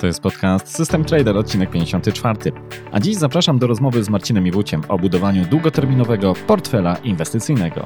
[0.00, 2.52] To jest podcast System Trader, odcinek 54.
[2.92, 7.84] A dziś zapraszam do rozmowy z Marcinem Iwuciem o budowaniu długoterminowego portfela inwestycyjnego.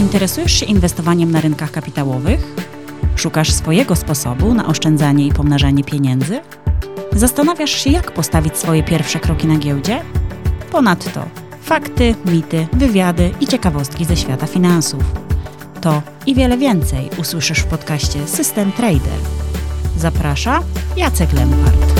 [0.00, 2.54] Interesujesz się inwestowaniem na rynkach kapitałowych?
[3.16, 6.40] Szukasz swojego sposobu na oszczędzanie i pomnażanie pieniędzy?
[7.12, 10.02] Zastanawiasz się, jak postawić swoje pierwsze kroki na giełdzie?
[10.72, 11.24] Ponadto
[11.66, 15.25] fakty, mity, wywiady i ciekawostki ze świata finansów.
[15.86, 19.18] To i wiele więcej usłyszysz w podcaście System Trader.
[19.96, 20.62] Zaprasza
[20.96, 21.95] Jacek Lempart.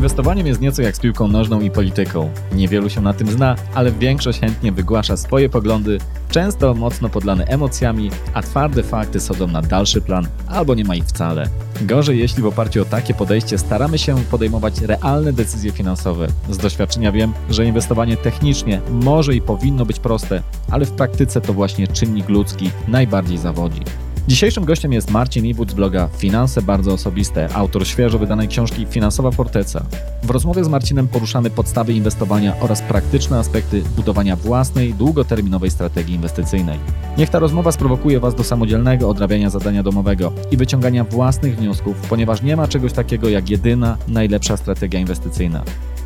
[0.00, 2.30] Inwestowaniem jest nieco jak z piłką nożną i polityką.
[2.52, 5.98] Niewielu się na tym zna, ale większość chętnie wygłasza swoje poglądy,
[6.30, 11.04] często mocno podlane emocjami, a twarde fakty schodzą na dalszy plan albo nie ma ich
[11.04, 11.48] wcale.
[11.80, 16.26] Gorzej, jeśli w oparciu o takie podejście staramy się podejmować realne decyzje finansowe.
[16.50, 21.52] Z doświadczenia wiem, że inwestowanie technicznie może i powinno być proste, ale w praktyce to
[21.52, 23.80] właśnie czynnik ludzki najbardziej zawodzi.
[24.30, 29.30] Dzisiejszym gościem jest Marcin Iwód z bloga Finanse Bardzo Osobiste, autor świeżo wydanej książki Finansowa
[29.30, 29.86] Forteca.
[30.22, 36.78] W rozmowie z Marcinem poruszamy podstawy inwestowania oraz praktyczne aspekty budowania własnej, długoterminowej strategii inwestycyjnej.
[37.18, 42.42] Niech ta rozmowa sprowokuje Was do samodzielnego odrabiania zadania domowego i wyciągania własnych wniosków, ponieważ
[42.42, 45.62] nie ma czegoś takiego jak jedyna, najlepsza strategia inwestycyjna.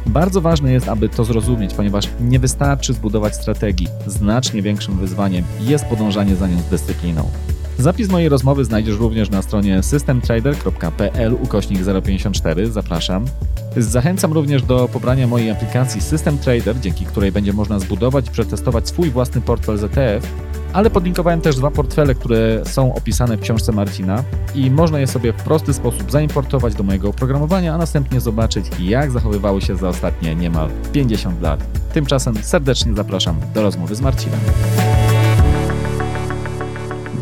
[0.06, 3.88] Bardzo ważne jest, aby to zrozumieć, ponieważ nie wystarczy zbudować strategii.
[4.06, 7.28] Znacznie większym wyzwaniem jest podążanie za nią z dyscypliną.
[7.78, 12.70] Zapis mojej rozmowy znajdziesz również na stronie systemtrader.pl ukośnik 054.
[12.72, 13.24] Zapraszam.
[13.76, 18.88] Zachęcam również do pobrania mojej aplikacji System Trader, dzięki której będzie można zbudować i przetestować
[18.88, 20.32] swój własny portfel ZTF,
[20.72, 25.32] ale podlinkowałem też dwa portfele, które są opisane w książce Marcina i można je sobie
[25.32, 30.34] w prosty sposób zaimportować do mojego oprogramowania, a następnie zobaczyć, jak zachowywały się za ostatnie
[30.34, 31.64] niemal 50 lat.
[31.92, 34.40] Tymczasem serdecznie zapraszam do rozmowy z Marcinem.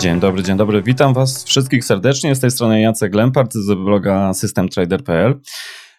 [0.02, 0.82] Dzień dobry, dzień dobry.
[0.82, 2.34] Witam Was wszystkich serdecznie.
[2.34, 5.40] Z tej strony Jacek Lempart z bloga systemtrader.pl.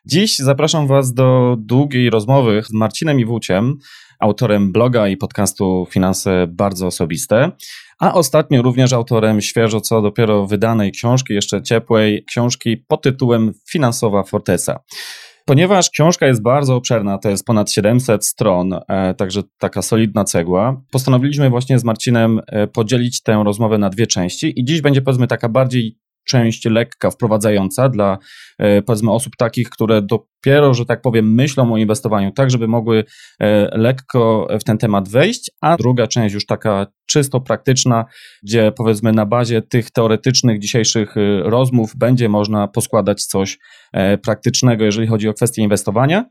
[0.06, 3.78] Dziś zapraszam Was do długiej rozmowy z Marcinem Iwuciem,
[4.20, 7.52] autorem bloga i podcastu Finanse Bardzo Osobiste,
[8.00, 14.24] a ostatnio również autorem świeżo co dopiero wydanej książki, jeszcze ciepłej książki pod tytułem Finansowa
[14.24, 14.80] Forteza.
[15.46, 20.82] Ponieważ książka jest bardzo obszerna, to jest ponad 700 stron, e, także taka solidna cegła,
[20.92, 25.28] postanowiliśmy właśnie z Marcinem e, podzielić tę rozmowę na dwie części i dziś będzie powiedzmy
[25.28, 28.18] taka bardziej część lekka, wprowadzająca dla
[28.60, 33.04] e, powiedzmy osób takich, które dopiero, że tak powiem, myślą o inwestowaniu, tak żeby mogły
[33.40, 38.06] e, lekko w ten temat wejść, a druga część już taka czysto praktyczna,
[38.44, 43.60] gdzie powiedzmy na bazie tych teoretycznych dzisiejszych e, rozmów będzie można poskładać coś
[44.24, 46.26] praktycznego, jeżeli chodzi o kwestie inwestowania.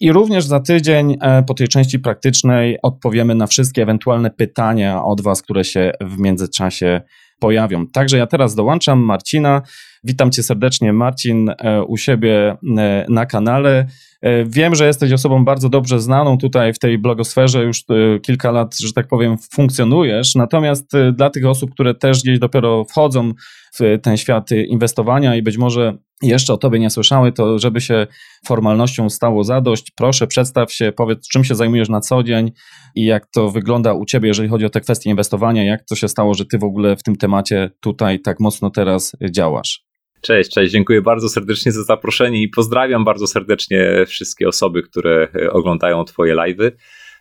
[0.00, 5.42] I również za tydzień po tej części praktycznej odpowiemy na wszystkie ewentualne pytania od Was,
[5.42, 7.00] które się w międzyczasie
[7.40, 7.86] pojawią.
[7.86, 9.62] Także ja teraz dołączam Marcina.
[10.04, 13.86] Witam cię serdecznie, Marcin, e, u siebie e, na kanale.
[14.22, 17.84] E, wiem, że jesteś osobą bardzo dobrze znaną tutaj w tej blogosferze, już
[18.22, 20.34] kilka lat, że tak powiem, funkcjonujesz.
[20.34, 23.32] Natomiast dla tych osób, które też gdzieś dopiero wchodzą
[23.74, 28.06] w ten świat inwestowania i być może jeszcze o tobie nie słyszały, to żeby się
[28.46, 32.52] formalnością stało zadość, proszę przedstaw się, powiedz czym się zajmujesz na co dzień
[32.94, 36.08] i jak to wygląda u ciebie, jeżeli chodzi o te kwestie inwestowania, jak to się
[36.08, 39.90] stało, że ty w ogóle w tym temacie tutaj tak mocno teraz działasz.
[40.20, 45.50] Cześć, cześć, dziękuję bardzo serdecznie za zaproszenie i pozdrawiam bardzo serdecznie wszystkie osoby, które e,
[45.50, 46.72] oglądają Twoje live'y.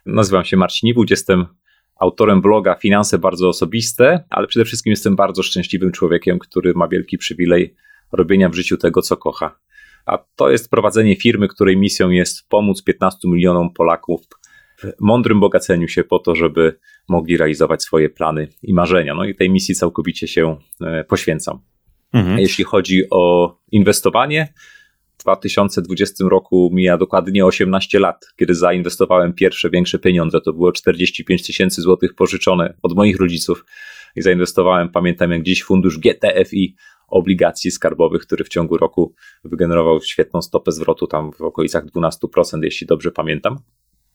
[0.05, 1.45] Nazywam się Marcin Iwódź, jestem
[1.99, 7.17] autorem bloga Finanse Bardzo Osobiste, ale przede wszystkim jestem bardzo szczęśliwym człowiekiem, który ma wielki
[7.17, 7.75] przywilej
[8.11, 9.59] robienia w życiu tego, co kocha.
[10.05, 14.21] A to jest prowadzenie firmy, której misją jest pomóc 15 milionom Polaków
[14.77, 19.13] w mądrym bogaceniu się po to, żeby mogli realizować swoje plany i marzenia.
[19.13, 21.59] No i tej misji całkowicie się e, poświęcam.
[22.13, 22.37] Mhm.
[22.37, 24.53] A jeśli chodzi o inwestowanie,
[25.17, 30.41] w 2020 roku mija dokładnie 18 lat, kiedy zainwestowałem pierwsze większe pieniądze.
[30.41, 33.65] To było 45 tysięcy złotych pożyczone od moich rodziców
[34.15, 36.75] i zainwestowałem, pamiętam jak dziś, fundusz GTFI
[37.09, 39.13] obligacji skarbowych, który w ciągu roku
[39.43, 43.59] wygenerował świetną stopę zwrotu, tam w okolicach 12%, jeśli dobrze pamiętam.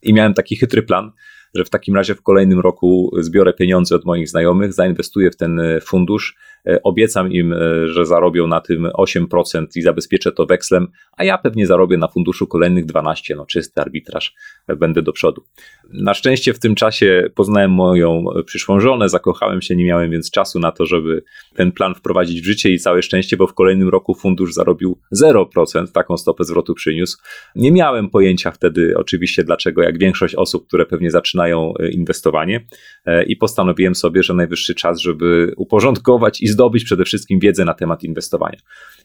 [0.02, 1.12] I miałem taki chytry plan,
[1.54, 5.60] że w takim razie w kolejnym roku zbiorę pieniądze od moich znajomych, zainwestuję w ten
[5.82, 6.36] fundusz,
[6.68, 11.38] E, obiecam im, e, że zarobią na tym 8% i zabezpieczę to wekslem, a ja
[11.38, 14.34] pewnie zarobię na funduszu kolejnych 12, no czysty arbitraż,
[14.68, 15.44] e, będę do przodu.
[15.92, 20.58] Na szczęście w tym czasie poznałem moją przyszłą żonę, zakochałem się, nie miałem więc czasu
[20.58, 21.24] na to, żeby
[21.54, 25.92] ten plan wprowadzić w życie i całe szczęście, bo w kolejnym roku fundusz zarobił 0%,
[25.92, 27.18] taką stopę zwrotu przyniósł.
[27.56, 32.66] Nie miałem pojęcia wtedy oczywiście dlaczego, jak większość osób, które pewnie zaczynają znają inwestowanie
[33.26, 38.02] i postanowiłem sobie, że najwyższy czas, żeby uporządkować i zdobyć przede wszystkim wiedzę na temat
[38.02, 38.58] inwestowania.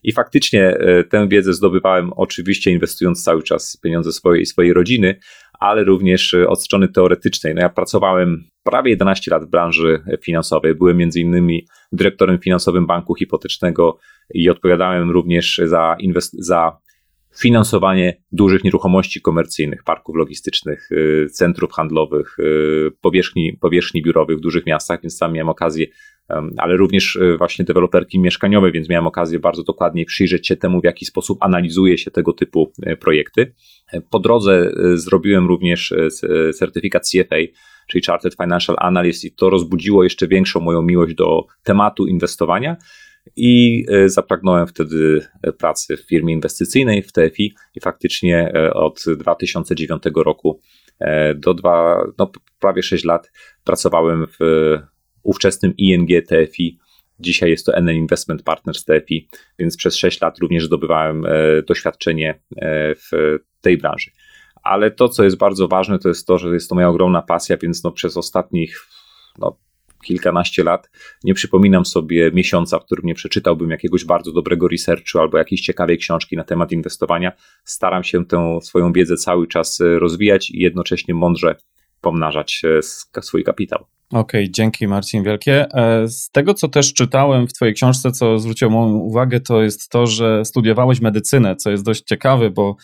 [0.03, 0.77] I faktycznie
[1.09, 5.19] tę wiedzę zdobywałem oczywiście inwestując cały czas pieniądze swojej, swojej rodziny,
[5.59, 7.55] ale również od strony teoretycznej.
[7.55, 10.75] No ja pracowałem prawie 11 lat w branży finansowej.
[10.75, 13.97] Byłem między innymi dyrektorem finansowym banku hipotecznego
[14.33, 16.77] i odpowiadałem również za, inwest- za
[17.39, 24.65] finansowanie dużych nieruchomości komercyjnych, parków logistycznych, y, centrów handlowych, y, powierzchni, powierzchni biurowych w dużych
[24.65, 25.87] miastach, więc tam miałem okazję,
[26.57, 30.83] ale również y, właśnie deweloperki mieszkaniowe, więc miałem okazję bardzo dokładnie przyjrzeć się temu, w
[30.83, 33.53] jaki sposób analizuje się tego typu projekty.
[34.09, 35.93] Po drodze zrobiłem również
[36.53, 37.35] certyfikat CFA,
[37.87, 42.77] czyli Chartered Financial Analyst, i to rozbudziło jeszcze większą moją miłość do tematu inwestowania
[43.35, 49.03] i e, zapragnąłem wtedy e, pracy w firmie inwestycyjnej w TFI i faktycznie e, od
[49.17, 50.61] 2009 roku
[51.35, 53.31] do dwa, no, prawie 6 lat
[53.63, 54.75] pracowałem w
[55.23, 56.79] ówczesnym ING TFI.
[57.19, 59.29] Dzisiaj jest to NN Investment Partners TFI,
[59.59, 61.23] więc przez 6 lat również zdobywałem
[61.67, 62.39] doświadczenie
[62.95, 64.11] w tej branży.
[64.63, 67.57] Ale to, co jest bardzo ważne, to jest to, że jest to moja ogromna pasja,
[67.57, 68.87] więc no, przez ostatnich
[69.37, 69.57] no,
[70.03, 70.89] kilkanaście lat,
[71.23, 75.97] nie przypominam sobie miesiąca, w którym nie przeczytałbym jakiegoś bardzo dobrego researchu albo jakiejś ciekawej
[75.97, 77.31] książki na temat inwestowania.
[77.63, 81.55] Staram się tę swoją wiedzę cały czas e, rozwijać i jednocześnie mądrze
[82.01, 82.61] pomnażać
[83.17, 83.85] e, swój kapitał.
[84.09, 85.67] Okej, okay, dzięki Marcin wielkie.
[85.73, 89.89] E, z tego, co też czytałem w Twojej książce, co zwróciło moją uwagę, to jest
[89.89, 92.75] to, że studiowałeś medycynę, co jest dość ciekawe, bo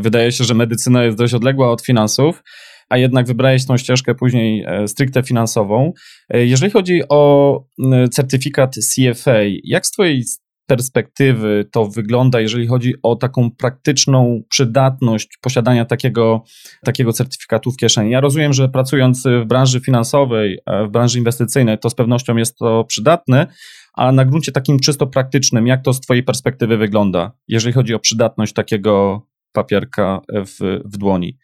[0.00, 2.42] wydaje się, że medycyna jest dość odległa od finansów
[2.88, 5.92] a jednak wybrałeś tą ścieżkę później e, stricte finansową.
[6.28, 7.64] E, jeżeli chodzi o
[8.10, 10.24] certyfikat CFA, jak z Twojej
[10.66, 16.44] perspektywy to wygląda, jeżeli chodzi o taką praktyczną przydatność posiadania takiego,
[16.84, 18.10] takiego certyfikatu w kieszeni?
[18.10, 22.58] Ja rozumiem, że pracując w branży finansowej, e, w branży inwestycyjnej, to z pewnością jest
[22.58, 23.46] to przydatne,
[23.94, 27.98] a na gruncie takim czysto praktycznym, jak to z Twojej perspektywy wygląda, jeżeli chodzi o
[27.98, 29.22] przydatność takiego
[29.52, 31.38] papierka w, w dłoni?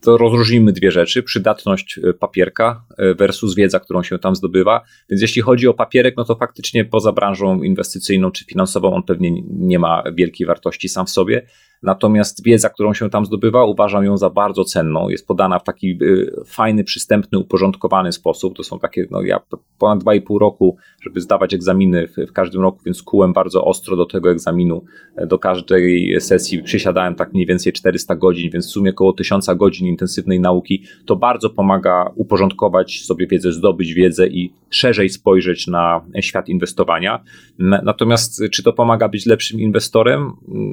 [0.00, 4.84] To rozróżnimy dwie rzeczy: przydatność e, papierka e, versus wiedza, którą się tam zdobywa.
[5.10, 9.42] Więc jeśli chodzi o papierek, no to faktycznie poza branżą inwestycyjną czy finansową on pewnie
[9.50, 11.46] nie ma wielkiej wartości sam w sobie.
[11.82, 15.08] Natomiast wiedza, którą się tam zdobywa, uważam ją za bardzo cenną.
[15.08, 18.56] Jest podana w taki y, fajny, przystępny, uporządkowany sposób.
[18.56, 19.40] To są takie, no ja
[19.78, 24.06] ponad 2,5 roku, żeby zdawać egzaminy w, w, każdym roku, więc kułem bardzo ostro do
[24.06, 24.84] tego egzaminu.
[25.26, 29.88] Do każdej sesji przysiadałem tak mniej więcej 400 godzin, więc w sumie około 1000 godzin
[29.88, 30.84] intensywnej nauki.
[31.06, 37.24] To bardzo pomaga uporządkować sobie wiedzę, zdobyć wiedzę i szerzej spojrzeć na świat inwestowania.
[37.58, 40.32] Natomiast czy to pomaga być lepszym inwestorem?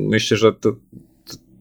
[0.10, 0.72] Myślę, że to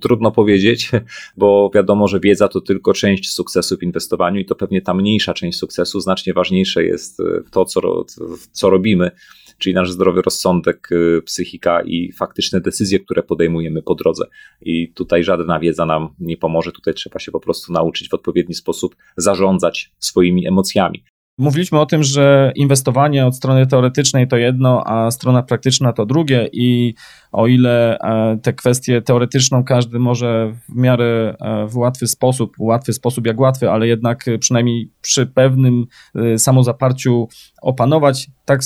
[0.01, 0.91] trudno powiedzieć,
[1.37, 5.35] bo wiadomo, że wiedza to tylko część sukcesu w inwestowaniu i to pewnie ta mniejsza
[5.35, 6.01] część sukcesu.
[6.01, 8.05] Znacznie ważniejsze jest e, to, co,
[8.53, 9.11] co robimy,
[9.59, 14.25] czyli nasz zdrowy rozsądek, e, psychika i faktyczne decyzje, które podejmujemy po drodze.
[14.63, 16.73] I tutaj żadna wiedza nam nie pomoże.
[16.73, 21.05] Tutaj trzeba się po prostu nauczyć w odpowiedni sposób zarządzać swoimi emocjami.
[21.39, 26.49] Mówiliśmy o tym, że inwestowanie od strony teoretycznej to jedno, a strona praktyczna to drugie
[26.53, 26.95] i
[27.37, 32.93] o ile e, te kwestie teoretyczną każdy może w miarę e, w łatwy sposób, łatwy
[32.93, 37.29] sposób jak łatwy, ale jednak przynajmniej przy pewnym e, samozaparciu
[37.63, 38.61] opanować, tak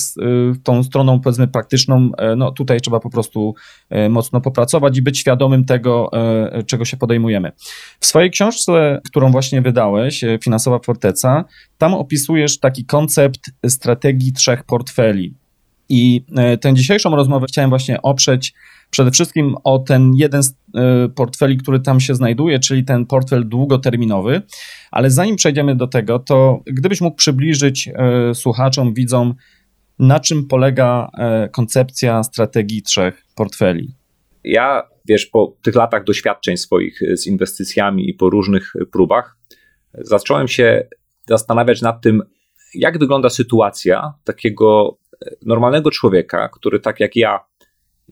[0.63, 3.55] tą stroną powiedzmy praktyczną, no tutaj trzeba po prostu
[4.09, 6.09] mocno popracować i być świadomym tego,
[6.65, 7.51] czego się podejmujemy.
[7.99, 11.45] W swojej książce, którą właśnie wydałeś, Finansowa Forteca,
[11.77, 15.41] tam opisujesz taki koncept strategii trzech portfeli.
[15.91, 18.53] I e, tę dzisiejszą rozmowę chciałem właśnie oprzeć
[18.91, 23.49] przede wszystkim o ten jeden z e, portfeli, który tam się znajduje, czyli ten portfel
[23.49, 24.41] długoterminowy.
[24.91, 29.35] Ale zanim przejdziemy do tego, to gdybyś mógł przybliżyć e, słuchaczom, widzom,
[29.99, 31.09] na czym polega
[31.51, 33.95] koncepcja strategii trzech portfeli?
[34.43, 39.37] Ja, wiesz, po tych latach doświadczeń swoich z inwestycjami i po różnych próbach,
[39.93, 40.87] zacząłem się
[41.27, 42.21] zastanawiać nad tym,
[42.73, 44.97] jak wygląda sytuacja takiego
[45.45, 47.39] normalnego człowieka, który tak jak ja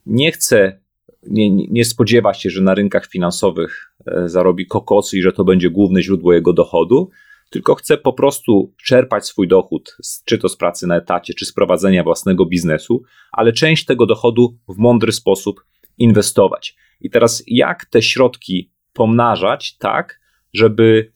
[0.06, 0.79] nie chce,
[1.27, 5.70] nie, nie spodziewa się, że na rynkach finansowych e, zarobi kokosy i że to będzie
[5.70, 7.10] główne źródło jego dochodu,
[7.50, 11.53] tylko chce po prostu czerpać swój dochód, czy to z pracy na etacie, czy z
[11.53, 15.65] prowadzenia własnego biznesu, ale część tego dochodu w mądry sposób
[15.98, 16.75] inwestować.
[17.01, 20.20] I teraz jak te środki pomnażać tak,
[20.53, 21.12] żeby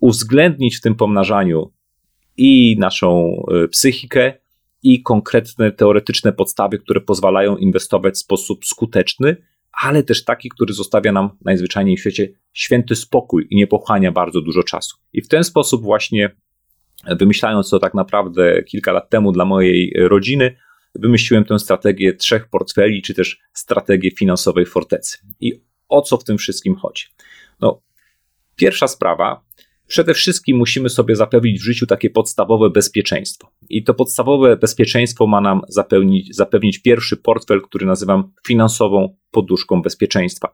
[0.00, 1.72] uwzględnić w tym pomnażaniu
[2.36, 4.34] i naszą e, psychikę,
[4.82, 9.36] i konkretne teoretyczne podstawy, które pozwalają inwestować w sposób skuteczny,
[9.72, 14.40] ale też taki, który zostawia nam najzwyczajniej w świecie święty spokój i nie pochłania bardzo
[14.40, 14.96] dużo czasu.
[15.12, 16.36] I w ten sposób właśnie
[17.06, 20.56] wymyślając to tak naprawdę kilka lat temu dla mojej rodziny,
[20.94, 25.18] wymyśliłem tę strategię trzech portfeli, czy też strategię finansowej fortecy.
[25.40, 27.04] I o co w tym wszystkim chodzi?
[27.60, 27.82] No,
[28.56, 29.44] pierwsza sprawa,
[29.88, 33.50] przede wszystkim musimy sobie zapewnić w życiu takie podstawowe bezpieczeństwo.
[33.68, 40.52] I to podstawowe bezpieczeństwo ma nam zapewnić, zapewnić pierwszy portfel, który nazywam finansową poduszką bezpieczeństwa.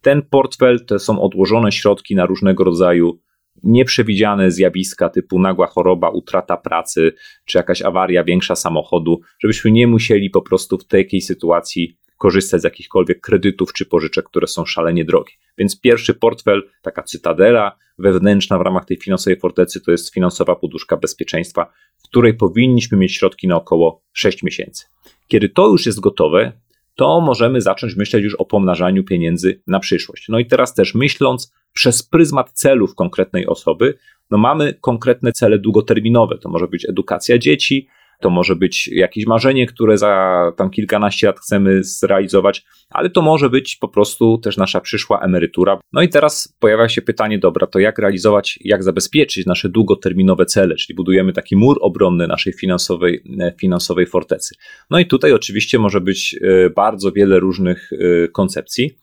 [0.00, 3.20] Ten portfel to są odłożone środki na różnego rodzaju
[3.62, 7.12] nieprzewidziane zjawiska typu nagła choroba, utrata pracy,
[7.44, 12.64] czy jakaś awaria większa samochodu, żebyśmy nie musieli po prostu w takiej sytuacji korzystać z
[12.64, 15.32] jakichkolwiek kredytów czy pożyczek, które są szalenie drogie.
[15.58, 20.96] Więc pierwszy portfel, taka cytadela wewnętrzna w ramach tej finansowej fortecy, to jest finansowa poduszka
[20.96, 24.86] bezpieczeństwa, w której powinniśmy mieć środki na około 6 miesięcy.
[25.28, 26.52] Kiedy to już jest gotowe,
[26.94, 30.28] to możemy zacząć myśleć już o pomnażaniu pieniędzy na przyszłość.
[30.28, 33.98] No i teraz też myśląc przez pryzmat celów konkretnej osoby,
[34.30, 36.38] no mamy konkretne cele długoterminowe.
[36.38, 37.88] To może być edukacja dzieci,
[38.20, 43.50] to może być jakieś marzenie, które za tam kilkanaście lat chcemy zrealizować, ale to może
[43.50, 45.80] być po prostu też nasza przyszła emerytura.
[45.92, 50.74] No i teraz pojawia się pytanie, dobra, to jak realizować, jak zabezpieczyć nasze długoterminowe cele,
[50.74, 54.54] czyli budujemy taki mur obronny naszej finansowej, e, finansowej fortecy.
[54.90, 58.98] No i tutaj oczywiście może być e, bardzo wiele różnych e, koncepcji,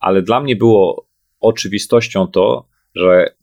[0.00, 1.08] ale dla mnie było
[1.40, 3.34] oczywistością to, że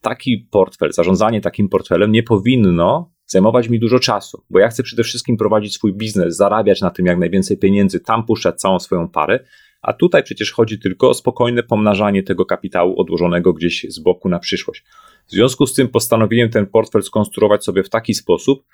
[0.00, 5.02] taki portfel, zarządzanie takim portfelem nie powinno zajmować mi dużo czasu, bo ja chcę przede
[5.02, 9.44] wszystkim prowadzić swój biznes, zarabiać na tym jak najwięcej pieniędzy, tam puszczać całą swoją parę,
[9.82, 14.38] a tutaj przecież chodzi tylko o spokojne pomnażanie tego kapitału odłożonego gdzieś z boku na
[14.38, 14.84] przyszłość.
[15.26, 18.64] W związku z tym postanowiłem ten portfel skonstruować sobie w taki sposób,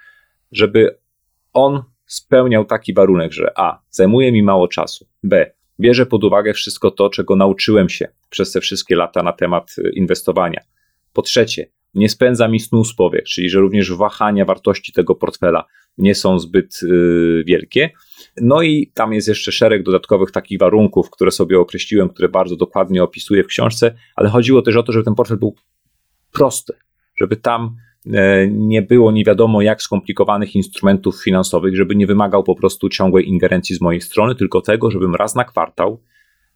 [0.52, 0.98] żeby
[1.52, 3.82] on spełniał taki warunek, że A.
[3.90, 5.52] Zajmuje mi mało czasu, B.
[5.80, 9.90] Bierze pod uwagę wszystko to, czego nauczyłem się przez te wszystkie lata na temat y,
[9.94, 10.60] inwestowania.
[11.12, 15.64] Po trzecie, nie spędza mi snu z powiek, czyli że również wahania wartości tego portfela
[15.99, 17.90] nie są zbyt yy, wielkie.
[18.40, 23.02] No i tam jest jeszcze szereg dodatkowych takich warunków, które sobie określiłem, które bardzo dokładnie
[23.02, 25.54] opisuję w książce, ale chodziło też o to, żeby ten portfel był
[26.33, 26.73] prosty,
[27.16, 27.76] żeby tam
[28.12, 33.28] e, nie było nie wiadomo jak skomplikowanych instrumentów finansowych, żeby nie wymagał po prostu ciągłej
[33.28, 36.02] ingerencji z mojej strony, tylko tego, żebym raz na kwartał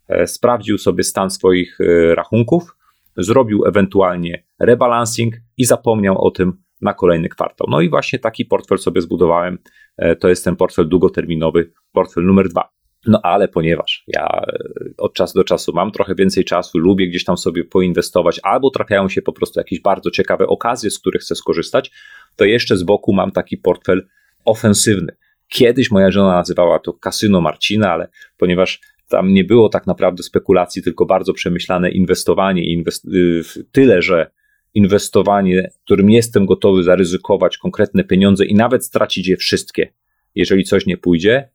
[0.08, 2.76] e, sprawdził sobie stan swoich e, rachunków,
[3.16, 7.66] zrobił ewentualnie rebalancing i zapomniał o tym na kolejny kwartał.
[7.70, 9.58] No i właśnie taki portfel sobie zbudowałem.
[9.96, 12.72] E, to jest ten portfel długoterminowy, portfel numer dwa.
[13.06, 14.58] No ale ponieważ ja e,
[14.98, 19.08] od czasu do czasu mam trochę więcej czasu, lubię gdzieś tam sobie poinwestować, albo trafiają
[19.08, 21.90] się po prostu jakieś bardzo ciekawe okazje, z których chcę skorzystać,
[22.36, 24.08] to jeszcze z boku mam taki portfel
[24.44, 25.16] ofensywny.
[25.48, 28.80] Kiedyś moja żona nazywała to kasyno Marcina, ale ponieważ
[29.12, 32.64] tam nie było tak naprawdę spekulacji, tylko bardzo przemyślane inwestowanie.
[32.64, 33.42] Inwest y,
[33.72, 34.30] tyle, że
[34.74, 39.92] inwestowanie, którym jestem gotowy zaryzykować konkretne pieniądze i nawet stracić je wszystkie,
[40.34, 41.48] jeżeli coś nie pójdzie,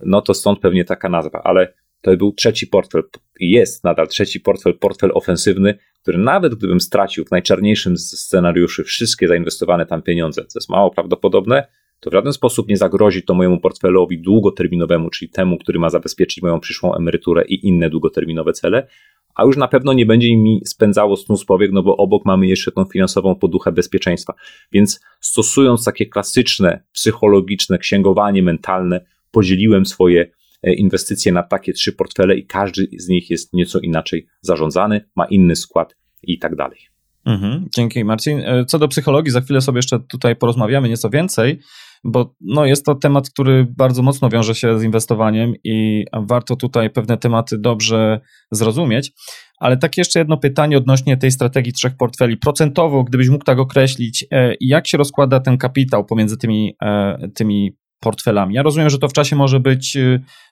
[0.00, 1.40] no to stąd pewnie taka nazwa.
[1.44, 3.02] Ale to był trzeci portfel
[3.40, 9.86] jest nadal trzeci portfel, portfel ofensywny, który nawet gdybym stracił w najczarniejszym scenariuszu wszystkie zainwestowane
[9.86, 11.66] tam pieniądze, co jest mało prawdopodobne,
[12.04, 16.42] to w żaden sposób nie zagrozi to mojemu portfelowi długoterminowemu, czyli temu, który ma zabezpieczyć
[16.42, 18.86] moją przyszłą emeryturę i inne długoterminowe cele,
[19.34, 22.46] a już na pewno nie będzie mi spędzało snu z powiek, no bo obok mamy
[22.46, 24.34] jeszcze tą finansową poduchę bezpieczeństwa.
[24.72, 30.30] Więc stosując takie klasyczne, psychologiczne księgowanie mentalne, podzieliłem swoje
[30.62, 35.24] e, inwestycje na takie trzy portfele i każdy z nich jest nieco inaczej zarządzany, ma
[35.24, 36.78] inny skład i tak dalej.
[37.24, 38.40] Mhm, dzięki Marcin.
[38.40, 41.60] E, co do psychologii, za chwilę sobie jeszcze tutaj porozmawiamy nieco więcej,
[42.04, 46.90] bo no, jest to temat, który bardzo mocno wiąże się z inwestowaniem i warto tutaj
[46.90, 48.20] pewne tematy dobrze
[48.50, 49.12] zrozumieć.
[49.58, 52.36] Ale tak jeszcze jedno pytanie odnośnie tej strategii trzech portfeli.
[52.36, 57.76] Procentowo, gdybyś mógł tak określić, e, jak się rozkłada ten kapitał pomiędzy tymi, e, tymi
[58.00, 58.54] portfelami?
[58.54, 59.98] Ja rozumiem, że to w czasie może być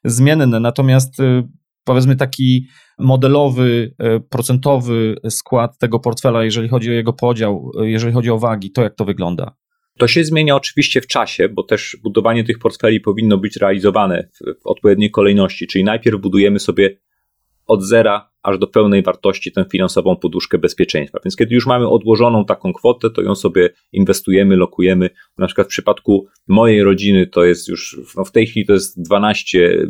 [0.04, 1.18] zmienne, natomiast
[1.84, 2.66] powiedzmy taki
[2.98, 3.94] modelowy,
[4.30, 8.94] procentowy skład tego portfela, jeżeli chodzi o jego podział, jeżeli chodzi o wagi, to jak
[8.94, 9.54] to wygląda?
[10.02, 14.62] To się zmienia oczywiście w czasie, bo też budowanie tych portfeli powinno być realizowane w,
[14.62, 16.98] w odpowiedniej kolejności, czyli najpierw budujemy sobie
[17.66, 21.18] od zera aż do pełnej wartości tę finansową poduszkę bezpieczeństwa.
[21.24, 25.10] Więc kiedy już mamy odłożoną taką kwotę, to ją sobie inwestujemy, lokujemy.
[25.38, 29.02] Na przykład w przypadku mojej rodziny to jest już, no w tej chwili to jest
[29.02, 29.86] 12,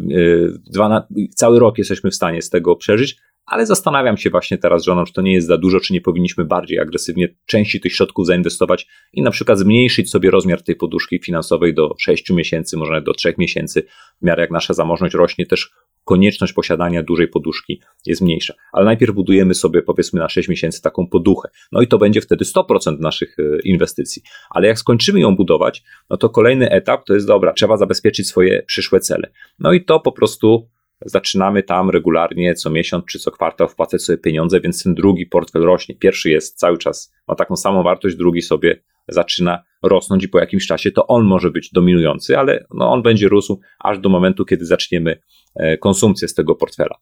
[0.71, 4.85] 12, yy, cały rok jesteśmy w stanie z tego przeżyć, ale zastanawiam się właśnie teraz
[4.85, 8.27] żoną, czy to nie jest za dużo, czy nie powinniśmy bardziej agresywnie części tych środków
[8.27, 13.05] zainwestować i na przykład zmniejszyć sobie rozmiar tej poduszki finansowej do 6 miesięcy, może nawet
[13.05, 13.83] do 3 miesięcy,
[14.23, 15.71] w miarę jak nasza zamożność rośnie, też
[16.05, 18.55] konieczność posiadania dużej poduszki jest mniejsza.
[18.73, 21.49] Ale najpierw budujemy sobie powiedzmy na 6 miesięcy taką poduchę.
[21.73, 24.23] No i to będzie wtedy 100% naszych e, inwestycji.
[24.51, 28.63] Ale jak skończymy ją budować, no to kolejny etap to jest dobra, trzeba zabezpieczyć swoje
[28.63, 29.31] przyszłe cele.
[29.59, 30.69] No i to po prostu
[31.05, 35.63] zaczynamy tam regularnie co miesiąc czy co kwartał wpłacać sobie pieniądze, więc ten drugi portfel
[35.63, 35.95] rośnie.
[35.95, 40.67] Pierwszy jest cały czas, ma taką samą wartość, drugi sobie zaczyna rosnąć i po jakimś
[40.67, 44.67] czasie to on może być dominujący, ale no on będzie rósł aż do momentu, kiedy
[44.67, 45.19] zaczniemy
[45.55, 46.97] e, konsumpcję z tego portfela.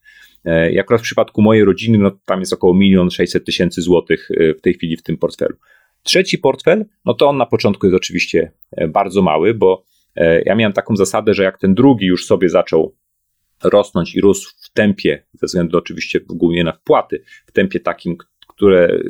[0.45, 4.55] E, jak w przypadku mojej rodziny, no tam jest około 1 600 tysięcy złotych e,
[4.55, 5.57] w tej chwili w tym portfelu.
[6.03, 8.53] Trzeci portfel, no to on na początku jest oczywiście
[8.89, 9.85] bardzo mały, bo
[10.45, 12.95] ja miałem taką zasadę, że jak ten drugi już sobie zaczął
[13.65, 18.17] rosnąć i rósł w tempie, ze względu oczywiście głównie na wpłaty, w tempie takim,
[18.49, 19.01] które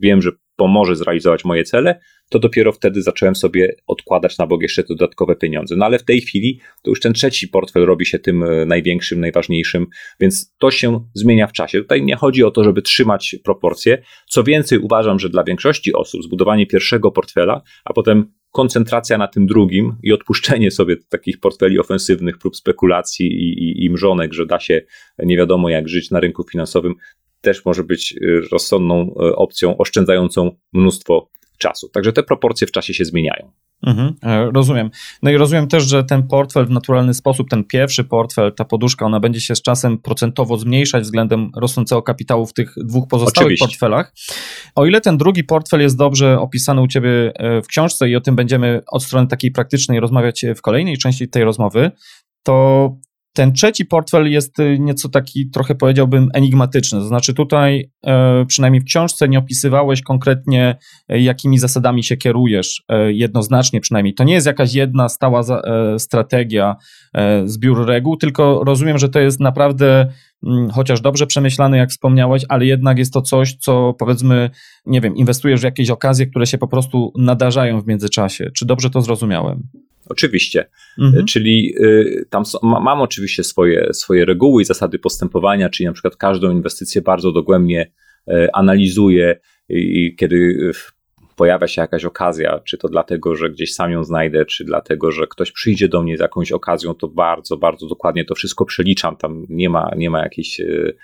[0.00, 4.82] wiem, że pomoże zrealizować moje cele, to dopiero wtedy zacząłem sobie odkładać na bok jeszcze
[4.88, 5.76] dodatkowe pieniądze.
[5.76, 9.20] No ale w tej chwili to już ten trzeci portfel robi się tym e, największym,
[9.20, 9.86] najważniejszym,
[10.20, 11.80] więc to się zmienia w czasie.
[11.80, 14.02] Tutaj nie chodzi o to, żeby trzymać proporcje.
[14.28, 19.46] Co więcej, uważam, że dla większości osób zbudowanie pierwszego portfela, a potem koncentracja na tym
[19.46, 24.60] drugim i odpuszczenie sobie takich portfeli ofensywnych prób spekulacji i, i, i mrzonek, że da
[24.60, 24.82] się
[25.18, 26.94] nie wiadomo jak żyć na rynku finansowym,
[27.40, 31.28] też może być y, rozsądną y, opcją oszczędzającą mnóstwo
[31.58, 31.88] czasu.
[31.88, 33.52] Także te proporcje w czasie się zmieniają.
[33.86, 34.90] Mhm, e, rozumiem.
[35.22, 39.06] No i rozumiem też, że ten portfel w naturalny sposób, ten pierwszy portfel, ta poduszka,
[39.06, 43.66] ona będzie się z czasem procentowo zmniejszać względem rosnącego kapitału w tych dwóch pozostałych Oczywiście.
[43.66, 44.14] portfelach.
[44.74, 48.20] O ile ten drugi portfel jest dobrze opisany u Ciebie e, w książce i o
[48.20, 51.90] tym będziemy od strony takiej praktycznej rozmawiać w kolejnej części tej rozmowy,
[52.42, 52.88] to
[53.32, 56.98] ten trzeci portfel jest y, nieco taki, trochę powiedziałbym, enigmatyczny.
[56.98, 60.76] To znaczy, tutaj, e, przynajmniej w książce, nie opisywałeś konkretnie,
[61.08, 64.14] e, jakimi zasadami się kierujesz, e, jednoznacznie przynajmniej.
[64.14, 65.42] To nie jest jakaś jedna stała
[65.98, 66.76] strategia,
[67.44, 70.12] zbiór reguł, tylko rozumiem, że to jest naprawdę,
[70.46, 74.50] mm, chociaż dobrze przemyślane, jak wspomniałeś, ale jednak jest to coś, co powiedzmy,
[74.86, 78.50] nie wiem, inwestujesz w jakieś okazje, które się po prostu nadarzają w międzyczasie.
[78.56, 79.68] Czy dobrze to zrozumiałem?
[80.06, 80.68] Oczywiście.
[80.98, 81.26] Mhm.
[81.26, 86.50] Czyli y, tam mam oczywiście swoje, swoje reguły i zasady postępowania, czyli na przykład każdą
[86.50, 87.90] inwestycję bardzo dogłębnie
[88.28, 90.56] y, analizuję i kiedy
[91.36, 95.26] pojawia się jakaś okazja, czy to dlatego, że gdzieś sam ją znajdę, czy dlatego, że
[95.26, 99.16] ktoś przyjdzie do mnie z jakąś okazją, to bardzo, bardzo dokładnie to wszystko przeliczam.
[99.16, 100.96] Tam nie ma, nie ma jakiejś y,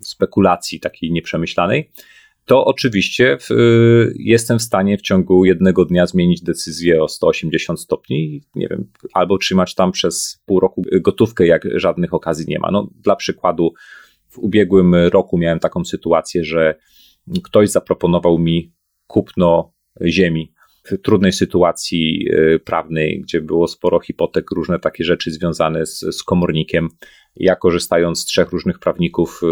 [0.00, 1.90] spekulacji takiej nieprzemyślanej
[2.46, 7.80] to oczywiście w, y, jestem w stanie w ciągu jednego dnia zmienić decyzję o 180
[7.80, 12.70] stopni, nie wiem, albo trzymać tam przez pół roku gotówkę, jak żadnych okazji nie ma.
[12.70, 13.74] No, dla przykładu,
[14.28, 16.74] w ubiegłym roku miałem taką sytuację, że
[17.44, 18.72] ktoś zaproponował mi
[19.06, 19.72] kupno
[20.06, 20.52] ziemi
[20.84, 26.22] w trudnej sytuacji y, prawnej, gdzie było sporo hipotek, różne takie rzeczy związane z, z
[26.22, 26.88] komornikiem.
[27.36, 29.46] Ja korzystając z trzech różnych prawników, y,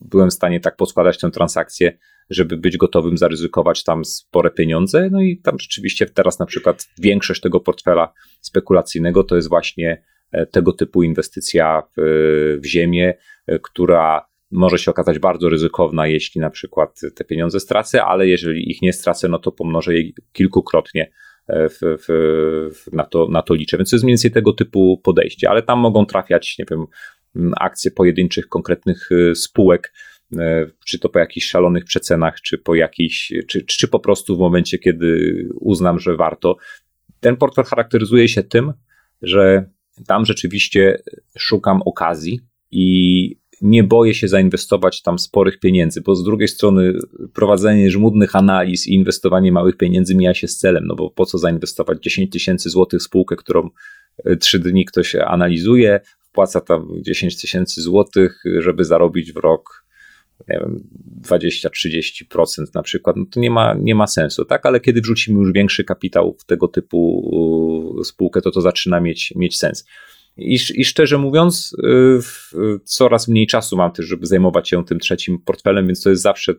[0.00, 1.98] byłem w stanie tak poskładać tę transakcję,
[2.30, 5.08] żeby być gotowym zaryzykować tam spore pieniądze.
[5.12, 10.46] No i tam rzeczywiście teraz na przykład większość tego portfela spekulacyjnego to jest właśnie e,
[10.46, 13.14] tego typu inwestycja w, w ziemię,
[13.46, 18.70] e, która może się okazać bardzo ryzykowna, jeśli na przykład te pieniądze stracę, ale jeżeli
[18.70, 21.10] ich nie stracę, no to pomnożę je kilkukrotnie.
[21.48, 23.76] E, w, w, na, to, na to liczę.
[23.76, 26.86] Więc to jest mniej więcej tego typu podejście, ale tam mogą trafiać, nie wiem,
[27.56, 30.17] akcje pojedynczych, konkretnych spółek, E,
[30.86, 34.78] czy to po jakichś szalonych przecenach, czy po jakichś, czy, czy po prostu w momencie,
[34.78, 36.56] kiedy uznam, że warto.
[37.20, 38.72] Ten portfel charakteryzuje się tym,
[39.22, 39.70] że
[40.06, 41.02] tam rzeczywiście
[41.38, 46.92] szukam okazji i nie boję się zainwestować tam sporych pieniędzy, bo z drugiej strony
[47.34, 51.38] prowadzenie żmudnych analiz i inwestowanie małych pieniędzy mija się z celem, no bo po co
[51.38, 53.70] zainwestować 10 tysięcy złotych w spółkę, którą
[54.40, 59.87] 3 dni ktoś analizuje, wpłaca tam 10 tysięcy złotych, żeby zarobić w rok
[60.48, 60.88] nie wiem,
[61.22, 64.66] 20-30% na przykład, no to nie ma, nie ma sensu, tak?
[64.66, 67.30] Ale kiedy wrzucimy już większy kapitał w tego typu
[68.04, 69.84] spółkę, to to zaczyna mieć, mieć sens.
[70.36, 71.76] I, I szczerze mówiąc,
[72.54, 76.22] y, coraz mniej czasu mam też, żeby zajmować się tym trzecim portfelem, więc to jest
[76.22, 76.54] zawsze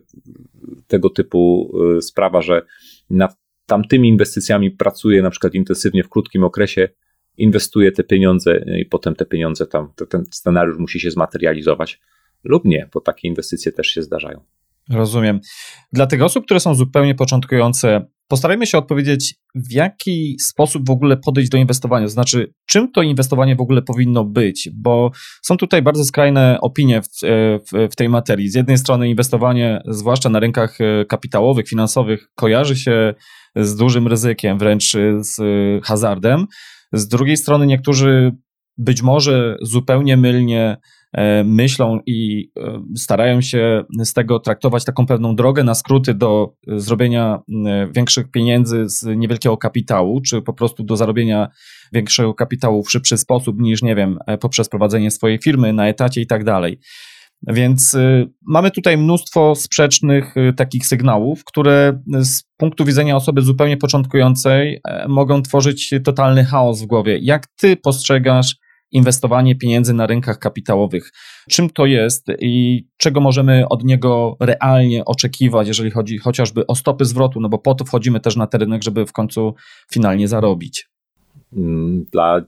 [0.86, 2.62] tego typu y, sprawa, że
[3.10, 6.88] nad tamtymi inwestycjami pracuję na przykład intensywnie w krótkim okresie,
[7.36, 12.00] inwestuję te pieniądze i potem te pieniądze tam, ten scenariusz musi się zmaterializować
[12.44, 14.44] lub nie, bo takie inwestycje też się zdarzają.
[14.90, 15.40] Rozumiem.
[15.92, 21.16] Dla tych osób, które są zupełnie początkujące, postarajmy się odpowiedzieć, w jaki sposób w ogóle
[21.16, 22.06] podejść do inwestowania.
[22.06, 25.10] To znaczy, czym to inwestowanie w ogóle powinno być, bo
[25.42, 28.48] są tutaj bardzo skrajne opinie w, w, w tej materii.
[28.48, 33.14] Z jednej strony, inwestowanie, zwłaszcza na rynkach e, kapitałowych, finansowych, kojarzy się
[33.56, 35.40] z dużym ryzykiem, wręcz z
[35.84, 36.46] hazardem.
[36.92, 38.32] Z drugiej strony, niektórzy
[38.78, 40.78] być może zupełnie mylnie e,
[41.44, 47.40] myślą i e, starają się z tego traktować taką pewną drogę na skróty do zrobienia
[47.92, 51.48] większych pieniędzy z niewielkiego kapitału, czy po prostu do zarobienia
[51.92, 56.26] większego kapitału w szybszy sposób niż, nie wiem, poprzez prowadzenie swojej firmy na etacie i
[56.26, 56.80] tak dalej.
[57.48, 57.96] Więc
[58.46, 65.42] mamy tutaj mnóstwo sprzecznych takich sygnałów, które z punktu widzenia osoby zupełnie początkującej e, mogą
[65.42, 67.18] tworzyć totalny chaos w głowie.
[67.22, 68.56] Jak ty postrzegasz
[68.92, 71.12] inwestowanie pieniędzy na rynkach kapitałowych?
[71.50, 77.04] Czym to jest i czego możemy od niego realnie oczekiwać, jeżeli chodzi chociażby o stopy
[77.04, 77.40] zwrotu?
[77.40, 79.54] No bo po to wchodzimy też na ten rynek, żeby w końcu
[79.92, 80.88] finalnie zarobić.
[81.52, 82.42] Mm, dla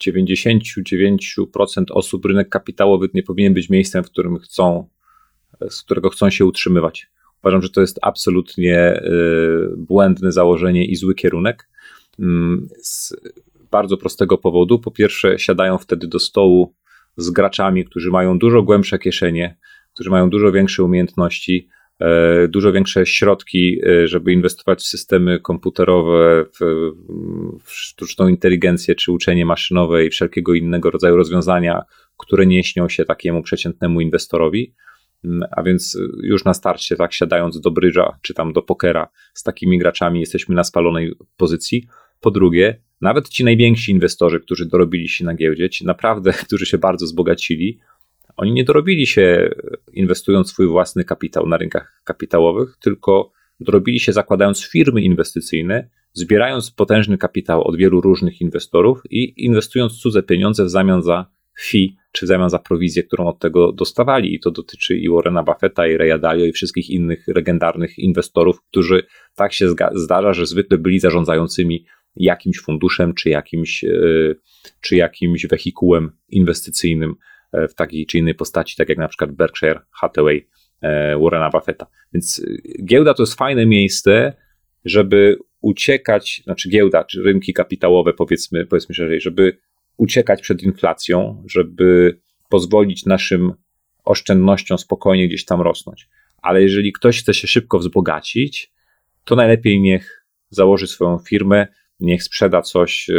[0.00, 4.88] 99% osób rynek kapitałowy nie powinien być miejscem, w którym chcą,
[5.70, 7.06] z którego chcą się utrzymywać.
[7.42, 11.68] Uważam, że to jest absolutnie y, błędne założenie i zły kierunek.
[13.74, 14.78] Bardzo prostego powodu.
[14.78, 16.74] Po pierwsze, siadają wtedy do stołu
[17.16, 19.56] z graczami, którzy mają dużo głębsze kieszenie,
[19.94, 21.68] którzy mają dużo większe umiejętności,
[22.00, 26.90] E, dużo większe środki, e, żeby inwestować w systemy komputerowe, w,
[27.64, 31.82] w sztuczną inteligencję czy uczenie maszynowe i wszelkiego innego rodzaju rozwiązania,
[32.18, 34.74] które nie śnią się takiemu przeciętnemu inwestorowi.
[35.24, 39.42] Mm, a więc już na starcie, tak siadając do brydża czy tam do pokera z
[39.42, 41.86] takimi graczami, jesteśmy na spalonej pozycji.
[42.24, 46.78] Po drugie, nawet ci najwięksi inwestorzy, którzy dorobili się na giełdzie, ci naprawdę, którzy się
[46.78, 47.78] bardzo wzbogacili,
[48.36, 49.50] oni nie dorobili się
[49.92, 57.18] inwestując swój własny kapitał na rynkach kapitałowych, tylko dorobili się zakładając firmy inwestycyjne, zbierając potężny
[57.18, 61.26] kapitał od wielu różnych inwestorów i inwestując cudze pieniądze w zamian za
[61.60, 64.34] fee, czy w zamian za prowizję, którą od tego dostawali.
[64.34, 69.02] I to dotyczy i Warrena Buffetta, i Raya Dalio, i wszystkich innych legendarnych inwestorów, którzy
[69.34, 71.84] tak się zdarza, że zwykle byli zarządzającymi
[72.16, 73.88] jakimś funduszem, czy jakimś, e,
[74.80, 77.14] czy jakimś wehikułem inwestycyjnym
[77.54, 80.48] E, w takiej czy innej postaci, tak jak na przykład Berkshire Hathaway
[80.80, 81.86] e, Warrena Buffetta.
[82.12, 82.46] Więc
[82.84, 84.34] giełda to jest fajne miejsce,
[84.84, 89.58] żeby uciekać, znaczy giełda, czy rynki kapitałowe, powiedzmy, powiedzmy szerzej, żeby
[89.96, 93.52] uciekać przed inflacją, żeby pozwolić naszym
[94.04, 96.08] oszczędnościom spokojnie gdzieś tam rosnąć.
[96.42, 98.72] Ale jeżeli ktoś chce się szybko wzbogacić,
[99.24, 101.66] to najlepiej niech założy swoją firmę,
[102.00, 103.14] niech sprzeda coś e,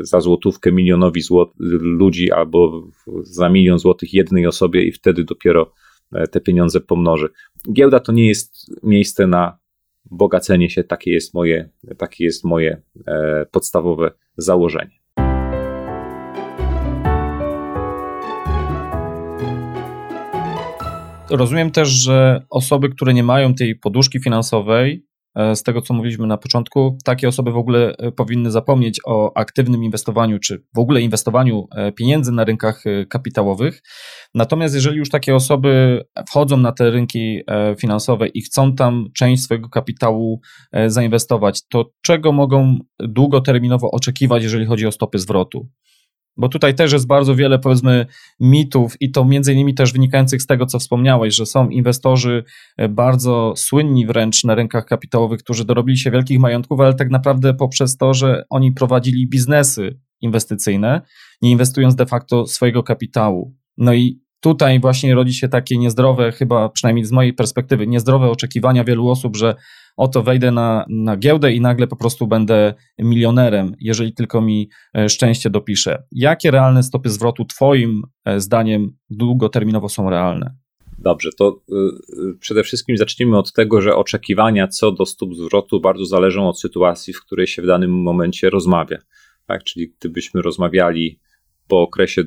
[0.00, 2.88] za złotówkę milionowi złot, ludzi albo
[3.22, 5.72] za milion złotych jednej osobie i wtedy dopiero
[6.12, 7.28] e, te pieniądze pomnoży.
[7.72, 9.58] Giełda to nie jest miejsce na
[10.10, 15.00] bogacenie się, takie jest moje, takie jest moje e, podstawowe założenie.
[21.30, 26.36] Rozumiem też, że osoby, które nie mają tej poduszki finansowej, z tego, co mówiliśmy na
[26.36, 31.66] początku, takie osoby w ogóle e, powinny zapomnieć o aktywnym inwestowaniu, czy w ogóle inwestowaniu
[31.76, 33.82] e, pieniędzy na rynkach kapitałowych.
[34.34, 37.40] Natomiast jeżeli już takie osoby wchodzą na te rynki
[37.78, 40.40] finansowe i chcą tam część swojego kapitału
[40.86, 45.68] zainwestować, to czego mogą długoterminowo oczekiwać, jeżeli chodzi o stopy zwrotu?
[46.36, 48.06] Bo tutaj też jest bardzo wiele, powiedzmy,
[48.40, 52.44] mitów i to między innymi też wynikających z tego, co wspomniałeś, że są inwestorzy
[52.76, 57.54] e, bardzo słynni wręcz na rynkach kapitałowych, którzy dorobili się wielkich majątków, ale tak naprawdę
[57.54, 61.02] poprzez to, że oni prowadzili biznesy inwestycyjne,
[61.42, 63.56] nie inwestując de facto swojego kapitału.
[63.78, 68.84] No i tutaj właśnie rodzi się takie niezdrowe, chyba przynajmniej z mojej perspektywy, niezdrowe oczekiwania
[68.84, 69.54] wielu osób, że
[69.96, 75.08] oto wejdę na, na giełdę i nagle po prostu będę milionerem, jeżeli tylko mi e,
[75.08, 76.02] szczęście dopisze.
[76.12, 80.54] Jakie realne stopy zwrotu Twoim e, zdaniem długoterminowo są realne?
[80.98, 86.06] Dobrze, to y, przede wszystkim zacznijmy od tego, że oczekiwania co do stóp zwrotu bardzo
[86.06, 88.98] zależą od sytuacji, w której się w danym momencie rozmawia.
[89.46, 89.64] Tak?
[89.64, 91.20] Czyli gdybyśmy rozmawiali
[91.70, 92.24] po okresie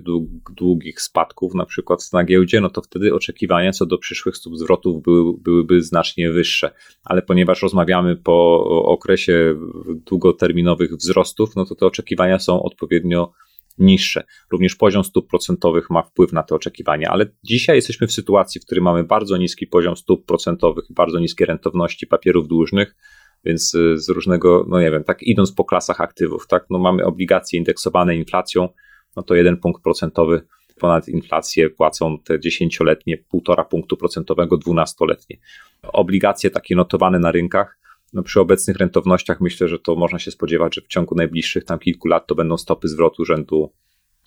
[0.58, 5.04] długich spadków, na przykład na giełdzie, no to wtedy oczekiwania co do przyszłych stóp zwrotów
[5.04, 6.72] były, byłyby znacznie wyższe.
[7.04, 13.32] Ale ponieważ rozmawiamy po okresie długoterminowych wzrostów, no to te oczekiwania są odpowiednio
[13.78, 14.24] niższe.
[14.52, 18.66] Również poziom stóp procentowych ma wpływ na te oczekiwania, ale dzisiaj jesteśmy w sytuacji, w
[18.66, 22.96] której mamy bardzo niski poziom stóp procentowych i bardzo niskie rentowności papierów dłużnych,
[23.46, 27.06] więc y, z różnego, no nie wiem, tak idąc po klasach aktywów, tak, no mamy
[27.06, 28.70] obligacje indeksowane inflacją,
[29.16, 30.42] no to jeden punkt procentowy
[30.80, 35.38] ponad inflację płacą te dziesięcioletnie, półtora punktu procentowego dwunastoletnie.
[35.84, 37.80] Obligacje takie notowane na rynkach,
[38.14, 41.80] no przy obecnych rentownościach myślę, że to można się spodziewać, że w ciągu najbliższych tam
[41.80, 43.72] kilku lat to będą stopy zwrotu rzędu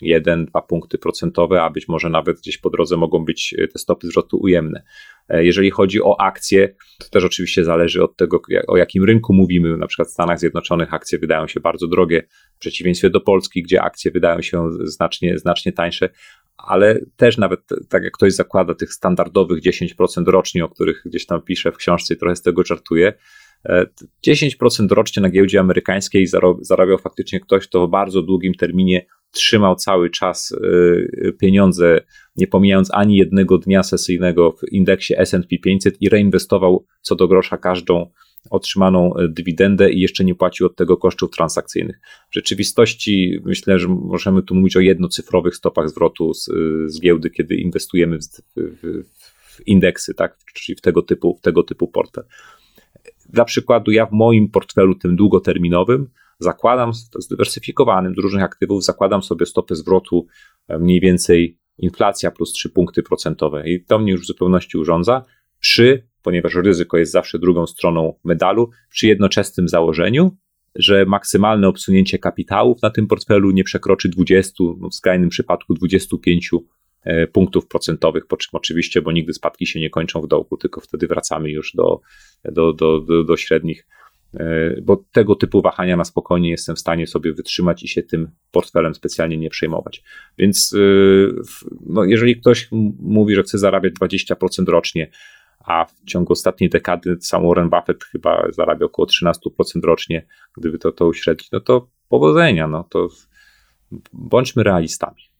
[0.02, 4.38] 1-2 punkty procentowe, a być może nawet gdzieś po drodze mogą być te stopy zwrotu
[4.42, 4.82] ujemne.
[5.28, 9.76] Jeżeli chodzi o akcje, to też oczywiście zależy od tego, o jakim rynku mówimy.
[9.76, 12.22] Na przykład w Stanach Zjednoczonych akcje wydają się bardzo drogie,
[12.56, 16.08] w przeciwieństwie do Polski, gdzie akcje wydają się znacznie, znacznie tańsze,
[16.56, 21.42] ale też nawet tak jak ktoś zakłada tych standardowych 10% rocznie, o których gdzieś tam
[21.42, 23.12] piszę w książce i trochę z tego żartuję,
[24.26, 26.26] 10% rocznie na giełdzie amerykańskiej
[26.60, 32.00] zarabiał faktycznie ktoś, kto w bardzo długim terminie trzymał cały czas y, pieniądze,
[32.36, 37.56] nie pomijając ani jednego dnia sesyjnego w indeksie SP 500 i reinwestował co do grosza
[37.56, 38.10] każdą
[38.50, 42.00] otrzymaną dywidendę i jeszcze nie płacił od tego kosztów transakcyjnych.
[42.30, 46.50] W rzeczywistości myślę, że możemy tu mówić o jednocyfrowych stopach zwrotu z,
[46.86, 48.22] z giełdy, kiedy inwestujemy w,
[48.56, 49.02] w,
[49.40, 50.36] w indeksy, tak?
[50.54, 52.24] czyli w tego typu, w tego typu portfel.
[53.28, 56.08] Dla przykładu, ja w moim portfelu, tym długoterminowym,
[56.38, 60.26] zakładam, zdywersyfikowanym z różnych aktywów, zakładam sobie stopę zwrotu
[60.68, 63.70] e, mniej więcej inflacja plus 3 punkty procentowe.
[63.70, 65.24] I to mnie już w zupełności urządza,
[65.60, 70.36] przy, ponieważ ryzyko jest zawsze drugą stroną medalu, przy jednoczesnym założeniu,
[70.74, 76.50] że maksymalne obsunięcie kapitałów na tym portfelu nie przekroczy 20, no w skrajnym przypadku 25
[76.52, 76.75] E,
[77.32, 81.06] punktów procentowych, po czym oczywiście, bo nigdy spadki się nie kończą w dołku, tylko wtedy
[81.06, 82.00] wracamy już do,
[82.44, 83.86] do, do, do, do średnich
[84.34, 88.30] e, bo tego typu wahania na spokojnie jestem w stanie sobie wytrzymać i się tym
[88.50, 90.02] portfelem specjalnie nie przejmować.
[90.38, 90.78] Więc e,
[91.86, 92.68] no, jeżeli ktoś
[93.00, 95.10] mówi, że chce zarabiać 20% rocznie,
[95.66, 99.32] a w ciągu ostatniej dekady sam Warren Buffett chyba zarabia około 13%
[99.84, 103.08] rocznie, gdyby to, to uśrednić, no to powodzenia, no to
[104.12, 105.35] bądźmy realistami.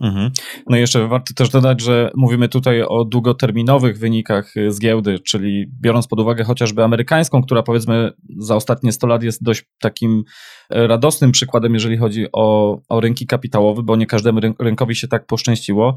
[0.00, 0.30] Mhm.
[0.68, 5.66] No i jeszcze warto też dodać, że mówimy tutaj o długoterminowych wynikach z giełdy, czyli
[5.80, 10.24] biorąc pod uwagę chociażby amerykańską, która powiedzmy za ostatnie 100 lat jest dość takim
[10.70, 15.26] e, radosnym przykładem, jeżeli chodzi o, o rynki kapitałowe, bo nie każdemu rynkowi się tak
[15.26, 15.96] poszczęściło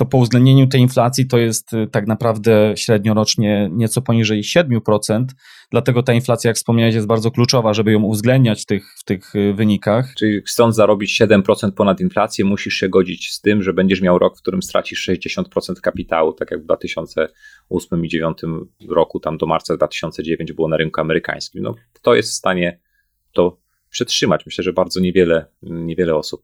[0.00, 5.24] to po uwzględnieniu tej inflacji to jest y, tak naprawdę średnio rocznie nieco poniżej 7%.
[5.70, 9.34] Dlatego ta inflacja, jak wspomniałeś, jest bardzo kluczowa, żeby ją uwzględniać w tych, w tych
[9.34, 10.14] y, wynikach.
[10.14, 14.38] Czyli chcąc zarobić 7% ponad inflację, musisz się godzić z tym, że będziesz miał rok,
[14.38, 18.38] w którym stracisz 60% kapitału, tak jak w 2008 i 2009
[18.88, 21.62] roku, tam do marca 2009 było na rynku amerykańskim.
[21.62, 22.78] No, kto jest w stanie
[23.32, 23.58] to
[23.90, 24.46] przetrzymać?
[24.46, 26.42] Myślę, że bardzo niewiele, niewiele osób.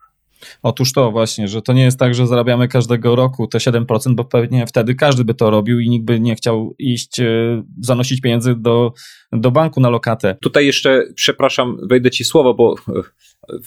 [0.63, 4.25] Otóż to właśnie, że to nie jest tak, że zarabiamy każdego roku te 7%, bo
[4.25, 8.55] pewnie wtedy każdy by to robił i nikt by nie chciał iść, e, zanosić pieniędzy
[8.55, 8.93] do,
[9.33, 10.37] do banku na lokatę.
[10.43, 12.75] Tutaj jeszcze, przepraszam, wejdę ci słowo, bo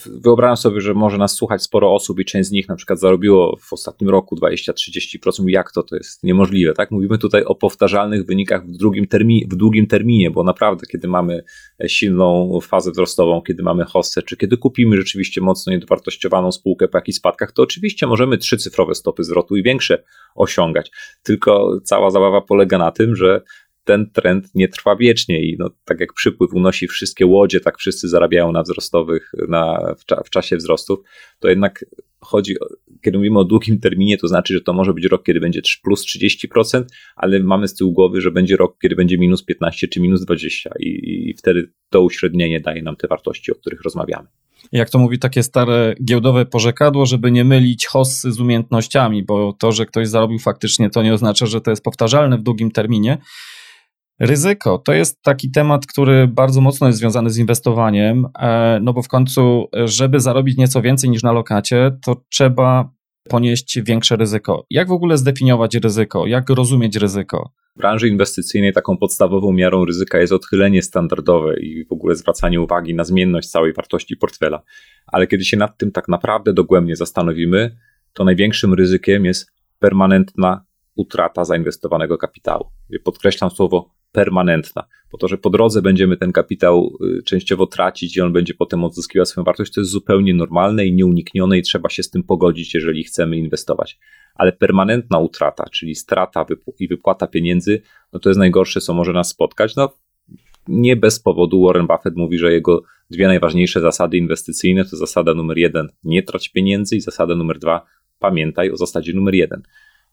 [0.06, 3.58] wyobrażam sobie, że może nas słuchać sporo osób i część z nich na przykład zarobiło
[3.62, 5.44] w ostatnim roku 20-30%.
[5.48, 5.84] Jak to?
[5.84, 6.92] To jest niemożliwe, tak?
[6.92, 11.44] Mówimy tutaj o powtarzalnych wynikach w, drugim termi w długim terminie, bo naprawdę, kiedy mamy
[11.88, 17.18] silną fazę wzrostową, kiedy mamy hossę, czy kiedy kupimy rzeczywiście mocno niedowartościowaną spółkę po jakichś
[17.18, 20.04] spadkach, to oczywiście możemy trzycyfrowe stopy zwrotu i większe
[20.36, 20.92] osiągać.
[21.24, 23.42] Tylko cała zabawa polega na tym, że
[23.90, 28.10] ten trend nie trwa wiecznie i no, tak jak przypływ unosi wszystkie łodzie, tak wszyscy
[28.10, 31.00] zarabiają na wzrostowych, na, w, w czasie wzrostów,
[31.40, 31.86] to jednak
[32.20, 32.56] chodzi,
[33.02, 36.06] kiedy mówimy o długim terminie, to znaczy, że to może być rok, kiedy będzie plus
[36.06, 36.84] 30%,
[37.16, 40.70] ale mamy z tyłu głowy, że będzie rok, kiedy będzie minus 15 czy minus 20
[40.80, 44.28] i, i wtedy to uśrednienie daje nam te wartości, o których rozmawiamy
[44.72, 49.72] jak to mówi takie stare giełdowe porzekadło, żeby nie mylić hossy z umiejętnościami, bo to,
[49.72, 53.18] że ktoś zarobił faktycznie, to nie oznacza, że to jest powtarzalne w długim terminie.
[54.20, 59.02] Ryzyko to jest taki temat, który bardzo mocno jest związany z inwestowaniem, e, no bo
[59.02, 62.92] w końcu, żeby zarobić nieco więcej niż na lokacie, to trzeba
[63.30, 64.66] ponieść większe ryzyko.
[64.70, 66.28] Jak w ogóle zdefiniować ryzyko?
[66.28, 67.52] Jak rozumieć ryzyko?
[67.76, 72.96] W branży inwestycyjnej taką podstawową miarą ryzyka jest odchylenie standardowe i w ogóle zwracanie uwagi
[72.96, 74.62] na zmienność całej wartości portfela.
[75.08, 77.78] Ale kiedy się nad tym tak naprawdę dogłębnie zastanowimy,
[78.14, 82.66] to największym ryzykiem jest permanentna utrata zainwestowanego kapitału.
[83.04, 88.22] Podkreślam słowo permanentna, po to, że po drodze będziemy ten kapitał y, częściowo tracić i
[88.22, 92.04] on będzie potem odzyskiwał swoją wartość, to jest zupełnie normalne i nieuniknione i trzeba się
[92.04, 94.00] z tym pogodzić, jeżeli chcemy inwestować.
[94.36, 96.46] Ale permanentna utrata, czyli strata
[96.80, 97.82] i wypłata pieniędzy,
[98.14, 99.76] no to jest najgorsze, co może nas spotkać.
[99.76, 99.94] No,
[100.68, 105.58] nie bez powodu Warren Buffett mówi, że jego dwie najważniejsze zasady inwestycyjne to zasada numer
[105.58, 107.86] jeden, nie trać pieniędzy i zasada numer dwa,
[108.20, 109.62] pamiętaj o zasadzie numer jeden.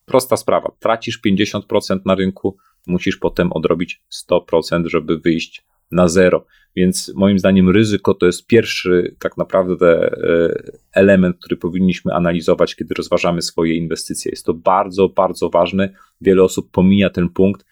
[0.04, 2.56] Prosta sprawa, tracisz 50% na rynku,
[2.87, 6.46] musisz potem odrobić 100%, żeby wyjść na zero.
[6.77, 12.94] Więc moim zdaniem ryzyko to jest pierwszy tak naprawdę e, element, który powinniśmy analizować, kiedy
[12.94, 14.31] rozważamy swoje inwestycje.
[14.31, 15.90] Jest to bardzo, bardzo ważne.
[16.20, 17.66] Wiele osób pomija ten punkt,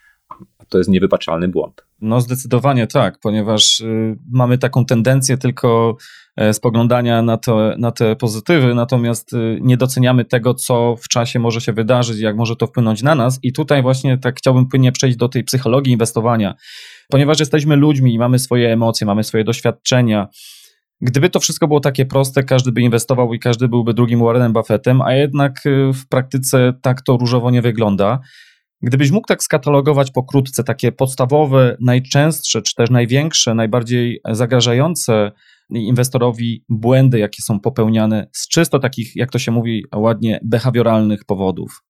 [0.69, 1.85] to jest niewybaczalny błąd.
[2.01, 5.97] No zdecydowanie tak, ponieważ y, mamy taką tendencję tylko
[6.37, 11.39] e, spoglądania na, to, na te pozytywy, natomiast y, nie doceniamy tego, co w czasie
[11.39, 13.39] może się wydarzyć, jak może to wpłynąć na nas.
[13.43, 16.55] I tutaj właśnie tak chciałbym płynnie przejść do tej psychologii inwestowania,
[17.11, 20.29] ponieważ jesteśmy ludźmi i mamy swoje emocje, mamy swoje doświadczenia.
[21.01, 25.03] Gdyby to wszystko było takie proste, każdy by inwestował i każdy byłby drugim Warrenem Buffettem,
[25.03, 28.21] a jednak y, w praktyce tak to różowo nie wygląda.
[28.85, 35.33] Gdybyś mógł tak skatalogować pokrótce takie podstawowe, najczęstsze, czy też największe, najbardziej zagrażające
[35.71, 41.83] inwestorowi błędy, jakie są popełniane z czysto takich, jak to się mówi ładnie, behawioralnych powodów?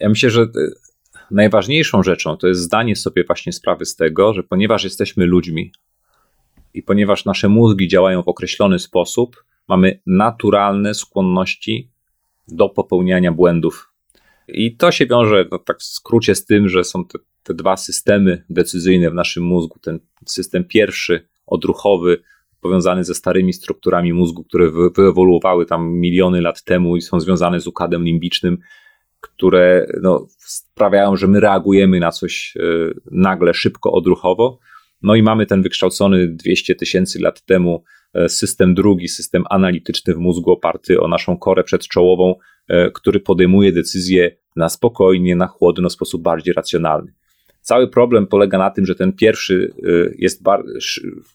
[0.00, 0.46] Ja myślę, że
[1.30, 5.72] najważniejszą rzeczą to jest zdanie sobie właśnie sprawy z tego, że ponieważ jesteśmy ludźmi
[6.74, 11.90] i ponieważ nasze mózgi działają w określony sposób, mamy naturalne skłonności
[12.48, 13.91] do popełniania błędów
[14.48, 17.76] i to się wiąże, no, tak w skrócie, z tym, że są te, te dwa
[17.76, 19.78] systemy decyzyjne w naszym mózgu.
[19.78, 22.22] Ten system pierwszy, odruchowy,
[22.60, 27.66] powiązany ze starymi strukturami mózgu, które wyewoluowały tam miliony lat temu i są związane z
[27.66, 28.58] układem limbicznym,
[29.20, 34.58] które no, sprawiają, że my reagujemy na coś y, nagle, szybko, odruchowo.
[35.02, 40.18] No i mamy ten wykształcony 200 tysięcy lat temu e, system drugi, system analityczny w
[40.18, 42.38] mózgu oparty o naszą korę przedczołową, e,
[42.94, 47.12] który podejmuje decyzje na spokojnie, na chłodno, w sposób bardziej racjonalny.
[47.60, 50.42] Cały problem polega na tym, że ten pierwszy e, jest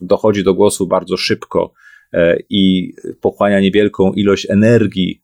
[0.02, 1.74] dochodzi do głosu bardzo szybko
[2.50, 5.22] i pochłania niewielką ilość energii,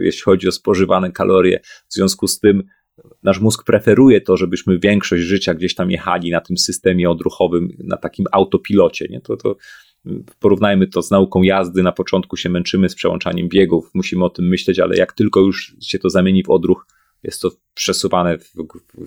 [0.00, 1.60] jeśli chodzi o spożywane kalorie.
[1.88, 2.62] W związku z tym
[3.22, 7.96] nasz mózg preferuje to, żebyśmy większość życia gdzieś tam jechali na tym systemie odruchowym, na
[7.96, 9.06] takim autopilocie.
[9.10, 9.20] Nie?
[9.20, 9.56] To, to
[10.40, 11.82] porównajmy to z nauką jazdy.
[11.82, 15.76] Na początku się męczymy z przełączaniem biegów, musimy o tym myśleć, ale jak tylko już
[15.82, 16.86] się to zamieni w odruch,
[17.22, 18.52] jest to przesuwane w,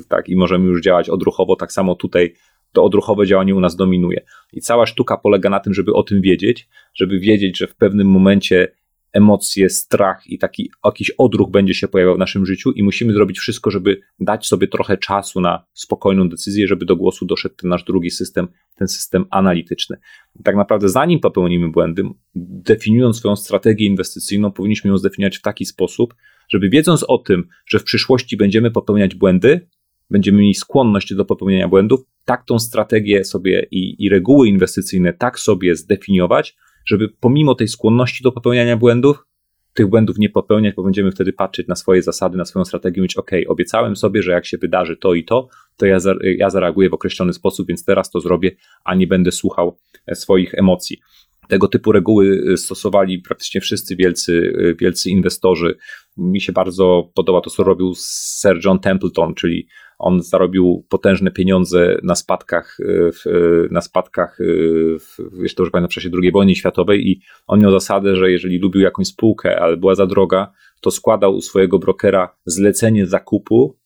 [0.07, 1.55] tak i możemy już działać odruchowo.
[1.55, 2.33] Tak samo tutaj
[2.71, 4.25] to odruchowe działanie u nas dominuje.
[4.53, 8.07] I cała sztuka polega na tym, żeby o tym wiedzieć, żeby wiedzieć, że w pewnym
[8.07, 8.67] momencie
[9.15, 13.39] emocje, strach i taki jakiś odruch będzie się pojawiał w naszym życiu i musimy zrobić
[13.39, 17.83] wszystko, żeby dać sobie trochę czasu na spokojną decyzję, żeby do głosu doszedł ten nasz
[17.83, 19.97] drugi system, ten system analityczny.
[20.43, 22.03] tak naprawdę zanim popełnimy błędy,
[22.35, 26.15] definiując swoją strategię inwestycyjną, powinniśmy ją zdefiniować w taki sposób,
[26.49, 29.67] żeby wiedząc o tym, że w przyszłości będziemy popełniać błędy,
[30.09, 35.39] będziemy mieli skłonność do popełniania błędów, tak tą strategię sobie i, i reguły inwestycyjne tak
[35.39, 39.25] sobie zdefiniować, żeby pomimo tej skłonności do popełniania błędów,
[39.73, 43.01] tych błędów nie popełniać, bo będziemy wtedy patrzeć na swoje zasady, na swoją strategię i
[43.01, 46.89] mówić, ok, obiecałem sobie, że jak się wydarzy to i to, to ja, ja zareaguję
[46.89, 48.51] w określony sposób, więc teraz to zrobię,
[48.83, 50.99] a nie będę słuchał e, swoich emocji.
[51.47, 55.77] Tego typu reguły e, stosowali praktycznie wszyscy wielcy, e, wielcy inwestorzy.
[56.17, 57.93] Mi się bardzo podoba to, co robił
[58.41, 59.67] Sir John Templeton, czyli
[59.99, 63.33] on zarobił potężne pieniądze na spadkach, e, e,
[63.71, 64.43] na spadkach, e,
[65.41, 68.81] jeszcze dobrze pamiętam, w czasie II wojny światowej i on miał zasadę, że jeżeli lubił
[68.81, 73.77] jakąś spółkę, ale była za droga, to składał u swojego brokera zlecenie zakupu,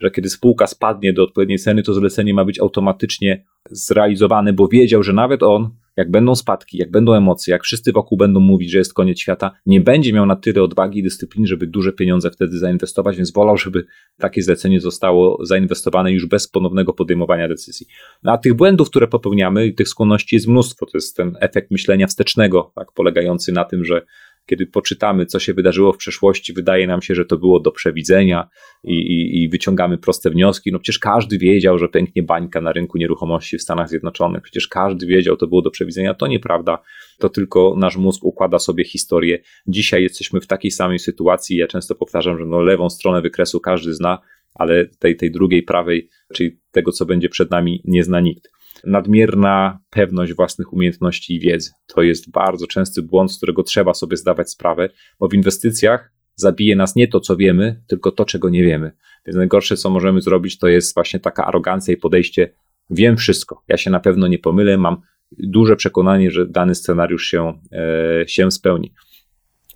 [0.00, 5.02] że kiedy spółka spadnie do odpowiedniej ceny, to zlecenie ma być automatycznie zrealizowane, bo wiedział,
[5.02, 5.70] że nawet on
[6.00, 9.50] jak będą spadki, jak będą emocje, jak wszyscy wokół będą mówić, że jest koniec świata,
[9.66, 13.56] nie będzie miał na tyle odwagi i dyscypliny, żeby duże pieniądze wtedy zainwestować, więc wolał,
[13.56, 13.86] żeby
[14.18, 17.86] takie zlecenie zostało zainwestowane już bez ponownego podejmowania decyzji.
[18.22, 20.86] No, a tych błędów, które popełniamy i tych skłonności jest mnóstwo.
[20.86, 24.02] To jest ten efekt myślenia wstecznego, tak, polegający na tym, że
[24.46, 28.48] kiedy poczytamy, co się wydarzyło w przeszłości, wydaje nam się, że to było do przewidzenia
[28.84, 30.72] i, i, i, wyciągamy proste wnioski.
[30.72, 34.42] No przecież każdy wiedział, że pęknie bańka na rynku nieruchomości w Stanach Zjednoczonych.
[34.42, 36.14] Przecież każdy wiedział, to było do przewidzenia.
[36.14, 36.82] To nieprawda.
[37.18, 39.38] To tylko nasz mózg układa sobie historię.
[39.66, 41.56] Dzisiaj jesteśmy w takiej samej sytuacji.
[41.56, 44.18] Ja często powtarzam, że no lewą stronę wykresu każdy zna,
[44.54, 48.48] ale tej, tej drugiej, prawej, czyli tego, co będzie przed nami, nie zna nikt
[48.84, 51.70] nadmierna pewność własnych umiejętności i wiedzy.
[51.86, 54.88] To jest bardzo częsty błąd, z którego trzeba sobie zdawać sprawę,
[55.20, 58.92] bo w inwestycjach zabije nas nie to, co wiemy, tylko to, czego nie wiemy.
[59.26, 62.52] Więc najgorsze, co możemy zrobić, to jest właśnie taka arogancja i podejście:
[62.90, 65.02] wiem wszystko, ja się na pewno nie pomylę, mam
[65.38, 68.92] duże przekonanie, że dany scenariusz się, e, się spełni.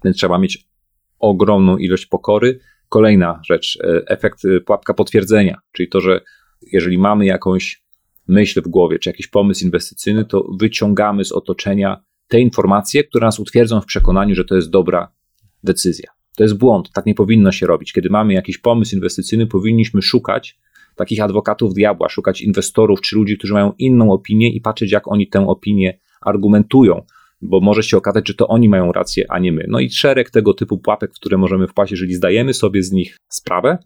[0.05, 0.67] Więc trzeba mieć
[1.19, 2.59] ogromną ilość pokory.
[2.89, 6.21] Kolejna rzecz, e, efekt e, pułapka potwierdzenia, czyli to, że
[6.73, 7.84] jeżeli mamy jakąś
[8.29, 13.41] myśl w głowie, czy jakiś pomysł inwestycyjny, to wyciągamy z otoczenia te informacje, które nas
[13.41, 15.13] utwierdzą w przekonaniu, że to jest dobra
[15.63, 16.11] decyzja.
[16.37, 17.93] To jest błąd, tak nie powinno się robić.
[17.93, 20.59] Kiedy mamy jakiś pomysł inwestycyjny, powinniśmy szukać
[20.97, 25.29] takich adwokatów diabła, szukać inwestorów czy ludzi, którzy mają inną opinię i patrzeć, jak oni
[25.29, 27.03] tę opinię argumentują,
[27.43, 29.65] bo może się okazać, że to oni mają rację, a nie my.
[29.69, 33.17] No i szereg tego typu pułapek, w które możemy wpaść, jeżeli zdajemy sobie z nich
[33.29, 33.79] sprawę,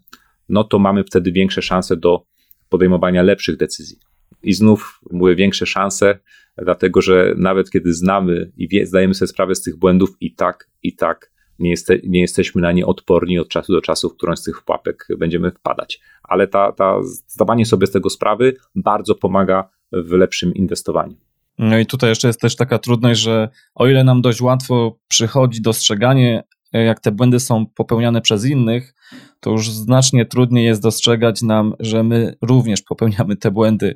[0.49, 2.23] no to mamy wtedy większe szanse do
[2.69, 4.08] podejmowania lepszych decyzji.
[4.43, 6.19] I znów mówię większe szanse,
[6.57, 10.69] dlatego że nawet kiedy znamy i wie, zdajemy sobie sprawę z tych błędów, i tak,
[10.83, 14.39] i tak nie, jeste, nie jesteśmy na nie odporni od czasu do czasu, w którąś
[14.39, 16.01] z tych pułapek będziemy wpadać.
[16.23, 16.95] Ale ta, ta
[17.27, 21.15] zdawanie sobie z tego sprawy bardzo pomaga w lepszym inwestowaniu.
[21.57, 25.61] No i tutaj jeszcze jest też taka trudność, że o ile nam dość łatwo przychodzi
[25.61, 26.43] dostrzeganie,
[26.73, 28.93] jak te błędy są popełniane przez innych,
[29.39, 33.95] to już znacznie trudniej jest dostrzegać nam, że my również popełniamy te błędy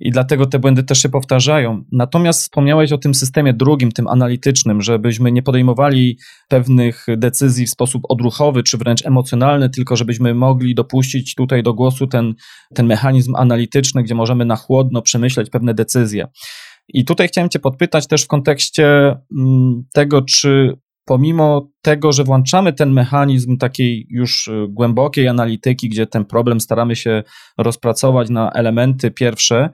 [0.00, 1.84] i dlatego te błędy też się powtarzają.
[1.92, 8.02] Natomiast wspomniałeś o tym systemie drugim, tym analitycznym, żebyśmy nie podejmowali pewnych decyzji w sposób
[8.08, 12.34] odruchowy czy wręcz emocjonalny, tylko żebyśmy mogli dopuścić tutaj do głosu ten,
[12.74, 16.26] ten mechanizm analityczny, gdzie możemy na chłodno przemyśleć pewne decyzje.
[16.88, 20.78] I tutaj chciałem Cię podpytać też w kontekście mm, tego, czy
[21.08, 27.22] pomimo tego, że włączamy ten mechanizm takiej już głębokiej analityki, gdzie ten problem staramy się
[27.58, 29.70] rozpracować na elementy pierwsze,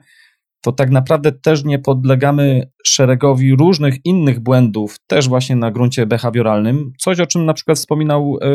[0.61, 6.91] to tak naprawdę też nie podlegamy szeregowi różnych innych błędów, też właśnie na gruncie behawioralnym.
[6.99, 8.47] Coś, o czym na przykład wspominał e,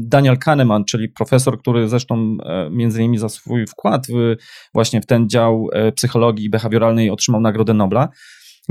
[0.00, 4.36] Daniel Kahneman, czyli profesor, który zresztą e, między innymi za swój wkład w,
[4.74, 8.08] właśnie w ten dział e, psychologii behawioralnej otrzymał Nagrodę Nobla,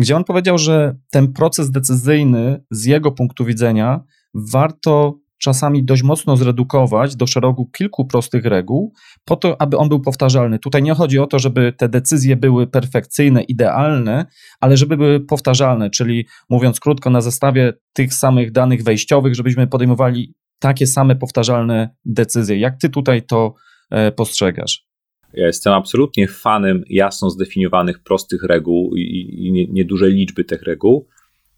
[0.02, 6.38] gdzie on powiedział, że ten proces decyzyjny z jego punktu widzenia warto czasami dość mocno
[6.38, 8.94] zredukować do szeregu kilku prostych reguł,
[9.26, 10.60] po to, aby on był powtarzalny.
[10.60, 14.26] Tutaj nie chodzi o to, żeby te decyzje były perfekcyjne, idealne,
[14.60, 20.34] ale żeby były powtarzalne, czyli mówiąc krótko, na zestawie tych samych danych wejściowych, żebyśmy podejmowali
[20.60, 22.60] takie same powtarzalne decyzje.
[22.60, 23.54] Jak ty tutaj to
[23.92, 24.91] e, postrzegasz?
[25.34, 31.08] Ja jestem absolutnie fanem jasno zdefiniowanych, prostych reguł i, i niedużej liczby tych reguł,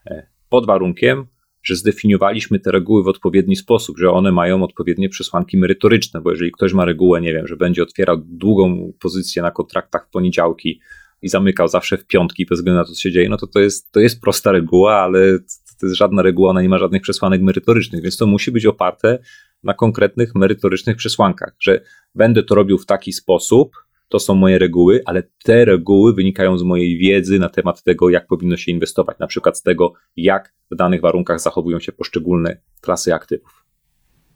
[0.05, 1.25] e, pod warunkiem,
[1.63, 6.51] że zdefiniowaliśmy te reguły w odpowiedni sposób, że one mają odpowiednie przesłanki merytoryczne, bo jeżeli
[6.51, 10.79] ktoś ma regułę, nie wiem, że będzie otwierał długą pozycję na kontraktach w poniedziałki
[11.21, 13.59] i zamykał zawsze w piątki bez względu na to, co się dzieje, no to to
[13.59, 15.39] jest, to jest prosta reguła, ale
[15.79, 19.19] to jest żadna reguła, ona nie ma żadnych przesłanek merytorycznych, więc to musi być oparte
[19.63, 21.81] na konkretnych merytorycznych przesłankach, że
[22.15, 23.75] będę to robił w taki sposób,
[24.07, 28.27] to są moje reguły, ale te reguły wynikają z mojej wiedzy na temat tego, jak
[28.27, 33.13] powinno się inwestować, na przykład z tego, jak w danych warunkach zachowują się poszczególne klasy
[33.13, 33.62] aktywów.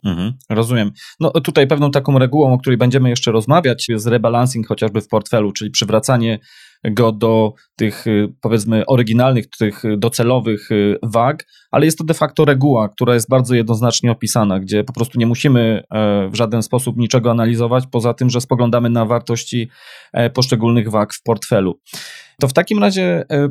[0.05, 0.91] Mhm, rozumiem.
[1.19, 5.51] No tutaj pewną taką regułą, o której będziemy jeszcze rozmawiać, jest rebalancing chociażby w portfelu,
[5.51, 6.39] czyli przywracanie
[6.83, 12.45] go do tych y, powiedzmy oryginalnych, tych docelowych y, wag, ale jest to de facto
[12.45, 16.97] reguła, która jest bardzo jednoznacznie opisana, gdzie po prostu nie musimy e, w żaden sposób
[16.97, 19.69] niczego analizować, poza tym, że spoglądamy na wartości
[20.13, 21.79] e, poszczególnych wag w portfelu.
[22.39, 23.49] To w takim razie e,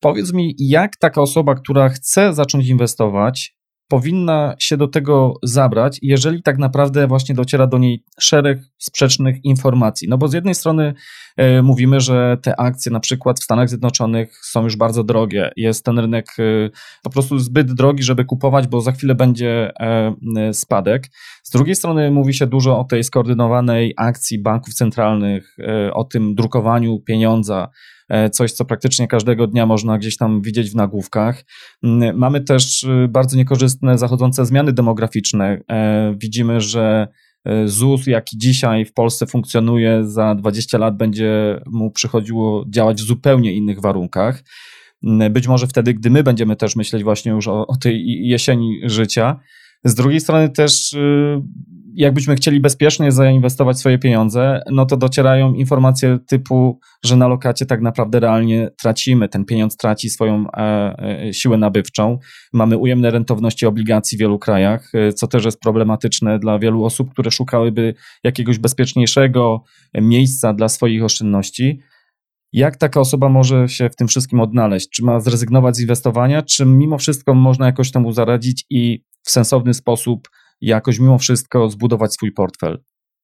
[0.00, 3.54] powiedz mi, jak taka osoba, która chce zacząć inwestować,
[3.92, 10.08] powinna się do tego zabrać, jeżeli tak naprawdę właśnie dociera do niej szereg sprzecznych informacji.
[10.08, 10.94] No bo z jednej strony
[11.36, 15.50] e, mówimy, że te akcje na przykład w Stanach Zjednoczonych są już bardzo drogie.
[15.56, 16.70] Jest ten rynek e,
[17.02, 21.10] po prostu zbyt drogi, żeby kupować, bo za chwilę będzie e, spadek.
[21.42, 25.56] Z drugiej strony mówi się dużo o tej skoordynowanej akcji banków centralnych,
[25.92, 27.68] o tym drukowaniu pieniądza,
[28.32, 31.44] coś, co praktycznie każdego dnia można gdzieś tam widzieć w nagłówkach.
[31.82, 35.58] Mm, mamy też y, bardzo niekorzystne zachodzące zmiany demograficzne.
[35.70, 37.08] E, widzimy, że
[37.44, 43.06] e, ZUS, jaki dzisiaj w Polsce funkcjonuje, za 20 lat będzie mu przychodziło działać w
[43.06, 44.42] zupełnie innych warunkach.
[45.04, 48.80] Mm, być może wtedy, gdy my będziemy też myśleć właśnie już o, o tej jesieni
[48.84, 49.40] życia.
[49.84, 51.42] Z drugiej strony też y,
[51.94, 57.80] jakbyśmy chcieli bezpiecznie zainwestować swoje pieniądze, no to docierają informacje typu, że na lokacie tak
[57.80, 59.28] naprawdę realnie tracimy.
[59.28, 60.94] Ten pieniądz traci swoją e,
[61.28, 62.18] e, siłę nabywczą.
[62.52, 67.10] Mamy ujemne rentowności obligacji w wielu krajach, e, co też jest problematyczne dla wielu osób,
[67.10, 69.62] które szukałyby jakiegoś bezpieczniejszego
[69.94, 71.80] miejsca dla swoich oszczędności.
[72.52, 74.88] Jak taka osoba może się w tym wszystkim odnaleźć?
[74.88, 79.74] Czy ma zrezygnować z inwestowania, czy mimo wszystko można jakoś temu zaradzić i w sensowny
[79.74, 80.28] sposób
[80.60, 82.78] jakoś mimo wszystko zbudować swój portfel?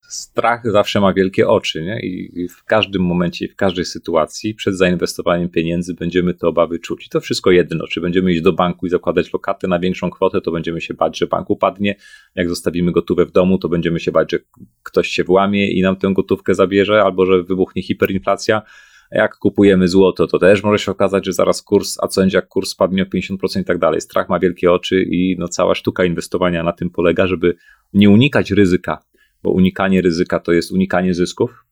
[0.08, 2.00] Strach zawsze ma wielkie oczy, nie?
[2.00, 7.06] I w każdym momencie, w każdej sytuacji przed zainwestowaniem pieniędzy będziemy te obawy czuć.
[7.06, 7.86] I to wszystko jedno.
[7.86, 11.18] Czy będziemy iść do banku i zakładać lokatę na większą kwotę, to będziemy się bać,
[11.18, 11.96] że bank upadnie.
[12.34, 14.38] Jak zostawimy gotówkę w domu, to będziemy się bać, że
[14.82, 18.62] ktoś się włamie i nam tę gotówkę zabierze, albo że wybuchnie hiperinflacja
[19.10, 22.48] jak kupujemy złoto, to też może się okazać, że zaraz kurs, a co będzie jak
[22.48, 24.00] kurs spadnie o 50% i tak dalej.
[24.00, 27.56] Strach ma wielkie oczy i no cała sztuka inwestowania na tym polega, żeby
[27.92, 28.98] nie unikać ryzyka,
[29.42, 31.64] bo unikanie ryzyka to jest unikanie zysków,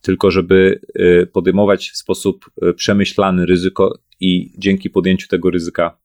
[0.00, 5.98] tylko żeby y, podejmować w sposób y, przemyślany ryzyko i dzięki podjęciu tego ryzyka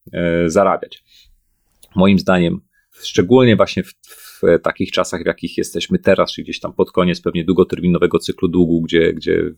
[0.45, 1.03] y, zarabiać.
[1.95, 2.61] Moim zdaniem,
[3.03, 3.93] szczególnie właśnie w,
[4.43, 8.47] w takich czasach, w jakich jesteśmy teraz, czy gdzieś tam pod koniec pewnie długoterminowego cyklu
[8.47, 9.51] długu, gdzie, gdzie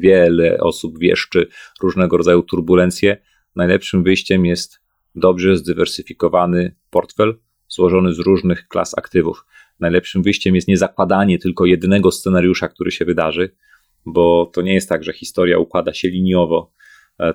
[0.00, 1.46] wiele osób wieszczy
[1.82, 3.16] różnego rodzaju turbulencje,
[3.56, 4.80] najlepszym wyjściem jest
[5.14, 9.44] dobrze zdywersyfikowany portfel złożony z różnych klas aktywów.
[9.80, 13.50] Najlepszym wyjściem jest nie zakładanie tylko jednego scenariusza, który się wydarzy,
[14.06, 16.72] bo to nie jest tak, że historia układa się liniowo,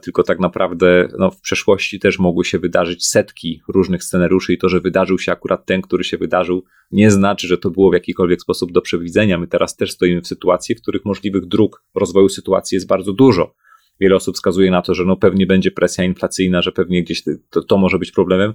[0.02, 4.70] tylko tak naprawdę no, w przeszłości też mogły się wydarzyć setki różnych scenariuszy i to,
[4.70, 8.42] że wydarzył się akurat ten, który się wydarzył, nie znaczy, że to było w jakikolwiek
[8.42, 9.38] sposób do przewidzenia.
[9.38, 13.56] My teraz też stoimy w sytuacji, w których możliwych dróg rozwoju sytuacji jest bardzo dużo.
[14.00, 17.64] Wiele osób wskazuje na to, że no pewnie będzie presja inflacyjna, że pewnie gdzieś to,
[17.64, 18.54] to może być problemem,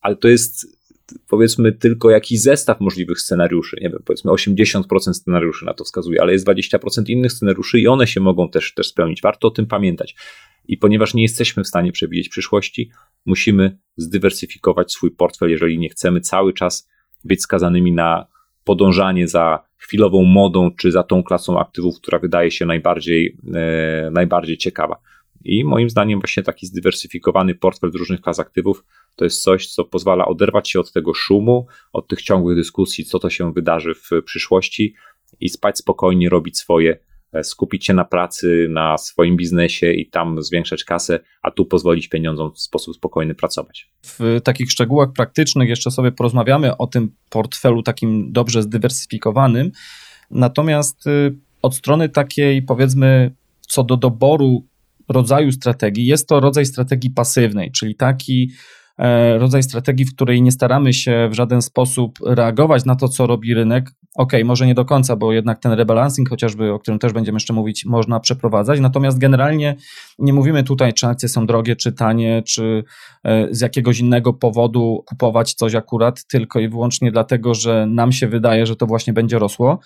[0.00, 0.80] ale to jest
[1.28, 3.76] powiedzmy tylko jakiś zestaw możliwych scenariuszy.
[3.80, 8.06] Nie wiem, powiedzmy 80% scenariuszy na to wskazuje, ale jest 20% innych scenariuszy i one
[8.06, 9.22] się mogą też, też spełnić.
[9.22, 10.16] Warto o tym pamiętać.
[10.70, 12.90] I ponieważ nie jesteśmy w stanie przewidzieć przyszłości,
[13.26, 16.88] musimy zdywersyfikować swój portfel, jeżeli nie chcemy cały czas
[17.24, 18.26] być skazanymi na
[18.64, 24.56] podążanie za chwilową modą, czy za tą klasą aktywów, która wydaje się najbardziej, e, najbardziej
[24.56, 25.00] ciekawa.
[25.44, 28.84] I moim zdaniem właśnie taki zdywersyfikowany portfel z różnych klas aktywów
[29.16, 33.18] to jest coś, co pozwala oderwać się od tego szumu, od tych ciągłych dyskusji, co
[33.18, 34.94] to się wydarzy w przyszłości
[35.40, 36.98] i spać spokojnie, robić swoje,
[37.42, 42.52] skupić się na pracy, na swoim biznesie i tam zwiększać kasę, a tu pozwolić pieniądzom
[42.52, 43.90] w sposób spokojny pracować.
[44.02, 49.70] W takich szczegółach praktycznych jeszcze sobie porozmawiamy o tym portfelu takim dobrze zdywersyfikowanym.
[50.30, 54.66] Natomiast y, od strony takiej, powiedzmy, co do doboru
[55.08, 58.50] rodzaju strategii, jest to rodzaj strategii pasywnej, czyli taki
[58.98, 63.26] e, rodzaj strategii, w której nie staramy się w żaden sposób reagować na to, co
[63.26, 63.90] robi rynek.
[64.14, 67.52] Ok, może nie do końca, bo jednak ten rebalancing, chociażby o którym też będziemy jeszcze
[67.52, 68.80] mówić, można przeprowadzać.
[68.80, 69.76] Natomiast generalnie
[70.18, 72.84] nie mówimy tutaj, czy akcje są drogie, czy tanie, czy
[73.24, 78.28] e, z jakiegoś innego powodu kupować coś akurat, tylko i wyłącznie dlatego, że nam się
[78.28, 79.78] wydaje, że to właśnie będzie rosło.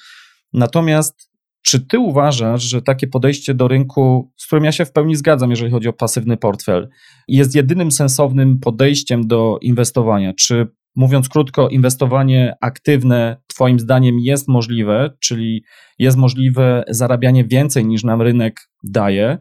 [0.53, 5.17] Natomiast czy ty uważasz, że takie podejście do rynku, z którym ja się w pełni
[5.17, 6.89] zgadzam, jeżeli chodzi o pasywny portfel,
[7.29, 10.33] jest jedynym sensownym podejściem do inwestowania?
[10.35, 10.67] Czy
[10.97, 15.65] mówiąc krótko, inwestowanie aktywne Twoim zdaniem jest możliwe, czyli
[15.99, 19.39] jest możliwe zarabianie więcej niż nam rynek daje?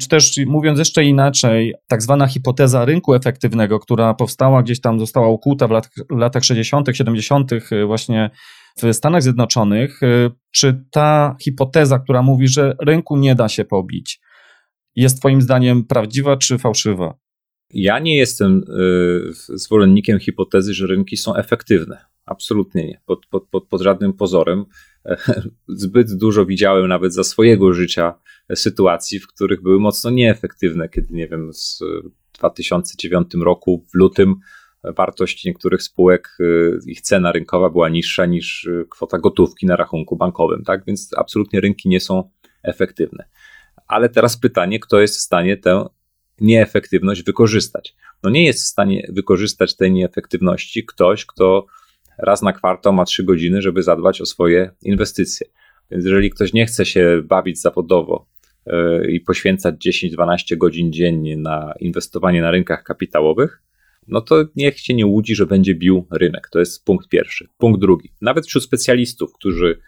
[0.00, 5.28] Czy też mówiąc jeszcze inaczej, tak zwana hipoteza rynku efektywnego, która powstała gdzieś tam, została
[5.28, 7.50] ukuta w lat, latach 60., 70.,
[7.86, 8.30] właśnie
[8.82, 14.20] w Stanach Zjednoczonych, y, czy ta hipoteza, która mówi, że rynku nie da się pobić,
[14.96, 17.14] jest Twoim zdaniem prawdziwa czy fałszywa?
[17.74, 22.04] Ja nie jestem y, zwolennikiem hipotezy, że rynki są efektywne.
[22.26, 23.00] Absolutnie nie.
[23.06, 24.64] Pod, pod, pod, pod żadnym pozorem.
[25.68, 28.14] Zbyt dużo widziałem nawet za swojego życia
[28.54, 31.50] sytuacji, w których były mocno nieefektywne, kiedy nie wiem,
[32.34, 34.34] w 2009 roku w lutym
[34.84, 40.64] wartość niektórych spółek, y, ich cena rynkowa była niższa niż kwota gotówki na rachunku bankowym,
[40.64, 40.84] tak?
[40.86, 42.30] Więc absolutnie rynki nie są
[42.62, 43.24] efektywne.
[43.86, 45.88] Ale teraz pytanie, kto jest w stanie tę
[46.40, 47.96] nieefektywność wykorzystać?
[48.22, 51.66] No nie jest w stanie wykorzystać tej nieefektywności ktoś, kto
[52.18, 55.46] raz na kwartał ma trzy godziny, żeby zadbać o swoje inwestycje.
[55.90, 58.26] Więc jeżeli ktoś nie chce się bawić zawodowo
[58.66, 63.62] y, i poświęcać 10-12 godzin dziennie na inwestowanie na rynkach kapitałowych,
[64.08, 66.48] no to niech się nie łudzi, że będzie bił rynek.
[66.52, 67.48] To jest punkt pierwszy.
[67.58, 68.12] Punkt drugi.
[68.20, 69.80] Nawet wśród specjalistów, którzy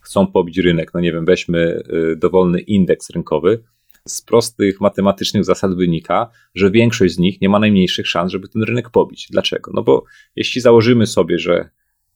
[0.00, 1.82] chcą pobić rynek, no nie wiem, weźmy
[2.12, 3.62] y, dowolny indeks rynkowy,
[4.06, 8.62] z prostych matematycznych zasad wynika, że większość z nich nie ma najmniejszych szans, żeby ten
[8.62, 9.28] rynek pobić.
[9.30, 9.70] Dlaczego?
[9.74, 10.04] No bo
[10.36, 11.70] jeśli założymy sobie, że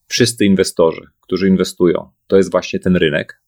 [0.07, 3.43] wszyscy inwestorzy, którzy inwestują, to jest właśnie ten rynek,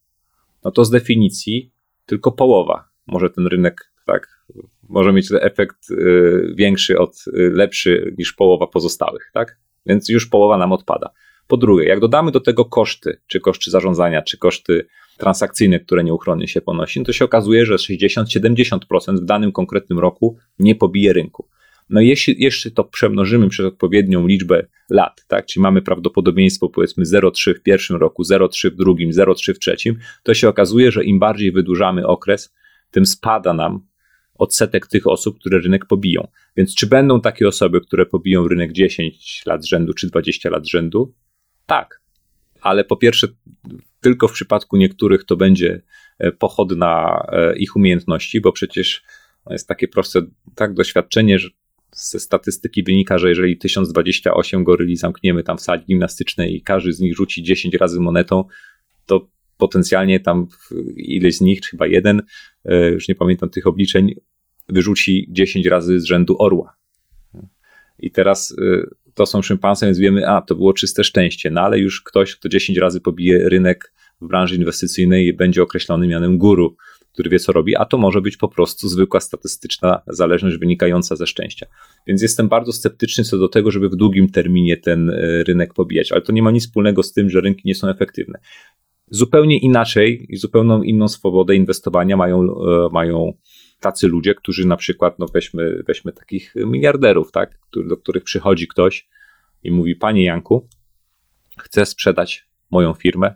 [0.65, 1.73] no to z definicji
[2.07, 4.45] tylko połowa może ten rynek tak
[4.89, 9.59] może mieć efekt y, większy od, y, lepszy niż połowa pozostałych, tak?
[9.87, 11.11] Więc już połowa nam odpada.
[11.47, 14.87] Po drugie, jak dodamy do tego koszty, czy koszty zarządzania, czy koszty
[15.23, 18.79] transakcyjne, które nieuchronnie się ponosi, no to się okazuje, że 60-70%
[19.23, 21.49] w danym konkretnym roku nie pobije rynku.
[21.91, 27.55] No jeśli jeszcze to przemnożymy przez odpowiednią liczbę lat, tak, czyli mamy prawdopodobieństwo powiedzmy 0,3
[27.55, 31.53] w pierwszym roku, 0,3 w drugim, 0,3 w trzecim, to się okazuje, że im bardziej
[31.53, 32.55] wydłużamy okres,
[32.91, 33.87] tym spada nam
[34.35, 36.29] odsetek tych osób, które rynek pobiją.
[36.57, 41.15] Więc czy będą takie osoby, które pobiją rynek 10 lat rzędu, czy 20 lat rzędu?
[41.67, 42.01] Tak.
[42.61, 43.29] Ale po pierwsze,
[44.03, 45.83] tylko w przypadku niektórych to będzie
[46.19, 49.03] e, pochod na e, ich umiejętności, bo przecież
[49.51, 50.23] jest takie proste
[50.55, 51.49] tak doświadczenie, że
[51.93, 57.01] ze statystyki wynika, że jeżeli 1028 goryli zamkniemy tam w sali gimnastycznej i każdy z
[57.01, 58.45] nich rzuci 10 razy monetą,
[59.07, 60.47] to potencjalnie tam
[60.97, 62.23] ileś z nich, chyba jeden,
[62.65, 64.15] e, już nie pamiętam tych obliczeń,
[64.69, 66.77] wyrzuci 10 razy z rzędu orła.
[67.99, 68.57] I teraz
[69.15, 72.49] to są szympansy, więc wiemy, a to było czyste szczęście, no ale już ktoś, kto
[72.49, 76.77] 10 razy pobije rynek w branży inwestycyjnej, będzie określony mianem guru,
[77.13, 81.27] który wie, co robi, a to może być po prostu zwykła statystyczna zależność wynikająca ze
[81.27, 81.67] szczęścia.
[82.07, 86.13] Więc jestem bardzo sceptyczny co do tego, żeby w długim terminie ten e, rynek pobijać,
[86.13, 88.39] ale to nie ma nic wspólnego z tym, że rynki nie są efektywne.
[89.11, 93.33] Zupełnie inaczej i zupełną inną swobodę inwestowania mają, e, mają
[93.83, 97.59] tacy ludzie, którzy na przykład, no weźmy, weźmy takich miliarderów, tak,
[97.89, 99.09] do których przychodzi ktoś
[99.63, 100.69] i mówi: Panie Janku,
[101.59, 103.35] chcę sprzedać moją firmę.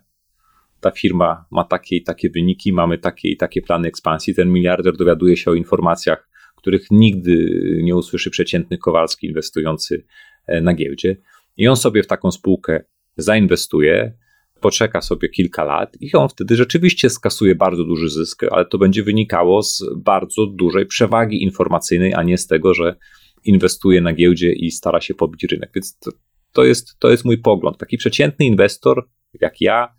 [0.80, 4.34] Ta firma ma takie i takie wyniki, mamy takie i takie plany ekspansji.
[4.34, 7.50] Ten miliarder dowiaduje się o informacjach, których nigdy
[7.82, 10.04] nie usłyszy przeciętny Kowalski inwestujący
[10.46, 11.16] e, na giełdzie.
[11.56, 12.84] I on sobie w taką spółkę
[13.16, 14.12] zainwestuje,
[14.60, 19.02] poczeka sobie kilka lat i on wtedy rzeczywiście skasuje bardzo duży zysk, ale to będzie
[19.02, 22.96] wynikało z bardzo dużej przewagi informacyjnej, a nie z tego, że
[23.44, 25.70] inwestuje na giełdzie i stara się pobić rynek.
[25.74, 26.10] Więc to,
[26.52, 27.78] to, jest, to jest mój pogląd.
[27.78, 29.08] Taki przeciętny inwestor,
[29.40, 29.94] jak ja,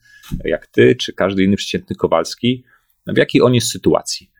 [0.46, 2.64] jak ty, czy każdy inny przeciętny Kowalski,
[3.08, 4.32] w jakiej on jest sytuacji.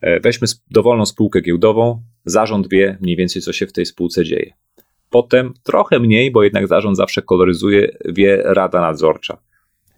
[0.00, 4.52] E, weźmy dowolną spółkę giełdową, zarząd wie mniej więcej, co się w tej spółce dzieje.
[5.10, 9.38] Potem trochę mniej, bo jednak zarząd zawsze koloryzuje, wie rada nadzorcza.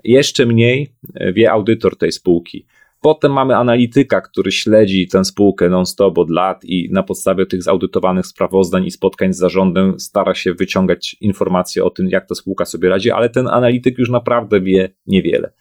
[0.05, 2.66] Jeszcze mniej e, wie audytor tej spółki.
[3.00, 8.26] Potem mamy analityka, który śledzi tę spółkę non-stop od lat i na podstawie tych zaudytowanych
[8.26, 12.88] sprawozdań i spotkań z zarządem stara się wyciągać informacje o tym, jak ta spółka sobie
[12.88, 15.52] radzi, ale ten analityk już naprawdę wie niewiele.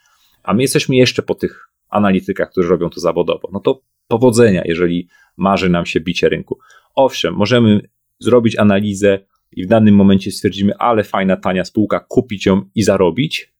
[0.43, 3.49] A my jesteśmy jeszcze po tych analitykach, którzy robią to zawodowo.
[3.53, 6.59] No to powodzenia, jeżeli marzy nam się bicie rynku.
[6.95, 7.81] Owszem, możemy
[8.19, 9.19] zrobić analizę
[9.51, 13.52] i w danym momencie stwierdzimy, ale fajna, tania spółka, kupić ją i zarobić,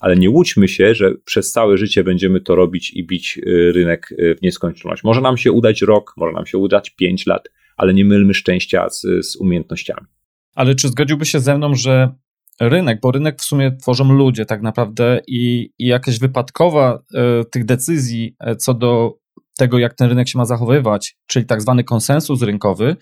[0.00, 4.12] ale nie łudźmy się, że przez całe życie będziemy to robić i bić y, rynek
[4.12, 5.04] y, w nieskończoność.
[5.04, 8.88] Może nam się udać rok, może nam się udać pięć lat, ale nie mylmy szczęścia
[8.88, 10.06] z, z umiejętnościami.
[10.54, 12.14] Ale czy zgodziłby się ze mną, że
[12.60, 17.02] rynek, bo rynek w sumie tworzą ludzie tak naprawdę i, i jakaś wypadkowa
[17.40, 19.18] y, tych decyzji y, co do
[19.58, 22.96] tego, jak ten rynek się ma zachowywać, czyli tak zwany konsensus rynkowy,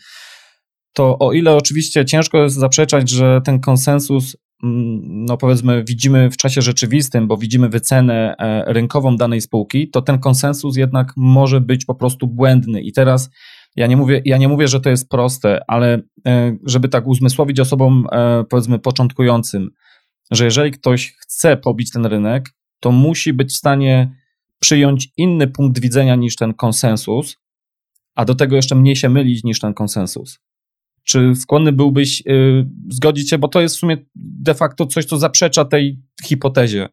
[0.93, 6.63] to o ile oczywiście ciężko jest zaprzeczać, że ten konsensus no powiedzmy, widzimy w czasie
[6.63, 11.95] rzeczywistym, bo widzimy wycenę e, rynkową danej spółki, to ten konsensus jednak może być po
[11.95, 12.83] prostu błędny.
[12.83, 13.31] I teraz
[13.77, 17.61] ja nie mówię, ja nie mówię że to jest proste, ale e, żeby tak uzmysłowić
[17.61, 19.71] osobom, e, powiedzmy, początkującym,
[20.31, 24.15] że jeżeli ktoś chce pobić ten rynek, to musi być w stanie
[24.61, 27.37] przyjąć inny punkt widzenia niż ten konsensus,
[28.15, 30.39] a do tego jeszcze mniej się mylić niż ten konsensus.
[31.05, 33.97] Czy skłonny byłbyś yy, zgodzić się, bo to jest w sumie
[34.39, 36.89] de facto coś, co zaprzecza tej hipotezie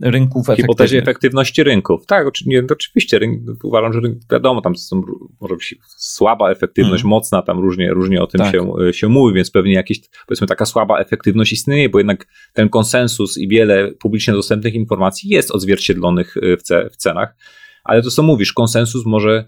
[0.00, 2.06] rynków Hipotezie efektywności rynków.
[2.06, 3.20] Tak, oczywiście.
[3.62, 4.00] Uważam, że
[4.32, 5.02] wiadomo, tam są,
[5.40, 7.10] może być słaba efektywność, hmm.
[7.10, 8.52] mocna, tam różnie, różnie o tym tak.
[8.52, 13.38] się, się mówi, więc pewnie jakieś, powiedzmy, taka słaba efektywność istnieje, bo jednak ten konsensus
[13.38, 17.36] i wiele publicznie dostępnych informacji jest odzwierciedlonych y, w, ce, w cenach.
[17.84, 19.44] Ale to, co mówisz, konsensus może,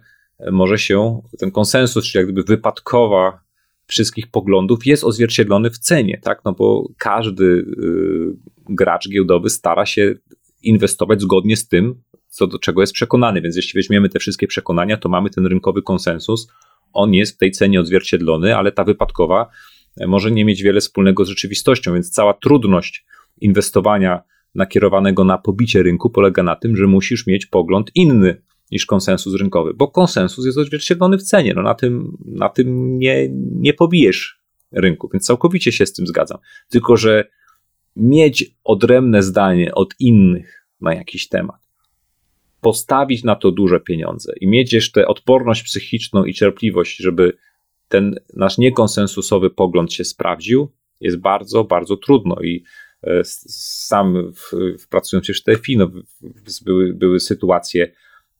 [0.51, 3.48] może się, ten konsensus, czyli jak gdyby wypadkowa
[3.89, 6.41] wszystkich poglądów jest odzwierciedlony w cenie, tak?
[6.45, 7.65] No bo każdy y,
[8.69, 10.15] gracz giełdowy stara się
[10.63, 11.95] inwestować zgodnie z tym,
[12.29, 13.41] co do czego jest przekonany.
[13.41, 16.49] Więc jeśli weźmiemy te wszystkie przekonania, to mamy ten rynkowy konsensus.
[16.93, 19.47] On jest w tej cenie odzwierciedlony, ale ta wypadkowa
[20.01, 23.07] e, może nie mieć wiele wspólnego z rzeczywistością, więc cała trudność
[23.41, 24.23] inwestowania
[24.55, 29.75] nakierowanego na pobicie rynku polega na tym, że musisz mieć pogląd inny niż konsensus rynkowy,
[29.75, 31.55] bo konsensus jest odzwierciedlony w cenie.
[31.55, 34.41] No na tym, na tym nie, nie pobijesz
[34.73, 36.39] rynku, więc całkowicie się z tym zgadzam.
[36.69, 37.25] Tylko, że
[37.97, 41.69] mieć odrębne zdanie od innych na jakiś temat,
[42.61, 47.37] postawić na to duże pieniądze i mieć jeszcze odporność psychiczną i cierpliwość, żeby
[47.89, 52.65] ten nasz niekonsensusowy pogląd się sprawdził, jest bardzo, bardzo trudno i
[53.03, 55.91] e, sam w, w pracując w TFI, no,
[56.65, 57.93] były, były sytuacje,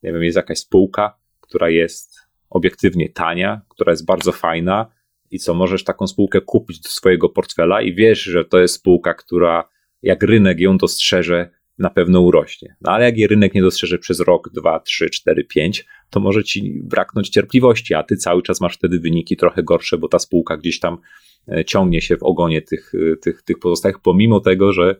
[0.03, 2.19] nie wiem, jest jakaś spółka, która jest
[2.49, 4.91] obiektywnie tania, która jest bardzo fajna
[5.31, 9.13] i co możesz taką spółkę kupić do swojego portfela i wiesz, że to jest spółka,
[9.13, 9.69] która
[10.01, 12.75] jak rynek ją dostrzeże, na pewno urośnie.
[12.81, 16.43] No ale jak jej rynek nie dostrzeże przez rok, dwa, trzy, cztery, pięć, to może
[16.43, 20.57] ci braknąć cierpliwości, a ty cały czas masz wtedy wyniki trochę gorsze, bo ta spółka
[20.57, 20.97] gdzieś tam
[21.47, 24.95] e, ciągnie się w ogonie tych, e, tych, tych pozostałych, pomimo tego, że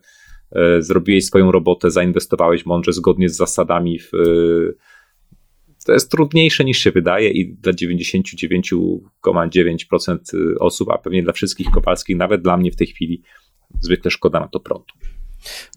[0.80, 4.00] zrobiłeś swoją robotę, zainwestowałeś mądrze, zgodnie z zasadami.
[4.00, 4.18] W, e,
[5.86, 10.18] to jest trudniejsze niż się wydaje i dla 99,9%
[10.60, 13.22] osób, a pewnie dla wszystkich Kowalskich, nawet dla mnie w tej chwili,
[13.80, 14.94] zwykle szkoda na to prądu.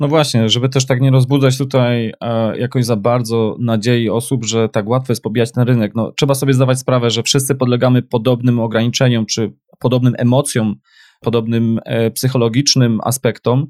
[0.00, 4.68] No właśnie, żeby też tak nie rozbudzać tutaj e, jakoś za bardzo nadziei osób, że
[4.68, 5.92] tak łatwo jest pobijać ten rynek.
[5.94, 10.76] No, trzeba sobie zdawać sprawę, że wszyscy podlegamy podobnym ograniczeniom czy podobnym emocjom
[11.22, 13.66] podobnym e, psychologicznym aspektom.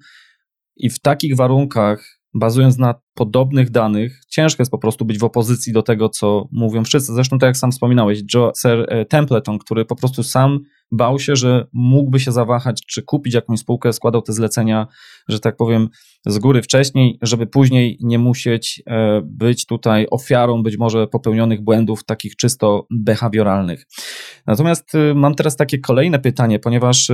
[0.76, 5.72] I w takich warunkach, bazując na podobnych danych, ciężko jest po prostu być w opozycji
[5.72, 7.12] do tego, co mówią wszyscy.
[7.12, 10.60] Zresztą, tak jak sam wspominałeś, Joe, Sir e, Templeton, który po prostu sam
[10.92, 14.86] bał się, że mógłby się zawahać, czy kupić jakąś spółkę, składał te zlecenia,
[15.28, 15.88] że tak powiem,
[16.26, 22.04] z góry wcześniej, żeby później nie musieć e, być tutaj ofiarą być może popełnionych błędów
[22.04, 23.86] takich czysto behawioralnych.
[24.46, 27.10] Natomiast e, mam teraz takie kolejne pytanie, ponieważ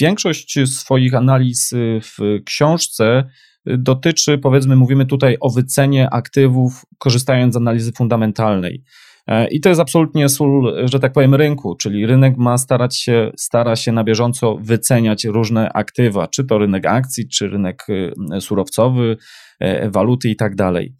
[0.00, 3.24] większość swoich analiz w książce
[3.66, 8.84] dotyczy, powiedzmy, mówimy tutaj o wycenie aktywów, korzystając z analizy fundamentalnej.
[9.26, 13.32] E, I to jest absolutnie sól, że tak powiem, rynku, czyli rynek ma starać się,
[13.36, 19.16] stara się na bieżąco wyceniać różne aktywa, czy to rynek akcji, czy rynek y, surowcowy,
[19.60, 20.94] e, waluty i tak dalej.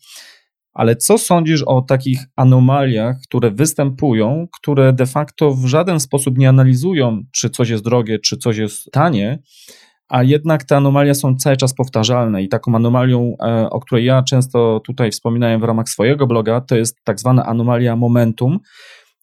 [0.72, 6.48] Ale co sądzisz o takich anomaliach, które występują, które de facto w żaden sposób nie
[6.48, 9.38] analizują, czy coś jest drogie, czy coś jest tanie,
[10.10, 14.22] a jednak te anomalie są cały czas powtarzalne i taką anomalią, e, o której ja
[14.22, 18.58] często tutaj wspominałem w ramach swojego bloga, to jest tak zwana anomalia momentum.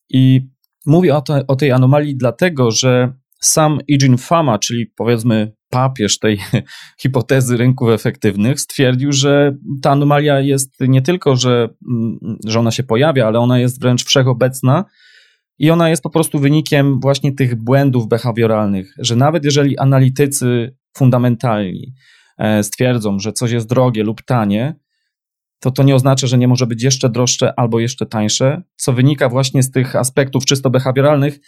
[0.10, 0.42] I
[0.86, 6.40] mówię o, to, o tej anomalii dlatego, że sam Eugene Fama, czyli powiedzmy papież tej
[7.02, 12.84] hipotezy rynków efektywnych, stwierdził, że ta anomalia jest nie tylko, że, mm, że ona się
[12.84, 14.86] pojawia, ale ona jest wręcz wszechobecna
[15.60, 21.94] i ona jest po prostu wynikiem właśnie tych błędów behawioralnych, że nawet jeżeli analitycy fundamentalni
[22.38, 24.76] e, stwierdzą, że coś jest drogie lub tanie,
[25.60, 29.30] to to nie oznacza, że nie może być jeszcze droższe albo jeszcze tańsze, co wynika
[29.30, 31.40] właśnie z tych aspektów czysto behawioralnych.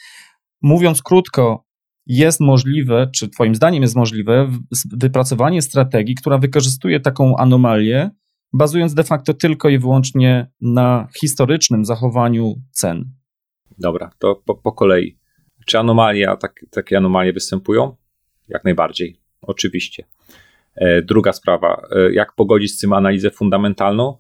[0.62, 1.70] Mówiąc krótko,
[2.10, 4.51] jest możliwe, czy Twoim zdaniem jest możliwe,
[4.91, 8.10] wypracowanie strategii, która wykorzystuje taką anomalię,
[8.53, 13.18] bazując de facto tylko i wyłącznie na historycznym zachowaniu cen.
[13.80, 15.17] Dobra, to po, po kolei.
[15.65, 17.95] Czy anomalia, tak, takie anomalie występują?
[18.47, 20.03] Jak najbardziej, oczywiście.
[20.75, 24.17] E, druga sprawa, e, jak pogodzić z tym analizę fundamentalną?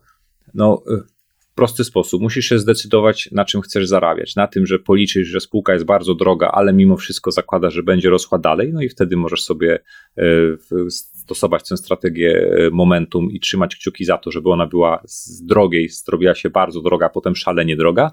[0.53, 0.97] No, e,
[1.39, 2.21] w prosty sposób.
[2.21, 4.35] Musisz się zdecydować, na czym chcesz zarabiać.
[4.35, 8.09] Na tym, że policzysz, że spółka jest bardzo droga, ale mimo wszystko zakłada, że będzie
[8.09, 9.79] rosła dalej, no i wtedy możesz sobie
[10.89, 16.35] stosować tę strategię momentum i trzymać kciuki za to, żeby ona była z drogiej, zrobiła
[16.35, 18.11] się bardzo droga, potem szalenie droga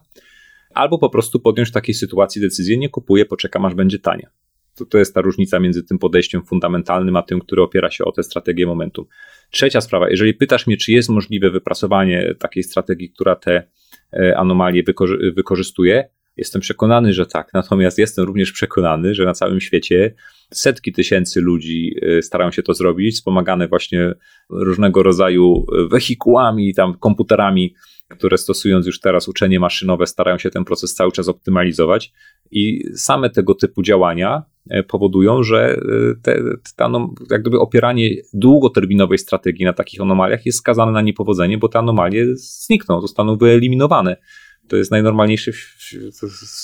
[0.77, 4.31] albo po prostu podjąć w takiej sytuacji decyzję, nie kupuję, poczekam aż będzie tania.
[4.75, 8.13] To, to jest ta różnica między tym podejściem fundamentalnym, a tym, które opiera się o
[8.13, 9.05] tę strategię momentum.
[9.51, 13.69] Trzecia sprawa, jeżeli pytasz mnie, czy jest możliwe wypracowanie takiej strategii, która te
[14.13, 17.51] e, anomalie wykorzy wykorzystuje, jestem przekonany, że tak.
[17.55, 20.15] Natomiast jestem również przekonany, że na całym świecie
[20.53, 24.15] setki tysięcy ludzi e, starają się to zrobić, wspomagane właśnie
[24.51, 27.75] różnego rodzaju wehikułami, tam komputerami,
[28.09, 32.13] które stosując już teraz uczenie maszynowe starają się ten proces cały czas optymalizować
[32.51, 35.79] i same tego typu działania e, powodują, że e,
[36.23, 36.43] te,
[36.77, 41.79] te, jak gdyby opieranie długoterminowej strategii na takich anomaliach jest skazane na niepowodzenie, bo te
[41.79, 44.17] anomalie znikną, zostaną wyeliminowane.
[44.69, 45.53] To jest najnormalniejszy,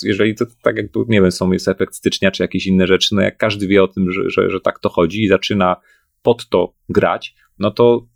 [0.03, 3.21] jeżeli to tak jak, nie wiem, są, jest efekt stycznia czy jakieś inne rzeczy, no
[3.21, 5.75] jak każdy wie o tym, że, że, że tak to chodzi i zaczyna
[6.21, 8.07] pod to grać, no to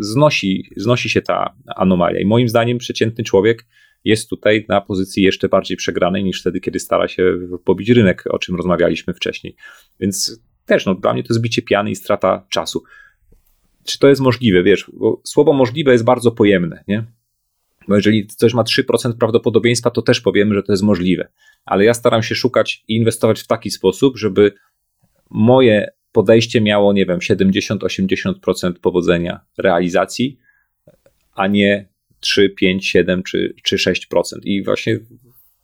[0.00, 2.20] znosi, znosi się ta anomalia.
[2.20, 3.66] I moim zdaniem przeciętny człowiek
[4.04, 8.38] jest tutaj na pozycji jeszcze bardziej przegranej niż wtedy, kiedy stara się pobić rynek, o
[8.38, 9.56] czym rozmawialiśmy wcześniej.
[10.00, 12.82] Więc też, no, dla mnie to jest bicie piany i strata czasu.
[13.84, 14.62] Czy to jest możliwe?
[14.62, 14.90] Wiesz,
[15.24, 17.04] słowo możliwe jest bardzo pojemne, nie?
[17.88, 21.28] Bo jeżeli coś ma 3% prawdopodobieństwa, to też powiemy, że to jest możliwe.
[21.64, 24.52] Ale ja staram się szukać i inwestować w taki sposób, żeby
[25.30, 30.38] moje podejście miało, nie wiem, 70-80% powodzenia realizacji,
[31.34, 31.88] a nie
[32.20, 33.98] 3, 5, 7 czy, czy 6%.
[34.44, 34.98] I właśnie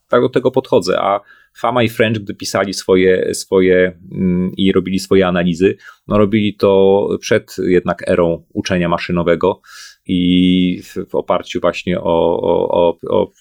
[0.08, 1.00] tak do tego podchodzę.
[1.00, 1.20] A
[1.56, 5.76] Fama i French, gdy pisali swoje, swoje mm, i robili swoje analizy,
[6.08, 9.60] no robili to przed jednak erą uczenia maszynowego
[10.06, 13.32] i w, oparciu właśnie o, o, o, o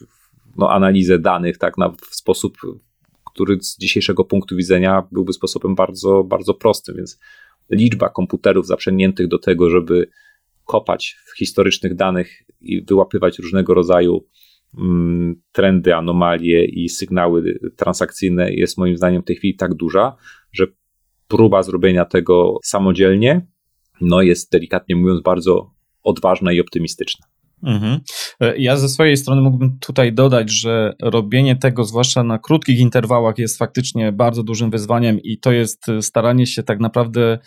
[0.58, 2.58] no, analizę danych, tak, na, w sposób
[3.38, 7.20] który z dzisiejszego punktu widzenia byłby sposobem bardzo, bardzo prostym, więc
[7.70, 10.10] liczba komputerów zaprzęgniętych do tego, żeby
[10.66, 14.26] kopać w historycznych danych i wyłapywać różnego rodzaju
[14.78, 20.16] mm, trendy, anomalie i sygnały transakcyjne jest moim zdaniem w tej chwili tak duża,
[20.52, 20.68] że
[21.28, 23.48] próba zrobienia tego samodzielnie
[24.02, 25.72] no jest delikatnie mówiąc bardzo
[26.04, 27.26] odważna i optymistyczna.
[27.64, 28.00] Mhm.
[28.42, 33.38] E, ja ze swojej strony mógłbym tutaj dodać, że robienie tego, zwłaszcza na krótkich interwałach,
[33.38, 37.40] jest faktycznie bardzo dużym wyzwaniem i to jest e, staranie się tak naprawdę.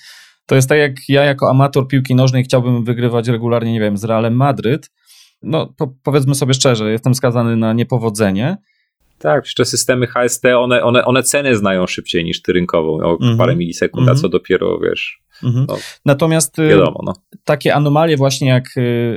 [0.47, 4.05] To jest tak jak ja, jako amator piłki nożnej, chciałbym wygrywać regularnie, nie wiem, z
[4.05, 4.91] Realem Madryt.
[5.43, 8.57] No, po, powiedzmy sobie szczerze, jestem skazany na niepowodzenie.
[9.21, 13.13] Tak, przecież te systemy HST, one, one, one ceny znają szybciej niż ty rynkową, o
[13.13, 13.39] Mhm.
[13.39, 14.19] parę milisekund, a Mhm.
[14.19, 15.67] co dopiero, wiesz, Mhm.
[15.69, 15.77] No.
[16.07, 17.13] Natomiast y, wiadomo, no.
[17.45, 18.65] takie anomalie właśnie jak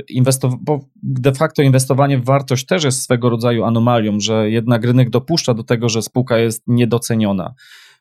[0.10, 5.10] inwestowanie, bo de facto inwestowanie w wartość też jest swego rodzaju anomalią, że jednak rynek
[5.10, 7.54] dopuszcza do tego, że spółka jest niedoceniona.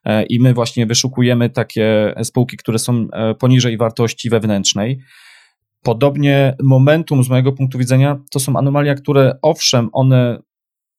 [0.05, 4.99] E, I my właśnie wyszukujemy takie spółki, które są e, poniżej wartości wewnętrznej.
[5.83, 10.39] Podobnie momentum z mojego punktu widzenia to są anomalia, które owszem, one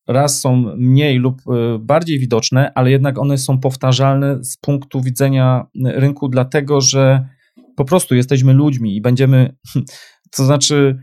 [0.08, 5.66] raz są mniej lub e, bardziej widoczne, ale jednak one są powtarzalne z punktu widzenia
[5.84, 7.28] rynku, dlatego że
[7.76, 9.56] po prostu jesteśmy ludźmi i będziemy,
[10.36, 10.98] to znaczy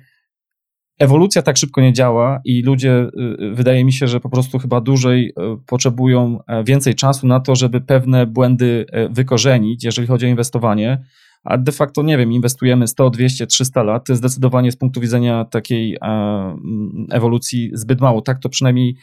[1.00, 3.08] ewolucja tak szybko nie działa i ludzie,
[3.42, 5.34] y, wydaje mi się, że po prostu chyba dłużej
[5.68, 11.04] potrzebują e, więcej czasu na to, żeby pewne błędy e, wykorzenić, jeżeli chodzi o inwestowanie.
[11.44, 15.96] A de facto, nie wiem, inwestujemy 100, 200, 300 lat, zdecydowanie z punktu widzenia takiej
[15.96, 18.22] e, mm, ewolucji zbyt mało.
[18.22, 18.96] Tak to przynajmniej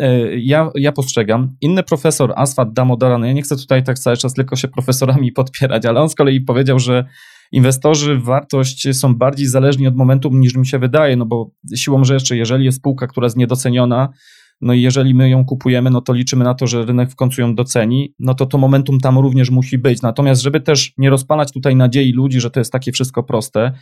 [0.00, 1.56] e, ja, ja postrzegam.
[1.60, 5.86] Inny profesor, Asfat Damodaran, ja nie chcę tutaj tak cały czas tylko się profesorami podpierać,
[5.86, 7.04] ale on z kolei powiedział, że
[7.52, 12.36] inwestorzy wartość są bardziej zależni od momentu niż mi się wydaje, no bo siłą rzeczy,
[12.36, 14.08] jeżeli jest spółka, która jest niedoceniona,
[14.60, 17.40] no i jeżeli my ją kupujemy, no to liczymy na to, że rynek w końcu
[17.40, 20.02] ją doceni, no to to momentum tam również musi być.
[20.02, 23.72] Natomiast, żeby też nie rozpalać tutaj nadziei ludzi, że to jest takie wszystko proste,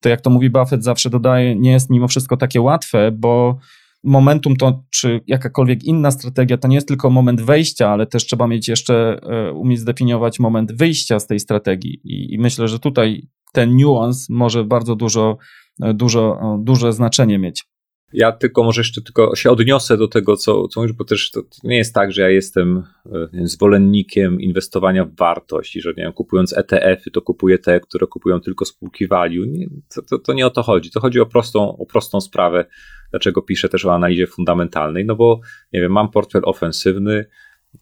[0.00, 3.58] to jak to mówi Buffett zawsze dodaje, nie jest mimo wszystko takie łatwe, bo
[4.04, 8.46] momentum to, czy jakakolwiek inna strategia, to nie jest tylko moment wejścia, ale też trzeba
[8.46, 12.00] mieć jeszcze, e, umieć zdefiniować moment wyjścia z tej strategii.
[12.04, 15.38] I, i myślę, że tutaj ten niuans może bardzo dużo,
[15.82, 17.64] e, dużo, duże znaczenie mieć.
[18.12, 21.42] Ja tylko może jeszcze tylko się odniosę do tego, co, co mówisz, bo też to,
[21.64, 26.02] nie jest tak, że ja jestem e, wiem, zwolennikiem inwestowania w wartość i że nie
[26.02, 29.46] wiem, kupując ETF-y, to kupuję te, które kupują tylko spółki value.
[29.46, 30.90] Nie, to, to, to nie o to chodzi.
[30.90, 32.66] To chodzi o prostą, o prostą sprawę,
[33.10, 35.40] dlaczego piszę też o analizie fundamentalnej, no bo
[35.72, 37.24] nie wiem, mam portfel ofensywny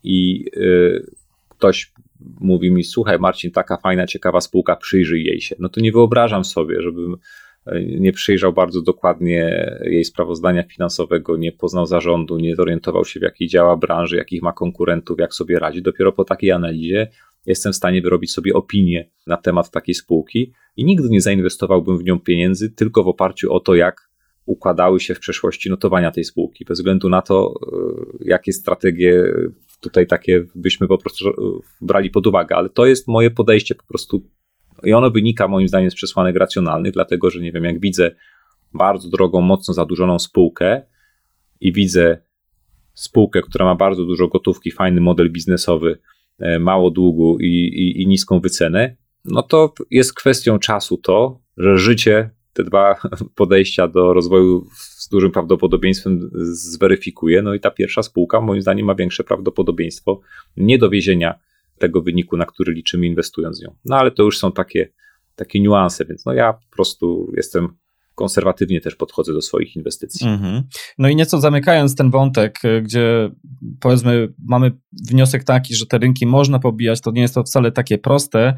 [0.03, 1.07] i y,
[1.49, 1.93] ktoś
[2.41, 5.57] mówi mi, słuchaj Marcin, taka fajna, ciekawa spółka, przyjrzyj jej się.
[5.59, 7.16] No to nie wyobrażam sobie, żebym
[7.98, 13.48] nie przyjrzał bardzo dokładnie jej sprawozdania finansowego, nie poznał zarządu, nie zorientował się, w jakiej
[13.48, 15.82] działa branży, jakich ma konkurentów, jak sobie radzi.
[15.82, 17.10] Dopiero po takiej analizie
[17.46, 22.04] jestem w stanie wyrobić sobie opinię na temat takiej spółki i nigdy nie zainwestowałbym w
[22.04, 24.10] nią pieniędzy tylko w oparciu o to, jak
[24.46, 27.54] układały się w przeszłości notowania tej spółki, bez względu na to,
[28.24, 29.24] jakie strategie
[29.80, 31.24] tutaj takie byśmy po prostu
[31.80, 34.22] brali pod uwagę, ale to jest moje podejście po prostu
[34.85, 38.11] i ono wynika moim zdaniem z przesłanek racjonalnych, dlatego że nie wiem, jak widzę
[38.74, 40.83] bardzo drogą, mocno zadłużoną spółkę
[41.61, 42.18] i widzę
[42.95, 45.99] spółkę, która ma bardzo dużo gotówki, fajny model biznesowy,
[46.61, 52.31] mało długu i, i, i niską wycenę, no to jest kwestią czasu to, że życie
[52.53, 52.95] te dwa
[53.35, 57.43] podejścia do rozwoju z dużym prawdopodobieństwem zweryfikuje.
[57.43, 60.20] No i ta pierwsza spółka, moim zdaniem, ma większe prawdopodobieństwo
[60.57, 61.39] niedowiezienia
[61.79, 63.74] tego wyniku, na który liczymy inwestując w nią.
[63.85, 64.89] No ale to już są takie,
[65.37, 67.68] takie niuanse, więc no ja po prostu jestem
[68.14, 70.27] konserwatywnie też podchodzę do swoich inwestycji.
[70.27, 70.62] Mm-hmm.
[70.99, 73.31] No i nieco zamykając ten wątek, gdzie
[73.81, 74.72] powiedzmy mamy
[75.11, 78.55] wniosek taki, że te rynki można pobijać, to nie jest to wcale takie proste.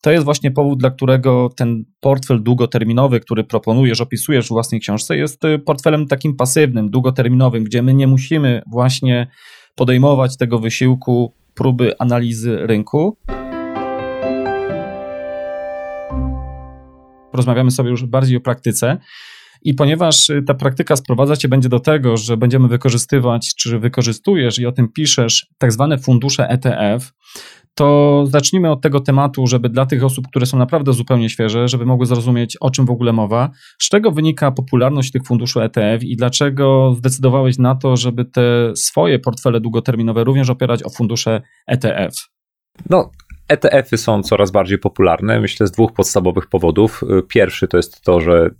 [0.00, 5.16] To jest właśnie powód, dla którego ten portfel długoterminowy, który proponujesz, opisujesz w własnej książce,
[5.16, 9.26] jest portfelem takim pasywnym, długoterminowym, gdzie my nie musimy właśnie
[9.74, 13.18] podejmować tego wysiłku próby analizy rynku.
[17.30, 18.98] Porozmawiamy sobie już bardziej o praktyce.
[19.62, 24.66] I ponieważ ta praktyka sprowadza cię będzie do tego, że będziemy wykorzystywać, czy wykorzystujesz i
[24.66, 27.12] o tym piszesz, tak zwane fundusze ETF,
[27.74, 31.86] to zacznijmy od tego tematu, żeby dla tych osób, które są naprawdę zupełnie świeże, żeby
[31.86, 36.16] mogły zrozumieć, o czym w ogóle mowa, z czego wynika popularność tych funduszy ETF i
[36.16, 42.14] dlaczego zdecydowałeś na to, żeby te swoje portfele długoterminowe również opierać o fundusze ETF?
[42.90, 43.10] No,
[43.48, 47.00] ETF-y są coraz bardziej popularne, myślę, z dwóch podstawowych powodów.
[47.28, 48.50] Pierwszy to jest to, że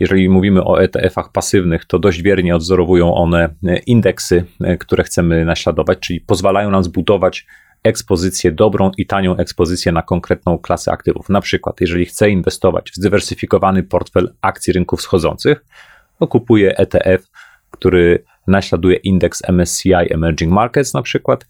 [0.00, 3.54] jeżeli mówimy o ETF-ach pasywnych, to dość wiernie odzorowują one
[3.86, 4.44] indeksy,
[4.80, 7.46] które chcemy naśladować, czyli pozwalają nam zbudować
[7.84, 11.28] ekspozycję, dobrą i tanią ekspozycję na konkretną klasę aktywów.
[11.28, 15.64] Na przykład, jeżeli chcę inwestować w zdywersyfikowany portfel akcji rynków wschodzących,
[16.18, 17.26] to kupuję ETF,
[17.70, 21.46] który naśladuje indeks MSCI Emerging Markets na przykład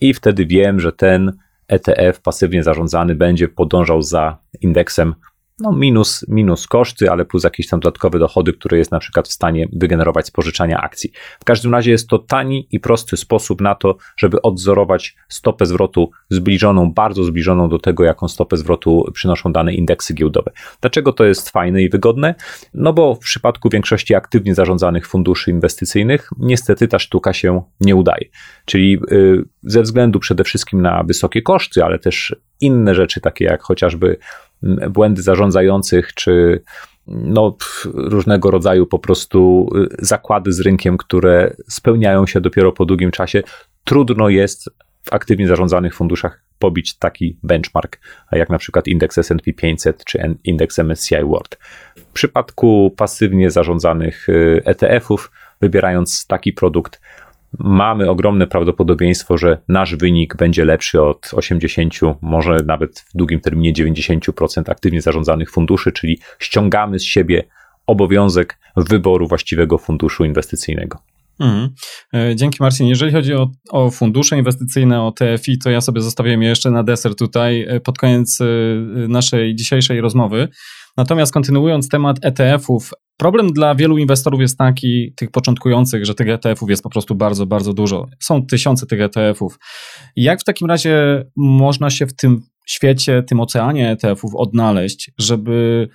[0.00, 1.32] i wtedy wiem, że ten
[1.68, 5.14] ETF pasywnie zarządzany będzie podążał za indeksem
[5.58, 9.32] no minus, minus koszty, ale plus jakieś tam dodatkowe dochody, które jest na przykład w
[9.32, 11.12] stanie wygenerować z pożyczania akcji.
[11.40, 16.10] W każdym razie jest to tani i prosty sposób na to, żeby odzorować stopę zwrotu
[16.30, 20.52] zbliżoną, bardzo zbliżoną do tego, jaką stopę zwrotu przynoszą dane indeksy giełdowe.
[20.80, 22.34] Dlaczego to jest fajne i wygodne?
[22.74, 28.24] No bo w przypadku większości aktywnie zarządzanych funduszy inwestycyjnych niestety ta sztuka się nie udaje.
[28.64, 33.62] Czyli y, ze względu przede wszystkim na wysokie koszty, ale też inne rzeczy, takie jak
[33.62, 34.18] chociażby
[34.90, 36.62] błędy zarządzających, czy
[37.06, 37.56] no,
[37.94, 43.42] różnego rodzaju po prostu y, zakłady z rynkiem, które spełniają się dopiero po długim czasie,
[43.84, 44.70] trudno jest
[45.02, 47.98] w aktywnie zarządzanych funduszach pobić taki benchmark,
[48.32, 51.58] jak na przykład indeks S&P 500 czy indeks MSCI World.
[51.96, 55.30] W przypadku pasywnie zarządzanych y, ETF-ów,
[55.60, 57.00] wybierając taki produkt,
[57.58, 63.72] mamy ogromne prawdopodobieństwo, że nasz wynik będzie lepszy od 80, może nawet w długim terminie
[63.72, 67.44] 90% aktywnie zarządzanych funduszy, czyli ściągamy z siebie
[67.86, 70.98] obowiązek wyboru właściwego funduszu inwestycyjnego.
[71.40, 71.74] Mhm.
[72.14, 72.86] E, dzięki Marcin.
[72.86, 76.82] Jeżeli chodzi o, o, fundusze inwestycyjne, o TFI, to ja sobie zostawiłem je jeszcze na
[76.82, 78.44] deser tutaj e, pod koniec e,
[79.08, 80.48] naszej dzisiejszej rozmowy.
[80.96, 86.70] Natomiast kontynuując temat ETF-ów, problem dla wielu inwestorów jest taki, tych początkujących, że tych ETF-ów
[86.70, 88.06] jest po prostu bardzo, bardzo dużo.
[88.20, 89.58] Są tysiące tych ETF-ów.
[90.16, 95.88] Jak w takim razie można się w tym świecie, tym oceanie ETF-ów odnaleźć, żeby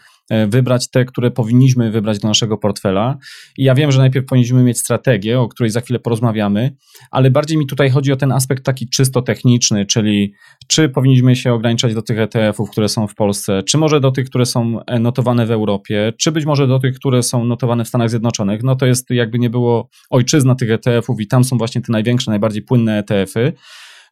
[0.47, 3.17] wybrać te, które powinniśmy wybrać do naszego portfela.
[3.57, 6.75] I ja wiem, że najpierw powinniśmy mieć strategię, o której za chwilę porozmawiamy,
[7.11, 10.34] ale bardziej mi tutaj chodzi o ten aspekt taki czysto techniczny, czyli
[10.67, 14.29] czy powinniśmy się ograniczać do tych ETF-ów, które są w Polsce, czy może do tych,
[14.29, 17.88] które są e, notowane w Europie, czy być może do tych, które są notowane w
[17.88, 18.63] Stanach Zjednoczonych.
[18.63, 22.32] No to jest jakby nie było ojczyzna tych ETF-ów i tam są właśnie te największe,
[22.32, 23.53] najbardziej płynne ETF-y.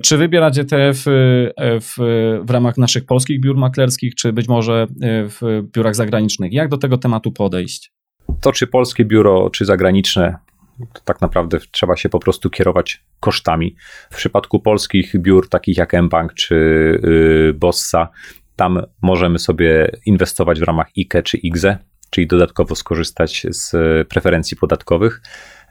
[0.04, 1.94] Czy wybierać ETF e, w,
[2.44, 4.88] w ramach naszych polskich biur maklerskich, czy być może e,
[5.30, 5.42] w
[5.76, 6.54] biurach zagranicznych?
[6.54, 7.94] Jak do tego tematu podejść?
[8.42, 10.38] To, czy polskie biuro, czy zagraniczne,
[11.06, 13.76] tak naprawdę trzeba się po prostu kierować kosztami.
[14.12, 18.10] W przypadku polskich biur, takich jak mBank czy y, Bossa,
[18.56, 21.78] tam możemy sobie inwestować w ramach IKE czy IGZE,
[22.10, 23.72] czyli dodatkowo skorzystać z
[24.08, 25.22] preferencji podatkowych.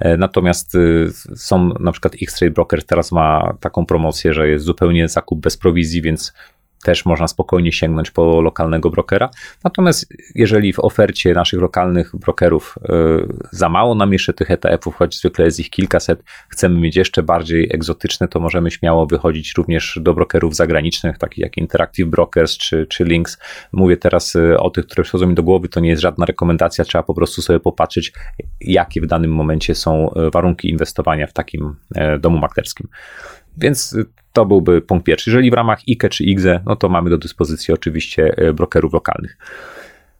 [0.00, 5.08] E, natomiast y, są na przykład X-Trade Broker teraz ma taką promocję, że jest zupełnie
[5.08, 6.32] zakup bez prowizji, więc
[6.82, 9.30] też można spokojnie sięgnąć po lokalnego brokera.
[9.64, 12.88] Natomiast jeżeli w ofercie naszych lokalnych brokerów y,
[13.50, 17.68] za mało nam jeszcze tych ETF-ów, choć zwykle jest ich kilkaset, chcemy mieć jeszcze bardziej
[17.74, 23.04] egzotyczne, to możemy śmiało wychodzić również do brokerów zagranicznych, takich jak Interactive Brokers czy, czy
[23.04, 23.38] Links.
[23.72, 26.84] Mówię teraz y, o tych, które przychodzą mi do głowy, to nie jest żadna rekomendacja,
[26.84, 28.12] trzeba po prostu sobie popatrzeć,
[28.60, 31.76] jakie w danym momencie są y, warunki inwestowania w takim
[32.20, 32.88] domu maklerskim.
[33.56, 33.96] Więc
[34.38, 35.30] to byłby punkt pierwszy.
[35.30, 39.38] Jeżeli w ramach IKE czy IGZE, no to mamy do dyspozycji oczywiście e, brokerów lokalnych.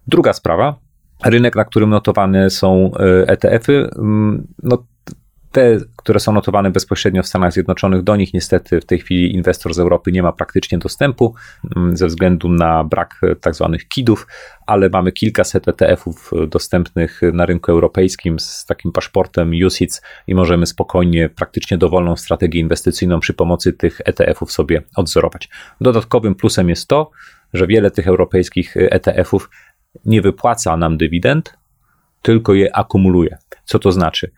[0.06, 0.78] Druga sprawa,
[1.24, 2.90] rynek, na którym notowane są
[3.26, 4.84] ETF-y, mm, no
[5.58, 9.74] te, które są notowane bezpośrednio w Stanach Zjednoczonych, do nich niestety w tej chwili inwestor
[9.74, 11.34] z Europy nie ma praktycznie dostępu
[11.76, 14.26] mm, ze względu na brak e, tak zwanych KID-ów,
[14.66, 20.66] ale mamy kilkaset ETF-ów e, dostępnych na rynku europejskim z takim paszportem UCITS i możemy
[20.66, 25.48] spokojnie, praktycznie dowolną strategię inwestycyjną przy pomocy tych ETF-ów sobie odzorować.
[25.80, 27.10] Dodatkowym plusem jest to,
[27.52, 29.50] że wiele tych europejskich ETF-ów
[30.04, 31.54] nie wypłaca nam dywidend,
[32.22, 33.38] tylko je akumuluje.
[33.64, 34.30] Co to znaczy?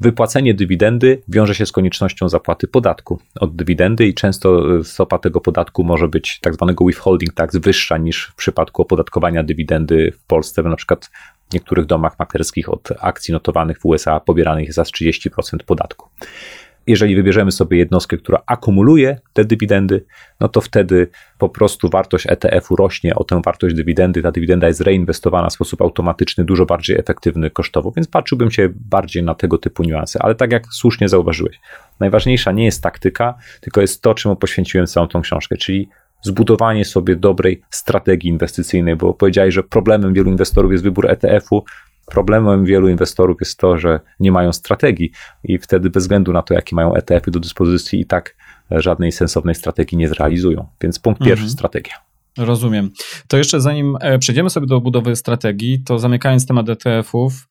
[0.00, 3.20] Wypłacenie dywidendy wiąże się z koniecznością zapłaty podatku.
[3.40, 7.98] Od dywidendy i często e, stopa tego podatku może być tak zwanego withholding tax wyższa
[7.98, 11.10] niż w przypadku opodatkowania dywidendy w Polsce, na przykład
[11.50, 15.30] w niektórych domach maklerskich od akcji notowanych w USA pobieranych jest za 30%
[15.66, 16.08] podatku
[16.86, 20.04] jeżeli wybierzemy sobie jednostkę, która akumuluje te dywidendy,
[20.40, 21.08] no to wtedy
[21.38, 24.22] po prostu wartość ETF-u rośnie o tę wartość dywidendy.
[24.22, 29.22] Ta dywidenda jest reinwestowana w sposób automatyczny, dużo bardziej efektywny kosztowo, więc patrzyłbym się bardziej
[29.22, 30.22] na tego typu niuanse.
[30.22, 31.60] Ale tak jak słusznie zauważyłeś,
[32.00, 35.88] najważniejsza nie jest taktyka, tylko jest to, czemu poświęciłem całą tą książkę, czyli
[36.22, 41.64] zbudowanie sobie dobrej strategii inwestycyjnej, bo powiedziałeś, że problemem wielu inwestorów jest wybór ETF-u,
[42.06, 45.10] Problemem wielu inwestorów jest to, że nie mają strategii
[45.44, 48.36] i wtedy bez względu na to, jakie mają ETF-y do dyspozycji, i tak
[48.70, 50.66] żadnej sensownej strategii nie zrealizują.
[50.80, 51.50] Więc punkt pierwszy, mhm.
[51.50, 51.94] strategia.
[52.38, 52.90] Rozumiem.
[53.28, 57.48] To jeszcze zanim e, przejdziemy sobie do budowy strategii, to zamykając temat ETF-ów,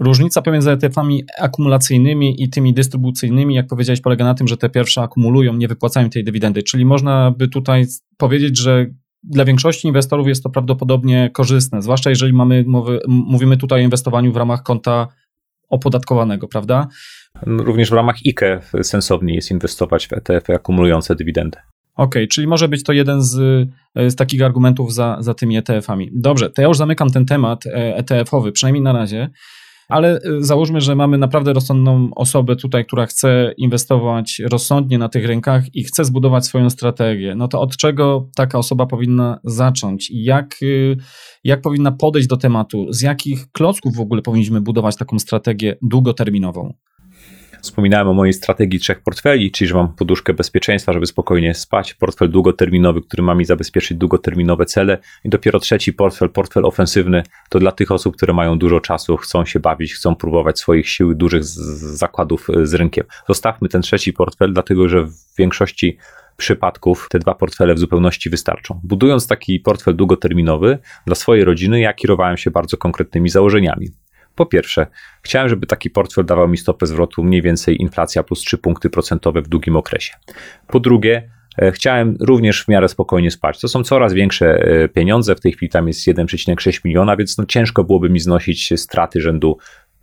[0.00, 5.02] różnica pomiędzy ETF-ami akumulacyjnymi i tymi dystrybucyjnymi, jak powiedziałeś, polega na tym, że te pierwsze
[5.02, 6.62] akumulują, nie wypłacają tej dywidendy.
[6.62, 8.86] Czyli można by tutaj powiedzieć, że
[9.26, 14.32] dla większości inwestorów jest to prawdopodobnie korzystne, zwłaszcza jeżeli mamy mowy, mówimy tutaj o inwestowaniu
[14.32, 15.08] w ramach konta
[15.68, 16.88] opodatkowanego, prawda?
[17.46, 21.58] Również w ramach IKE sensownie jest inwestować w ETF-y akumulujące dywidendy.
[22.20, 26.10] okay, czyli może być to jeden z, z takich argumentów za, za tymi ETF-ami.
[26.14, 29.30] Dobrze, to ja już zamykam ten temat ETF-owy, przynajmniej na razie.
[29.88, 35.74] Ale załóżmy, że mamy naprawdę rozsądną osobę tutaj, która chce inwestować rozsądnie na tych rynkach
[35.74, 37.34] i chce zbudować swoją strategię.
[37.34, 40.08] No to od czego taka osoba powinna zacząć?
[40.14, 40.56] Jak,
[41.44, 42.86] jak powinna podejść do tematu?
[42.90, 46.72] Z jakich klocków w ogóle powinniśmy budować taką strategię długoterminową?
[47.66, 52.30] Wspominałem o mojej strategii trzech portfeli, czyli że mam poduszkę bezpieczeństwa, żeby spokojnie spać, portfel
[52.30, 57.72] długoterminowy, który ma mi zabezpieczyć długoterminowe cele i dopiero trzeci portfel, portfel ofensywny, to dla
[57.72, 62.48] tych osób, które mają dużo czasu, chcą się bawić, chcą próbować swoich sił dużych zakładów
[62.62, 63.04] z rynkiem.
[63.28, 65.98] Zostawmy ten trzeci portfel, dlatego że w większości
[66.36, 68.80] przypadków te dwa portfele w zupełności wystarczą.
[68.84, 73.88] Budując taki portfel długoterminowy dla swojej rodziny, ja kierowałem się bardzo konkretnymi założeniami.
[74.36, 74.86] Po pierwsze,
[75.22, 79.42] chciałem, żeby taki portfel dawał mi stopę zwrotu mniej więcej inflacja plus 3 punkty procentowe
[79.42, 80.12] w długim okresie.
[80.66, 83.60] Po drugie, e, chciałem również w miarę spokojnie spać.
[83.60, 87.46] To są coraz większe e, pieniądze, w tej chwili tam jest 1,6 miliona, więc no
[87.46, 89.58] ciężko byłoby mi znosić straty rzędu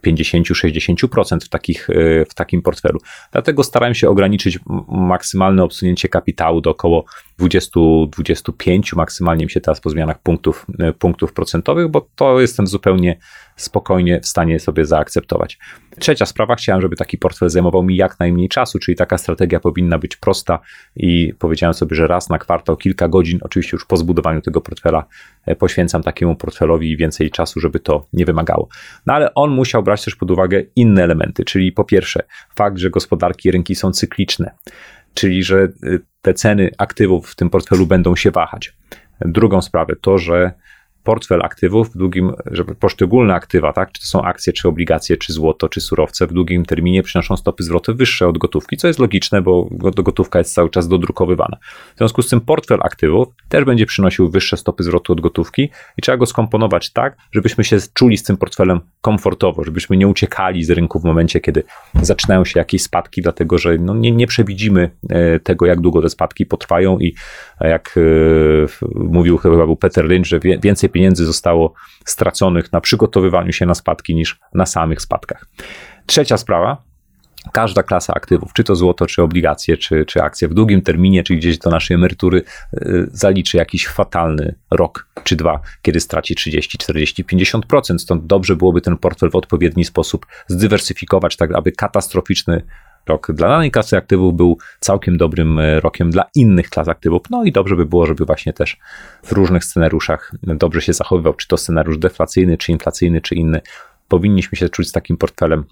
[0.07, 2.99] 50-60% w, takich, e, w takim portfelu.
[3.31, 7.05] Dlatego starałem się ograniczyć maksymalne obsunięcie kapitału do około
[7.39, 10.65] 20-25, maksymalnie mi się teraz po zmianach punktów,
[10.99, 13.17] punktów procentowych, bo to jestem zupełnie
[13.55, 15.57] spokojnie w stanie sobie zaakceptować.
[15.99, 19.97] Trzecia sprawa, chciałem, żeby taki portfel zajmował mi jak najmniej czasu, czyli taka strategia powinna
[19.97, 20.59] być prosta
[20.95, 25.05] i powiedziałem sobie, że raz na kwartał, kilka godzin, oczywiście już po zbudowaniu tego portfela,
[25.45, 28.67] e, poświęcam takiemu portfelowi więcej czasu, żeby to nie wymagało.
[29.05, 32.23] No ale on musiał brać też pod uwagę inne elementy, czyli po pierwsze
[32.55, 34.51] fakt, że gospodarki i rynki są cykliczne,
[35.13, 38.73] czyli że y, te ceny aktywów w tym portfelu będą się wahać.
[39.21, 40.51] Drugą sprawę to, że
[41.03, 45.33] portfel aktywów w długim, żeby poszczególne aktywa, tak, czy to są akcje, czy obligacje, czy
[45.33, 49.41] złoto, czy surowce, w długim terminie przynoszą stopy zwrotu wyższe od gotówki, co jest logiczne,
[49.41, 51.57] bo gotówka jest cały czas dodrukowywana.
[51.95, 56.01] W związku z tym portfel aktywów też będzie przynosił wyższe stopy zwrotu od gotówki i
[56.01, 60.69] trzeba go skomponować tak, żebyśmy się czuli z tym portfelem komfortowo, żebyśmy nie uciekali z
[60.69, 61.63] rynku w momencie, kiedy
[62.01, 66.09] zaczynają się jakieś spadki, dlatego że no, nie, nie przewidzimy e, tego, jak długo te
[66.09, 67.15] spadki potrwają i
[67.61, 68.01] jak e,
[68.95, 71.73] mówił chyba był Peter Lynch, że więcej pieniędzy zostało
[72.05, 75.45] straconych na przygotowywaniu się na spadki niż na samych spadkach.
[76.05, 76.83] Trzecia sprawa,
[77.51, 81.35] każda klasa aktywów, czy to złoto, czy obligacje, czy, czy akcje w długim terminie, czy
[81.35, 82.41] gdzieś do naszej emerytury,
[82.73, 87.97] yy, zaliczy jakiś fatalny rok czy dwa, kiedy straci 30, 40, 50%.
[87.97, 92.63] Stąd dobrze byłoby ten portfel w odpowiedni sposób zdywersyfikować, tak aby katastroficzny
[93.07, 97.21] rok dla danej klasy aktywów był całkiem dobrym e, rokiem dla innych klas aktywów.
[97.29, 98.77] No i dobrze by było, żeby właśnie też
[99.23, 103.61] w różnych scenariuszach dobrze się zachowywał, czy to scenariusz deflacyjny, czy inflacyjny, czy inny.
[104.07, 105.63] Powinniśmy się czuć z takim portfelem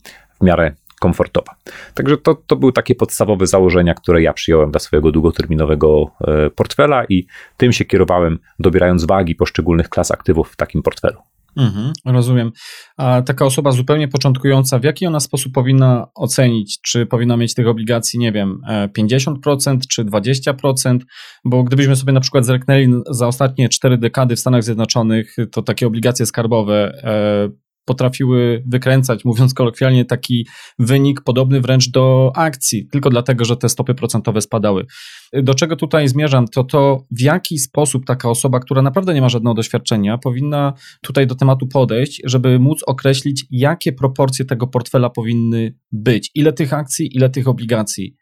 [0.42, 1.52] w miarę komfortowo.
[1.94, 7.06] Także to, to były takie podstawowe założenia, które ja przyjąłem dla swojego długoterminowego e, portfela
[7.06, 7.28] i
[7.58, 11.31] tym się kierowałem, dobierając wagi poszczególnych klas aktywów w takim portfelu.
[11.58, 12.52] Mhm, rozumiem.
[12.98, 17.68] A taka osoba zupełnie początkująca, w jaki ona sposób powinna ocenić, czy powinna mieć tych
[17.68, 18.62] obligacji, nie wiem,
[18.98, 21.00] 50% e, czy 20%?
[21.46, 25.88] Bo gdybyśmy sobie na przykład zerknęli za ostatnie cztery dekady w Stanach Zjednoczonych, to takie
[25.88, 30.48] obligacje skarbowe e, potrafiły wykręcać, mówiąc kolokwialnie, taki
[30.80, 34.86] wynik podobny wręcz do akcji, tylko dlatego, że te stopy procentowe spadały.
[35.34, 39.30] Do czego tutaj zmierzam, to to, w jaki sposób taka osoba, która naprawdę nie ma
[39.30, 45.76] żadnego doświadczenia, powinna tutaj do tematu podejść, żeby móc określić, jakie proporcje tego portfela powinny
[45.92, 48.16] być, ile tych akcji, ile tych obligacji.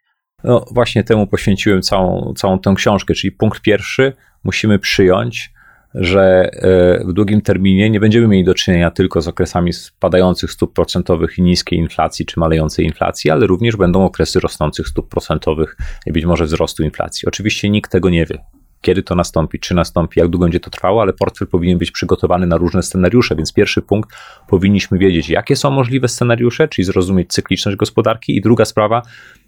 [0.44, 4.12] No właśnie temu poświęciłem całą, całą tę książkę, czyli punkt pierwszy,
[4.44, 5.52] musimy przyjąć,
[5.94, 10.74] że e, w długim terminie nie będziemy mieli do czynienia tylko z okresami spadających stóp
[10.74, 15.76] procentowych i niskiej inflacji czy malejącej inflacji, ale również będą okresy rosnących stóp procentowych
[16.06, 17.28] i być może wzrostu inflacji.
[17.28, 18.38] Oczywiście nikt tego nie wie.
[18.80, 22.46] Kiedy to nastąpi, czy nastąpi, jak długo będzie to trwało, ale portfel powinien być przygotowany
[22.46, 24.10] na różne scenariusze, więc pierwszy punkt
[24.48, 29.02] powinniśmy wiedzieć, jakie są możliwe scenariusze, czyli zrozumieć cykliczność gospodarki, i druga sprawa,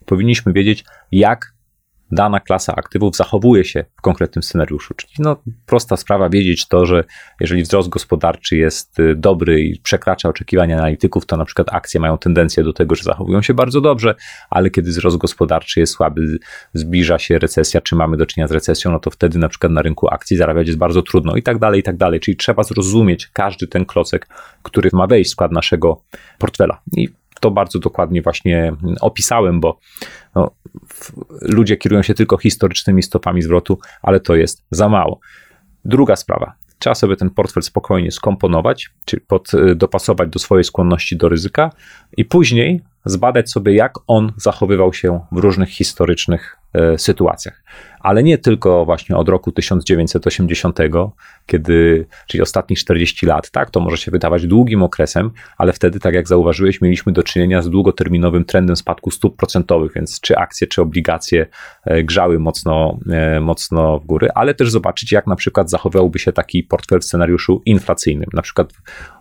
[0.06, 1.52] powinniśmy wiedzieć, jak
[2.12, 4.94] dana klasa aktywów zachowuje się w konkretnym scenariuszu.
[4.94, 5.36] Czyli no,
[5.66, 7.04] prosta sprawa wiedzieć to, że
[7.40, 12.18] jeżeli wzrost gospodarczy jest y, dobry i przekracza oczekiwania analityków, to na przykład akcje mają
[12.18, 14.14] tendencję do tego, że zachowują się bardzo dobrze,
[14.50, 16.38] ale kiedy wzrost gospodarczy jest słaby,
[16.74, 19.82] zbliża się recesja, czy mamy do czynienia z recesją, no to wtedy na przykład na
[19.82, 22.20] rynku akcji zarabiać jest bardzo trudno i tak dalej, i tak dalej.
[22.20, 24.28] Czyli trzeba zrozumieć każdy ten klocek,
[24.62, 26.02] który ma wejść w skład naszego
[26.38, 26.82] portfela.
[26.96, 27.08] I
[27.42, 29.78] to bardzo dokładnie właśnie opisałem, bo
[30.34, 30.50] no,
[31.40, 35.20] ludzie kierują się tylko historycznymi stopami zwrotu, ale to jest za mało.
[35.84, 36.54] Druga sprawa.
[36.78, 41.70] Trzeba sobie ten portfel spokojnie skomponować, czyli pod, y, dopasować do swojej skłonności do ryzyka
[42.16, 47.62] i później zbadać sobie, jak on zachowywał się w różnych historycznych e, sytuacjach.
[48.02, 50.78] Ale nie tylko właśnie od roku 1980,
[51.46, 56.14] kiedy, czyli ostatnich 40 lat, tak, to może się wydawać długim okresem, ale wtedy, tak
[56.14, 60.82] jak zauważyłeś, mieliśmy do czynienia z długoterminowym trendem spadku stóp procentowych, więc czy akcje, czy
[60.82, 61.46] obligacje
[61.84, 66.32] e, grzały mocno, e, mocno w górę, ale też zobaczyć, jak na przykład zachowałby się
[66.32, 68.72] taki portfel w scenariuszu inflacyjnym, na przykład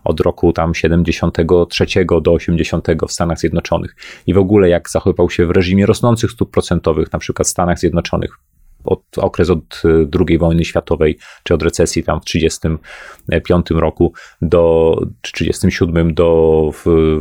[0.03, 1.85] od roku tam 73
[2.21, 3.95] do 80 w Stanach Zjednoczonych.
[4.27, 7.79] I w ogóle jak zachowywał się w reżimie rosnących stóp procentowych, na przykład w Stanach
[7.79, 8.37] Zjednoczonych
[8.83, 9.89] od, okres od e,
[10.27, 16.71] II wojny światowej, czy od recesji tam w 1935 roku do, czy 1937 do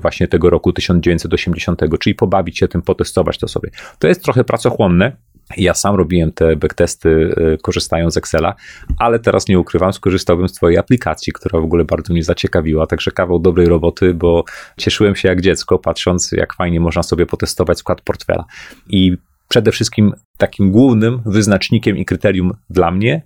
[0.00, 3.70] właśnie tego roku 1980, czyli pobawić się tym, potestować to sobie.
[3.98, 5.16] To jest trochę pracochłonne,
[5.56, 8.54] ja sam robiłem te backtesty e, korzystając z Excela,
[8.98, 12.86] ale teraz nie ukrywam, skorzystałbym z Twojej aplikacji, która w ogóle bardzo mnie zaciekawiła.
[12.86, 14.44] Także kawał dobrej roboty, bo
[14.76, 18.44] cieszyłem się jak dziecko, patrząc, jak fajnie można sobie potestować skład portfela.
[18.88, 19.16] I
[19.50, 23.22] przede wszystkim takim głównym wyznacznikiem i kryterium dla mnie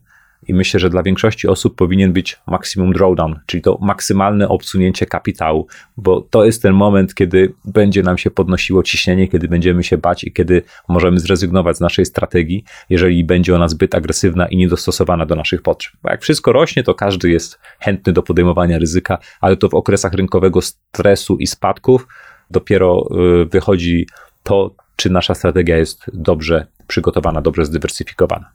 [0.48, 5.66] i myślę, że dla większości osób powinien być maksimum drawdown, czyli to maksymalne obsunięcie kapitału,
[5.96, 10.24] bo to jest ten moment, kiedy będzie nam się podnosiło ciśnienie, kiedy będziemy się bać
[10.24, 15.34] i kiedy możemy zrezygnować z naszej strategii, jeżeli będzie ona zbyt agresywna i niedostosowana do
[15.34, 15.94] naszych potrzeb.
[16.02, 20.12] Bo jak wszystko rośnie, to każdy jest chętny do podejmowania ryzyka, ale to w okresach
[20.12, 22.06] rynkowego stresu i spadków
[22.50, 23.08] dopiero
[23.42, 24.06] y, wychodzi
[24.42, 28.50] to, czy nasza strategia jest dobrze przygotowana, dobrze zdywersyfikowana.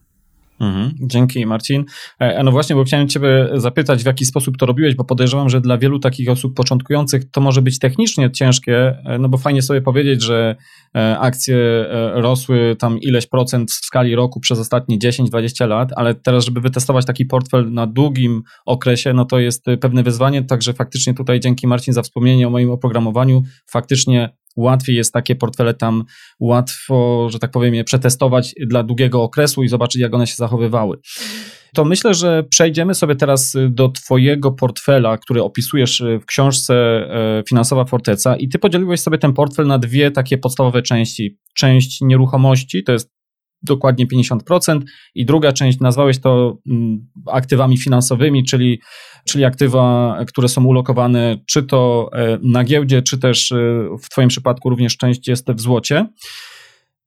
[0.60, 1.84] Mhm, dzięki, Marcin.
[2.18, 5.60] E, no właśnie, bo chciałem Ciebie zapytać, w jaki sposób to robiłeś, bo podejrzewam, że
[5.60, 9.80] dla wielu takich osób początkujących to może być technicznie ciężkie, e, no bo fajnie sobie
[9.80, 10.56] powiedzieć, że
[10.96, 16.44] e, akcje rosły tam ileś procent w skali roku przez ostatnie 10-20 lat, ale teraz,
[16.44, 21.40] żeby wytestować taki portfel na długim okresie, no to jest pewne wyzwanie, także faktycznie tutaj
[21.40, 26.04] dzięki Marcin za wspomnienie o moim oprogramowaniu, faktycznie łatwiej jest takie portfele tam
[26.40, 30.98] łatwo, że tak powiem, je przetestować dla długiego okresu i zobaczyć, jak one się zachowywały.
[31.74, 37.84] To myślę, że przejdziemy sobie teraz do Twojego portfela, który opisujesz w książce e, Finansowa
[37.84, 41.38] Forteca, i Ty podzieliłeś sobie ten portfel na dwie takie podstawowe części.
[41.54, 43.19] Część nieruchomości, to jest
[43.62, 44.80] dokładnie 50%,
[45.14, 48.80] i druga część nazwałeś to mm, aktywami finansowymi, czyli
[49.28, 53.56] czyli aktywa, które są ulokowane czy to e, na giełdzie, czy też e,
[54.02, 56.06] w Twoim przypadku również część jest w złocie.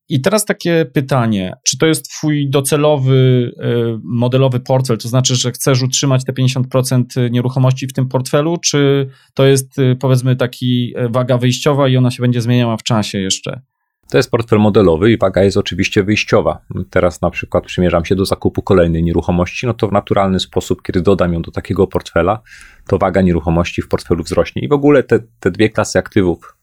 [0.10, 5.52] I teraz takie pytanie, czy to jest Twój docelowy, e, modelowy portfel, to znaczy, że
[5.52, 11.88] chcesz utrzymać te 50% nieruchomości w tym portfelu, czy to jest powiedzmy taki waga wyjściowa
[11.88, 13.62] i ona się będzie zmieniała w czasie jeszcze?
[14.10, 16.60] To jest portfel modelowy i waga jest oczywiście wyjściowa.
[16.90, 21.02] Teraz na przykład przymierzam się do zakupu kolejnej nieruchomości, no to w naturalny sposób, kiedy
[21.02, 22.42] dodam ją do takiego portfela,
[22.88, 24.62] to waga nieruchomości w portfelu wzrośnie.
[24.62, 26.58] I w ogóle te, te dwie klasy aktywów,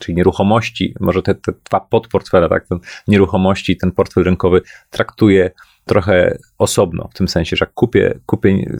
[0.00, 4.60] czyli nieruchomości, może te, te dwa podportfele, tak, ten nieruchomości i ten portfel rynkowy
[4.90, 5.50] traktuję
[5.84, 8.78] trochę osobno, w tym sensie, że jak kupię, kupię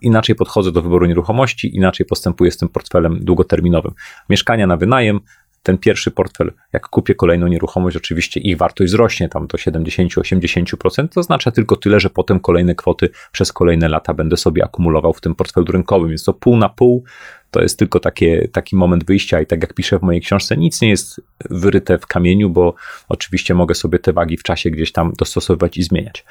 [0.00, 3.92] inaczej podchodzę do wyboru nieruchomości, inaczej postępuję z tym portfelem długoterminowym.
[4.30, 5.20] Mieszkania na wynajem
[5.66, 11.20] ten pierwszy portfel, jak kupię kolejną nieruchomość, oczywiście ich wartość wzrośnie tam do 70-80%, to
[11.20, 15.34] oznacza tylko tyle, że potem kolejne kwoty przez kolejne lata będę sobie akumulował w tym
[15.34, 17.04] portfelu rynkowym, więc to pół na pół
[17.50, 20.80] to jest tylko takie, taki moment wyjścia i tak jak piszę w mojej książce, nic
[20.80, 21.20] nie jest
[21.50, 22.74] wyryte w kamieniu, bo
[23.08, 26.24] oczywiście mogę sobie te wagi w czasie gdzieś tam dostosowywać i zmieniać.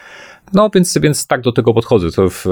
[0.53, 2.11] No więc, więc tak do tego podchodzę.
[2.11, 2.45] To w,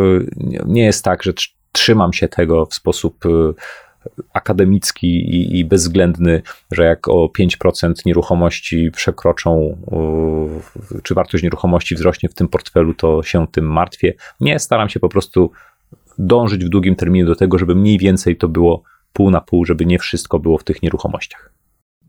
[0.65, 1.33] nie jest tak, że
[1.71, 3.25] trzymam się tego w sposób
[4.33, 9.77] akademicki i, i bezwzględny, że jak o 5% nieruchomości przekroczą,
[11.03, 14.13] czy wartość nieruchomości wzrośnie w tym portfelu, to się tym martwię.
[14.39, 15.51] Nie, staram się po prostu
[16.17, 19.85] dążyć w długim terminie do tego, żeby mniej więcej to było pół na pół, żeby
[19.85, 21.53] nie wszystko było w tych nieruchomościach.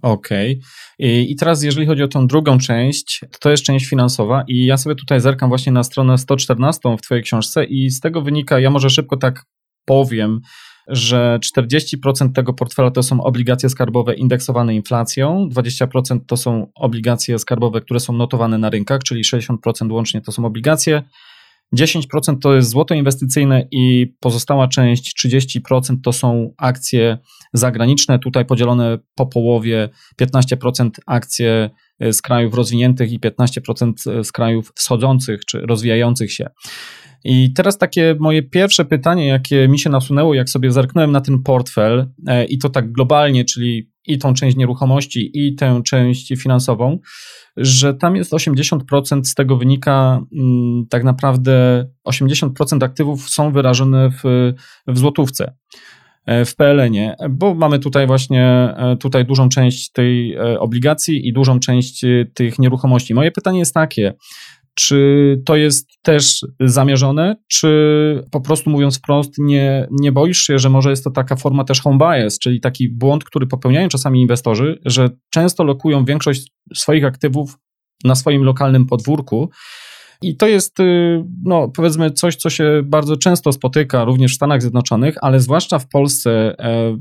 [0.03, 0.61] Okej.
[0.99, 1.23] Okay.
[1.23, 4.77] I teraz, jeżeli chodzi o tą drugą część, to, to jest część finansowa, i ja
[4.77, 8.71] sobie tutaj zerkam właśnie na stronę 114 w Twojej książce, i z tego wynika, ja
[8.71, 9.45] może szybko tak
[9.85, 10.41] powiem,
[10.89, 17.81] że 40% tego portfela to są obligacje skarbowe indeksowane inflacją, 20% to są obligacje skarbowe,
[17.81, 21.03] które są notowane na rynkach, czyli 60% łącznie to są obligacje,
[21.77, 27.19] 10% to jest złoto inwestycyjne i pozostała część 30% to są akcje
[27.53, 29.89] zagraniczne, tutaj podzielone po połowie
[30.21, 31.71] 15% akcje
[32.13, 36.51] z krajów rozwiniętych i 15% z krajów wschodzących czy rozwijających się.
[37.25, 41.43] I teraz takie moje pierwsze pytanie, jakie mi się nasunęło, jak sobie zerknąłem na ten
[41.43, 46.99] portfel e, i to tak globalnie, czyli i tą część nieruchomości, i tę część finansową,
[47.57, 54.53] że tam jest 80% z tego wynika mm, tak naprawdę 80% aktywów są wyrażone w,
[54.87, 55.55] w złotówce
[56.27, 58.45] e, w PLN-ie, bo mamy tutaj właśnie
[58.77, 63.15] e, tutaj dużą część tej obligacji i dużą część tych nieruchomości.
[63.15, 64.15] Moje pytanie jest takie,
[64.75, 70.71] Czy to jest też zamierzone, czy po prostu mówiąc wprost, nie, nie boisz się, że
[70.71, 74.81] może jest to taka forma też home bias, czyli taki błąd, który popełniają czasami inwestorzy,
[74.85, 77.59] że często lokują większość swoich aktywów
[78.05, 79.51] na swoim lokalnym podwórku,
[80.29, 84.63] i to jest, y, no, powiedzmy, coś, co się bardzo często spotyka również w Stanach
[84.63, 86.99] Zjednoczonych, ale zwłaszcza w Polsce e,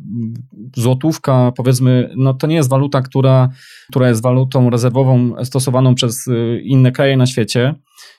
[0.76, 3.50] złotówka, powiedzmy, no to nie jest waluta, która,
[3.90, 7.76] która jest walutą rezerwową stosowaną przez y, inne kraje na świecie.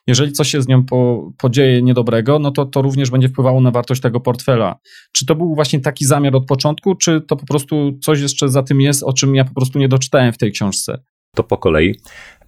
[0.06, 3.70] Jeżeli coś się z nią po, podzieje niedobrego, no to to również będzie wpływało na
[3.70, 4.78] wartość tego portfela.
[5.12, 8.62] Czy to był właśnie taki zamiar od początku, czy to po prostu coś jeszcze za
[8.62, 11.02] tym jest, o czym ja po prostu nie doczytałem w tej książce?
[11.34, 11.94] To po kolei.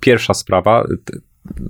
[0.00, 0.84] Pierwsza sprawa,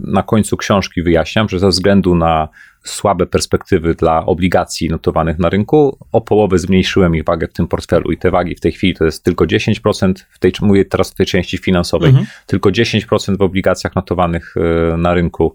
[0.01, 2.49] na końcu książki wyjaśniam, że ze względu na
[2.85, 8.13] słabe perspektywy dla obligacji notowanych na rynku, o połowę zmniejszyłem ich wagę w tym portfelu
[8.13, 11.15] i te wagi w tej chwili to jest tylko 10%, w tej, mówię teraz w
[11.15, 12.27] tej części finansowej, mhm.
[12.47, 15.55] tylko 10% w obligacjach notowanych e, na rynku,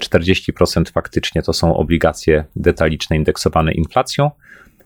[0.00, 4.30] 40% faktycznie to są obligacje detaliczne indeksowane inflacją,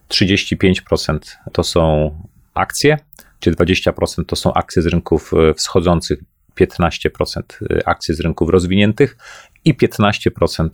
[0.09, 1.19] 35%
[1.53, 2.11] to są
[2.55, 2.99] akcje,
[3.41, 6.19] czy 20% to są akcje z rynków e, wschodzących
[6.61, 9.17] 15% y, akcji z rynków rozwiniętych
[9.65, 10.69] i 15%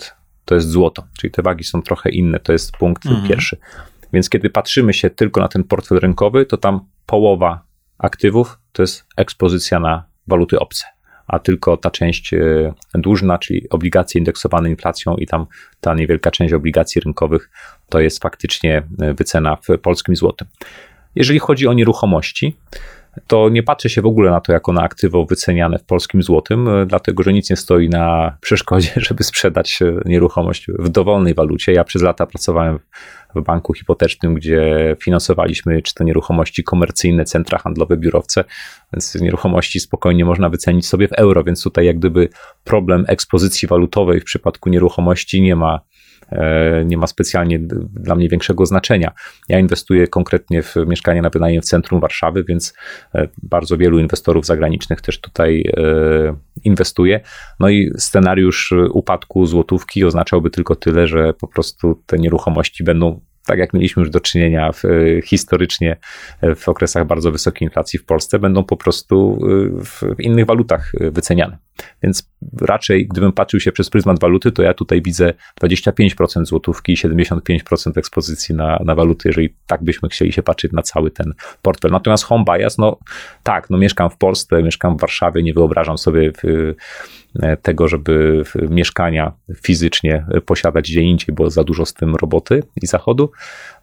[0.44, 3.28] to jest złoto, czyli te wagi są trochę inne, to jest punkt mhm.
[3.28, 3.56] pierwszy.
[4.12, 7.64] Więc kiedy patrzymy się tylko na ten portfel rynkowy, to tam połowa
[7.98, 10.84] aktywów to jest ekspozycja na waluty obce,
[11.26, 15.46] a tylko ta część y, dłużna, czyli obligacje indeksowane inflacją i tam
[15.80, 17.50] ta niewielka część obligacji rynkowych
[17.88, 20.48] to jest faktycznie y, wycena w polskim złotym.
[21.14, 22.56] Jeżeli chodzi o nieruchomości,
[23.26, 26.68] to nie patrzę się w ogóle na to jako na aktywo wyceniane w polskim złotym,
[26.68, 31.72] e, dlatego że nic nie stoi na przeszkodzie, żeby sprzedać e, nieruchomość w dowolnej walucie.
[31.72, 32.78] Ja przez lata pracowałem
[33.34, 38.44] w banku hipotecznym, gdzie finansowaliśmy czy to nieruchomości komercyjne, centra handlowe, biurowce,
[38.92, 42.28] więc nieruchomości spokojnie można wycenić sobie w euro, więc tutaj jak gdyby
[42.64, 45.80] problem ekspozycji walutowej w przypadku nieruchomości nie ma
[46.84, 47.58] nie ma specjalnie
[47.94, 49.12] dla mnie większego znaczenia.
[49.48, 52.74] Ja inwestuję konkretnie w mieszkanie na wynajem w centrum Warszawy, więc
[53.14, 55.82] e, bardzo wielu inwestorów zagranicznych też tutaj e,
[56.64, 57.20] inwestuje.
[57.60, 63.58] No i scenariusz upadku złotówki oznaczałby tylko tyle, że po prostu te nieruchomości będą tak
[63.58, 64.82] jak mieliśmy już do czynienia w,
[65.24, 65.96] historycznie
[66.56, 69.38] w okresach bardzo wysokiej inflacji w Polsce, będą po prostu
[69.84, 71.58] w, w innych walutach wyceniane.
[72.02, 75.32] Więc raczej, gdybym patrzył się przez pryzmat waluty, to ja tutaj widzę
[75.62, 77.58] 25% złotówki i 75%
[77.96, 81.90] ekspozycji na, na waluty, jeżeli tak byśmy chcieli się patrzeć na cały ten portfel.
[81.90, 82.98] Natomiast home bias, no
[83.42, 86.74] tak, no mieszkam w Polsce, mieszkam w Warszawie, nie wyobrażam sobie w, e,
[87.62, 89.32] tego, żeby mieszkania
[89.62, 93.30] fizycznie posiadać gdzie indziej, bo za dużo z tym roboty i zachodu.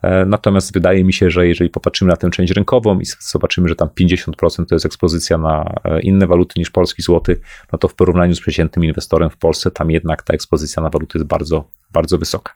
[0.01, 3.75] E, natomiast wydaje mi się, że jeżeli popatrzymy na tę część rynkową i zobaczymy, że
[3.75, 7.39] tam 50% to jest ekspozycja na e, inne waluty niż polski złoty,
[7.71, 11.17] no to w porównaniu z przeciętnym inwestorem w Polsce, tam jednak ta ekspozycja na waluty
[11.17, 12.53] jest bardzo, bardzo wysoka.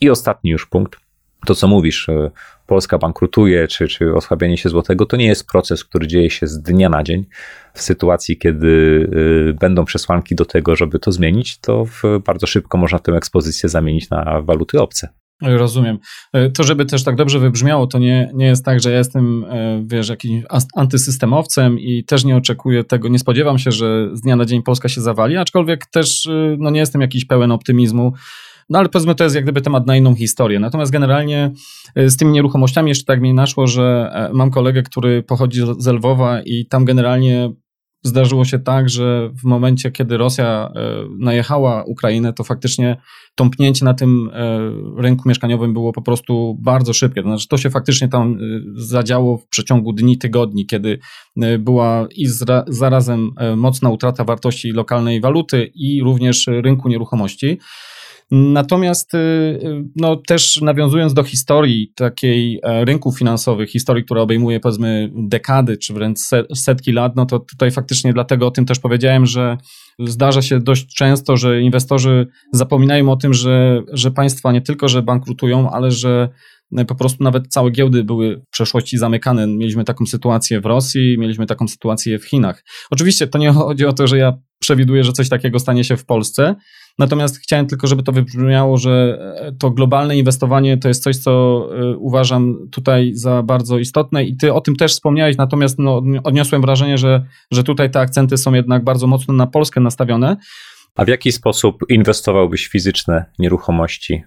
[0.00, 1.07] I ostatni już punkt.
[1.46, 2.30] To, co mówisz, e,
[2.66, 6.62] Polska bankrutuje, czy, czy osłabianie się złotego, to nie jest proces, który dzieje się z
[6.62, 7.26] dnia na dzień.
[7.74, 9.08] W sytuacji, kiedy
[9.60, 11.84] będą przesłanki do tego, żeby to zmienić, to
[12.24, 15.08] bardzo szybko można tę ekspozycję zamienić na waluty obce.
[15.42, 15.98] Rozumiem.
[16.32, 19.44] E, to, żeby też tak dobrze wybrzmiało, to nie, nie jest tak, że ja jestem,
[19.44, 20.44] e, wiesz, jakimś
[20.76, 24.88] antysystemowcem i też nie oczekuję tego, nie spodziewam się, że z dnia na dzień Polska
[24.88, 28.12] się zawali, aczkolwiek też e, no, nie jestem jakiś pełen optymizmu.
[28.68, 30.60] No ale powiedzmy, to jest jak gdyby temat na inną historię.
[30.60, 31.50] Natomiast generalnie
[31.96, 36.66] z tymi nieruchomościami jeszcze tak mi naszło, że mam kolegę, który pochodzi z Lwowa i
[36.66, 37.50] tam generalnie
[38.02, 42.96] zdarzyło się tak, że w momencie, kiedy Rosja e, najechała Ukrainę, to faktycznie
[43.34, 47.22] tąpnięcie na tym e, rynku mieszkaniowym było po prostu bardzo szybkie.
[47.22, 48.38] To znaczy, to się faktycznie tam e,
[48.74, 50.98] zadziało w przeciągu dni, tygodni, kiedy
[51.58, 52.26] była i
[52.68, 57.58] zarazem mocna utrata wartości lokalnej waluty i również rynku nieruchomości.
[58.30, 64.60] Natomiast y, y, no, też nawiązując do historii takiej e, rynków finansowych, historii, która obejmuje
[64.60, 66.18] powiedzmy dekady czy wręcz
[66.54, 69.56] setki lat, no to tutaj faktycznie dlatego o tym też powiedziałem, że
[69.98, 75.02] zdarza się dość często, że inwestorzy zapominają o tym, że, że państwa nie tylko, że
[75.02, 76.28] bankrutują, ale że
[76.76, 79.46] e, po prostu nawet całe giełdy były w przeszłości zamykane.
[79.46, 82.64] Mieliśmy taką sytuację w Rosji, mieliśmy taką sytuację w Chinach.
[82.90, 86.04] Oczywiście to nie chodzi o to, że ja przewiduję, że coś takiego stanie się w
[86.04, 86.54] Polsce,
[86.98, 91.30] Natomiast chciałem tylko, żeby to wybrzmiało, że e, to globalne inwestowanie to jest coś, co
[91.72, 96.62] e, uważam tutaj za bardzo istotne i ty o tym też wspomniałeś, natomiast no, odniosłem
[96.62, 100.36] wrażenie, że, że tutaj te akcenty są jednak bardzo mocno na Polskę nastawione.
[100.94, 104.22] A w jaki sposób inwestowałbyś fizyczne nieruchomości?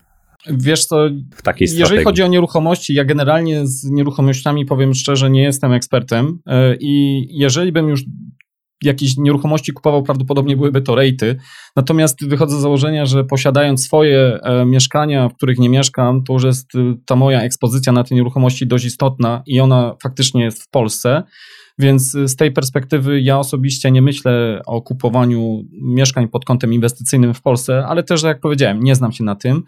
[0.49, 5.43] Wiesz co, w takiej jeżeli chodzi o nieruchomości, ja generalnie z nieruchomościami powiem szczerze, nie
[5.43, 8.03] jestem ekspertem e, i jeżeli bym już
[8.83, 11.35] jakieś nieruchomości kupował, prawdopodobnie byłyby to rejty.
[11.75, 16.43] Natomiast wychodzę z założenia, że posiadając swoje e, mieszkania, w których nie mieszkam, to już
[16.43, 20.69] jest y, ta moja ekspozycja na te nieruchomości dość istotna i ona faktycznie jest w
[20.69, 21.23] Polsce.
[21.79, 27.41] Więc z tej perspektywy ja osobiście nie myślę o kupowaniu mieszkań pod kątem inwestycyjnym w
[27.41, 29.63] Polsce, ale też, jak powiedziałem, nie znam się na tym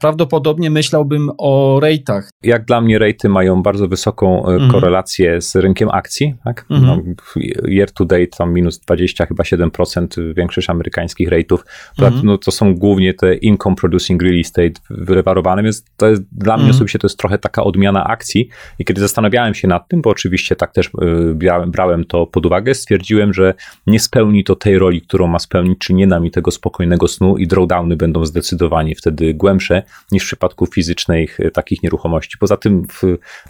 [0.00, 2.30] prawdopodobnie myślałbym o rejtach.
[2.42, 4.70] Jak dla mnie rejty mają bardzo wysoką e, mhm.
[4.70, 6.34] korelację z rynkiem akcji.
[6.44, 6.66] Tak?
[6.70, 7.14] Mhm.
[7.16, 11.64] No, year to date tam minus 20, chyba 7% większość amerykańskich rejtów.
[11.98, 12.26] Mhm.
[12.26, 16.64] No, to są głównie te income producing real estate wylewarowane, więc to jest, dla mnie
[16.64, 16.76] mhm.
[16.76, 18.48] osobiście to jest trochę taka odmiana akcji.
[18.78, 20.90] I kiedy zastanawiałem się nad tym, bo oczywiście tak też e,
[21.34, 23.54] brałem, brałem to pod uwagę, stwierdziłem, że
[23.86, 27.36] nie spełni to tej roli, którą ma spełnić, czy nie da mi tego spokojnego snu
[27.36, 29.82] i drawdowny będą zdecydowanie wtedy głębiej głębsze
[30.12, 32.38] niż w przypadku fizycznych e, takich nieruchomości.
[32.38, 32.82] Poza tym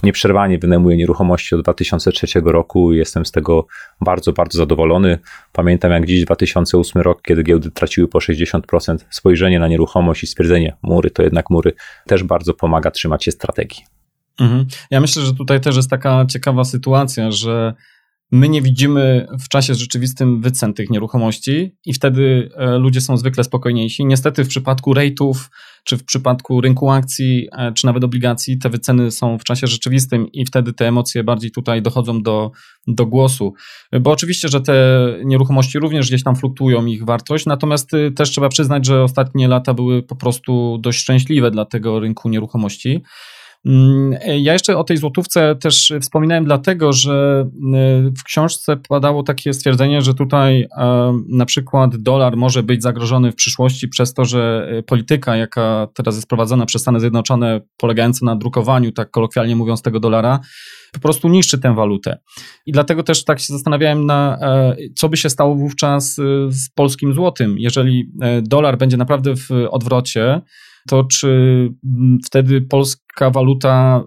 [0.03, 3.67] nieprzerwanie wynajmuję nieruchomości od 2003 roku i jestem z tego
[4.01, 5.19] bardzo, bardzo zadowolony.
[5.53, 8.97] Pamiętam jak dziś 2008 rok, kiedy giełdy traciły po 60%.
[9.11, 11.73] Spojrzenie na nieruchomość i stwierdzenie mury to jednak mury
[12.07, 13.85] też bardzo pomaga trzymać się strategii.
[14.41, 14.67] Mhm.
[14.91, 17.75] Ja myślę, że tutaj też jest taka ciekawa sytuacja, że
[18.35, 23.45] my nie widzimy w czasie rzeczywistym wycen tych nieruchomości i wtedy e, ludzie są zwykle
[23.45, 24.07] spokojniejsi.
[24.07, 25.35] Niestety w przypadku rate'ów,
[25.85, 30.33] czy w przypadku rynku akcji, e, czy nawet obligacji, te wyceny są w czasie rzeczywistym
[30.33, 32.51] i wtedy te emocje bardziej tutaj dochodzą do,
[32.87, 33.55] do głosu.
[34.01, 38.49] Bo oczywiście, że te nieruchomości również gdzieś tam fluktuują ich wartość, natomiast y, też trzeba
[38.49, 43.03] przyznać, że ostatnie lata były po prostu dość szczęśliwe dla tego rynku nieruchomości.
[43.67, 47.47] Mm, ja jeszcze o tej złotówce też wspominałem dlatego, że
[48.07, 53.33] y, w książce padało takie stwierdzenie, że tutaj e, na przykład dolar może być zagrożony
[53.33, 58.27] w przyszłości przez to, że y, polityka, jaka teraz jest prowadzona przez Stany Zjednoczone, polegająca
[58.27, 60.41] na drukowaniu, tak kolokwialnie mówiąc, tego dolara,
[60.93, 62.19] po prostu niszczy tę walutę.
[62.67, 66.15] I dlatego też tak się zastanawiałem, na, e, co by się stało wówczas
[66.49, 70.41] z polskim złotym, jeżeli e, dolar będzie naprawdę w odwrocie
[70.89, 71.29] to czy
[71.85, 74.05] mm, wtedy polska waluta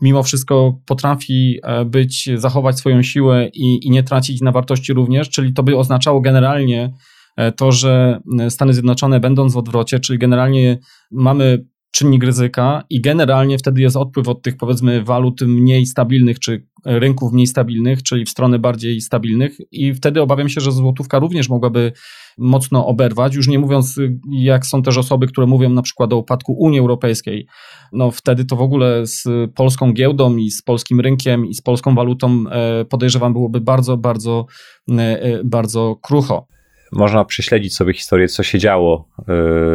[0.00, 5.30] mimo wszystko potrafi e, być, zachować swoją siłę i, i nie tracić na wartości również,
[5.30, 6.92] czyli to by oznaczało generalnie
[7.36, 10.78] e, to, że e, Stany Zjednoczone będąc w odwrocie, czyli generalnie
[11.10, 16.66] mamy czynnik ryzyka i generalnie wtedy jest odpływ od tych powiedzmy walut mniej stabilnych czy
[16.84, 19.56] rynków mniej stabilnych, czyli w stronę bardziej stabilnych.
[19.72, 21.92] I wtedy obawiam się, że złotówka również mogłaby
[22.38, 24.00] mocno oberwać, już nie mówiąc
[24.30, 27.46] jak są też osoby, które mówią na przykład o upadku Unii Europejskiej,
[27.92, 29.24] no wtedy to w ogóle z
[29.54, 34.46] polską giełdą i z polskim rynkiem i z polską walutą e, podejrzewam byłoby bardzo, bardzo,
[34.90, 36.46] e, e, bardzo krucho
[36.92, 39.08] można prześledzić sobie historię, co się działo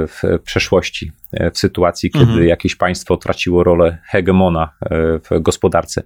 [0.07, 1.11] w przeszłości,
[1.53, 2.47] w sytuacji, kiedy mhm.
[2.47, 4.69] jakieś państwo traciło rolę hegemona
[5.29, 6.03] w gospodarce.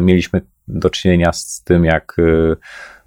[0.00, 2.16] Mieliśmy do czynienia z tym, jak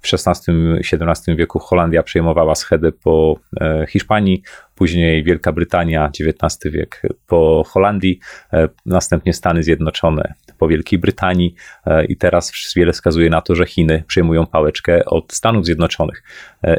[0.02, 4.42] w XVI-XVII wieku Holandia przejmowała schedę po e, Hiszpanii,
[4.74, 8.20] później Wielka Brytania, XIX wiek po Holandii,
[8.52, 11.54] e, następnie Stany Zjednoczone po Wielkiej Brytanii
[11.86, 16.22] e, i teraz wiele wskazuje na to, że Chiny przejmują pałeczkę od Stanów Zjednoczonych.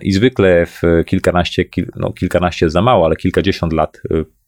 [0.02, 1.66] I zwykle w kilkanaście,
[1.96, 4.02] no kilkanaście za mało, ale kilkadziesiąt lat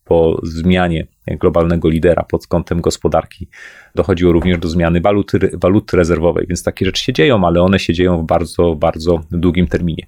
[0.06, 3.48] po zmianie globalnego lidera pod kątem gospodarki
[3.96, 7.94] dochodziło również do zmiany waluty, waluty rezerwowej, więc takie rzeczy się dzieją, ale one się
[7.94, 10.08] dzieją w bardzo, bardzo długim terminie.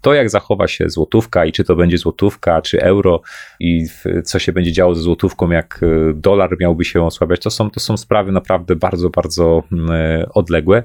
[0.00, 3.22] To, jak zachowa się złotówka i czy to będzie złotówka, czy euro
[3.60, 3.86] i
[4.24, 7.80] co się będzie działo ze złotówką, jak e, dolar miałby się osłabiać, to są, to
[7.80, 10.82] są sprawy naprawdę bardzo, bardzo mm, e, odległe.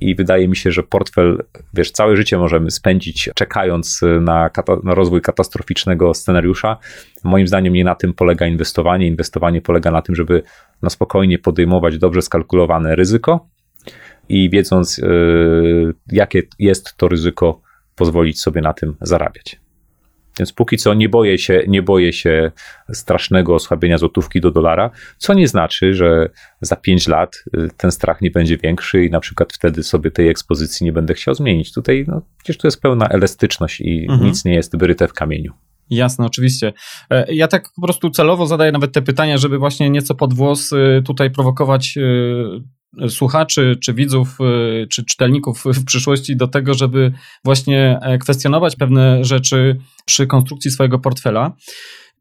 [0.00, 1.44] I wydaje mi się, że portfel,
[1.74, 4.50] wiesz, całe życie możemy spędzić czekając na,
[4.82, 6.76] na rozwój katastroficznego scenariusza.
[7.24, 9.06] Moim zdaniem nie na tym polega inwestowanie.
[9.06, 10.42] Inwestowanie polega na tym, żeby
[10.82, 13.48] na spokojnie podejmować dobrze skalkulowane ryzyko
[14.28, 17.60] i wiedząc, yy, jakie jest to ryzyko,
[17.96, 19.60] pozwolić sobie na tym zarabiać.
[20.38, 22.52] Więc póki co nie boję się, nie boję się
[22.92, 26.28] strasznego osłabienia złotówki do dolara, co nie znaczy, że
[26.60, 30.28] za 5 lat y, ten strach nie będzie większy i na przykład wtedy sobie tej
[30.28, 31.72] ekspozycji nie będę chciał zmienić.
[31.72, 34.24] Tutaj no, przecież tu jest pełna elastyczność i mhm.
[34.24, 35.52] nic nie jest wyryte w kamieniu.
[35.90, 36.72] Jasne, oczywiście.
[37.10, 40.72] E, ja tak po prostu celowo zadaję nawet te pytania, żeby właśnie nieco pod włos
[40.72, 44.38] y, tutaj prowokować y, słuchaczy, czy widzów,
[44.82, 47.12] y, czy czytelników w przyszłości do tego, żeby
[47.44, 51.56] właśnie e, kwestionować pewne rzeczy przy konstrukcji swojego portfela.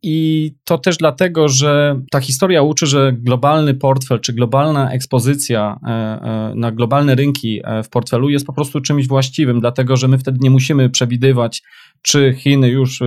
[0.03, 5.89] I to też dlatego, że ta historia uczy, że globalny portfel czy globalna ekspozycja e,
[5.89, 10.37] e, na globalne rynki w portfelu jest po prostu czymś właściwym, dlatego że my wtedy
[10.41, 11.61] nie musimy przewidywać
[12.01, 12.99] czy Chiny już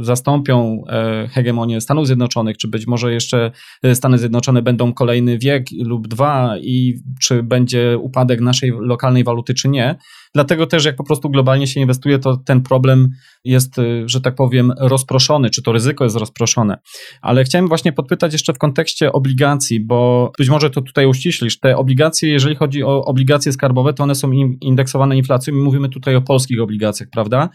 [0.00, 0.82] zastąpią
[1.30, 3.50] hegemonię Stanów Zjednoczonych, czy być może jeszcze
[3.94, 9.68] Stany Zjednoczone będą kolejny wiek lub dwa i czy będzie upadek naszej lokalnej waluty, czy
[9.68, 9.96] nie.
[10.34, 13.08] Dlatego też, jak po prostu globalnie się inwestuje, to ten problem
[13.44, 13.76] jest,
[14.06, 16.78] że tak powiem, rozproszony, czy to ryzyko jest rozproszone.
[17.22, 21.60] Ale chciałem właśnie podpytać jeszcze w kontekście obligacji, bo być może to tutaj uściślisz.
[21.60, 26.16] Te obligacje, jeżeli chodzi o obligacje skarbowe, to one są indeksowane inflacją i mówimy tutaj
[26.16, 27.48] o polskich obligacjach, prawda?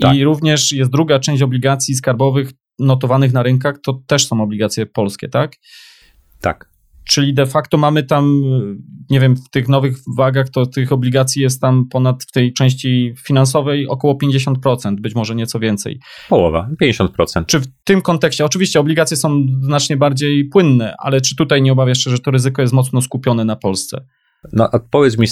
[0.00, 0.16] Tak.
[0.16, 5.28] I również jest druga część obligacji skarbowych notowanych na rynkach, to też są obligacje polskie,
[5.28, 5.56] tak?
[6.40, 6.70] Tak.
[7.08, 8.42] Czyli de facto mamy tam,
[9.10, 13.14] nie wiem, w tych nowych wagach to tych obligacji jest tam ponad w tej części
[13.26, 16.00] finansowej około 50%, być może nieco więcej.
[16.28, 17.46] Połowa, 50%.
[17.46, 21.98] Czy w tym kontekście, oczywiście obligacje są znacznie bardziej płynne, ale czy tutaj nie obawiasz
[21.98, 24.04] się, że to ryzyko jest mocno skupione na Polsce?
[24.52, 25.26] No, a powiedz mi,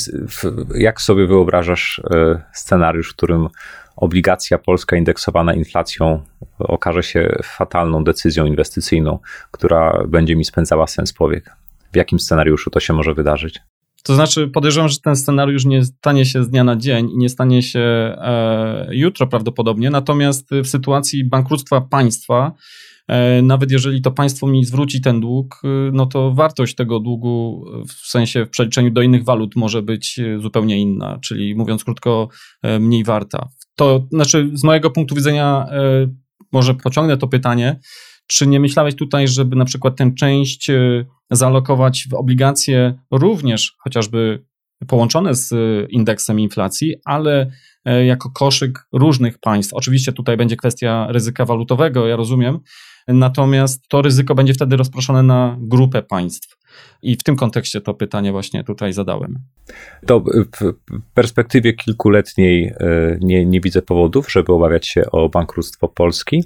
[0.75, 3.49] jak sobie wyobrażasz e, scenariusz, w którym
[3.97, 6.23] obligacja polska indeksowana inflacją
[6.59, 9.19] okaże się fatalną decyzją inwestycyjną,
[9.51, 11.57] która będzie mi spędzała sens powiek?
[11.93, 13.61] W jakim scenariuszu to się może wydarzyć?
[14.07, 17.29] To znaczy, podejrzewam, że ten scenariusz nie stanie się z dnia na dzień i nie
[17.29, 19.91] stanie się e, jutro prawdopodobnie.
[19.91, 22.53] Natomiast w sytuacji bankructwa państwa,
[23.09, 27.65] e, nawet jeżeli to państwo mi zwróci ten dług, e, no to wartość tego długu
[27.89, 32.29] w sensie w przeliczeniu do innych walut może być e, zupełnie inna, czyli mówiąc krótko,
[32.63, 33.49] e, mniej warta.
[33.77, 35.83] To znaczy, z mojego punktu widzenia, e,
[36.53, 37.81] może pociągnę to pytanie,
[38.27, 40.71] czy nie myślałeś tutaj, żeby na przykład tę część
[41.31, 44.45] zalokować w obligacje również chociażby
[44.87, 45.55] połączone z
[45.91, 47.51] indeksem inflacji, ale
[47.85, 49.75] e, jako koszyk różnych państw.
[49.75, 52.59] Oczywiście tutaj będzie kwestia ryzyka walutowego, ja rozumiem,
[53.09, 56.57] natomiast to ryzyko będzie wtedy rozproszone na grupę państw.
[57.03, 59.39] I w tym kontekście to pytanie właśnie tutaj zadałem.
[60.07, 60.75] To w
[61.15, 62.75] perspektywie kilkuletniej e,
[63.21, 66.45] nie, nie widzę powodów, żeby obawiać się o bankructwo Polski.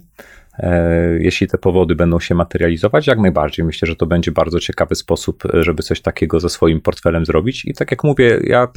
[0.58, 3.64] E, jeśli te powody będą się materializować, jak najbardziej.
[3.64, 7.64] Myślę, że to będzie bardzo ciekawy sposób, żeby coś takiego ze swoim portfelem zrobić.
[7.64, 8.68] I tak jak mówię, ja.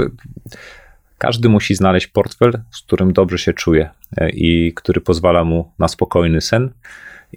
[1.18, 5.88] Każdy musi znaleźć portfel, z którym dobrze się czuje e, i który pozwala mu na
[5.88, 6.73] spokojny sen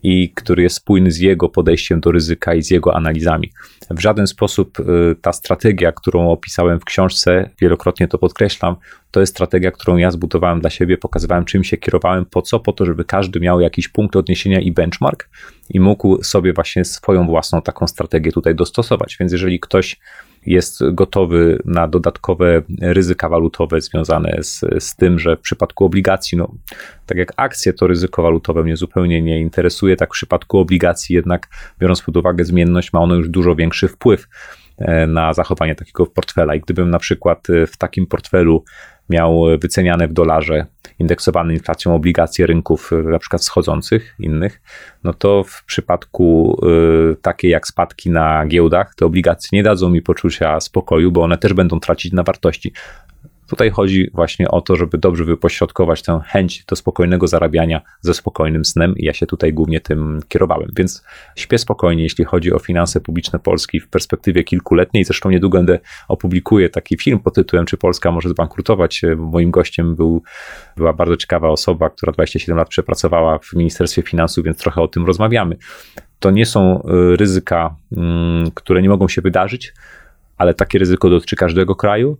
[0.02, 3.52] i który jest spójny z jego podejściem do ryzyka i z jego analizami.
[3.90, 8.77] W żaden sposób y, ta strategia, którą opisałem w książce, wielokrotnie to podkreślam,
[9.10, 12.73] to jest strategia, którą ja zbudowałem dla siebie, pokazywałem czym się kierowałem, po co, po
[12.73, 15.28] to, żeby każdy miał jakiś punkt odniesienia i benchmark
[15.70, 19.16] i mógł sobie właśnie swoją własną taką strategię tutaj dostosować.
[19.20, 19.97] Więc jeżeli ktoś
[20.47, 26.55] jest gotowy na dodatkowe ryzyka walutowe związane z, z tym, że w przypadku obligacji, no,
[27.06, 31.48] tak jak akcje, to ryzyko walutowe mnie zupełnie nie interesuje, tak w przypadku obligacji jednak,
[31.81, 34.28] biorąc pod uwagę zmienność, ma ono już dużo większy wpływ
[35.09, 36.55] na zachowanie takiego portfela.
[36.55, 38.65] I gdybym na przykład e, w takim portfelu
[39.11, 40.66] miał wyceniane w dolarze,
[40.98, 44.61] indeksowane inflacją obligacje rynków, e, na przykład schodzących, innych,
[45.05, 46.59] no to w przypadku
[47.12, 51.39] y, takiej jak spadki na giełdach, te obligacje nie dadzą mi poczucia spokoju, bo one
[51.39, 52.73] też będą tracić na wartości.
[53.48, 58.64] Tutaj chodzi właśnie o to, żeby dobrze wypośrodkować tę chęć do spokojnego zarabiania ze spokojnym
[58.64, 60.68] snem i ja się tutaj głównie tym kierowałem.
[60.77, 61.05] Więc
[61.36, 65.05] śpię spokojnie, jeśli chodzi o finanse publiczne Polski w perspektywie kilkuletniej.
[65.05, 65.78] Zresztą niedługo będę
[66.09, 69.02] opublikuję taki film pod tytułem Czy Polska może zbankrutować?
[69.16, 70.23] Moim gościem był,
[70.77, 75.06] była bardzo ciekawa osoba, która 27 lat przepracowała w Ministerstwie Finansów, więc trochę o tym
[75.06, 75.56] rozmawiamy.
[76.18, 79.73] To nie są y, ryzyka, mm, które nie mogą się wydarzyć,
[80.36, 82.18] ale takie ryzyko dotyczy każdego kraju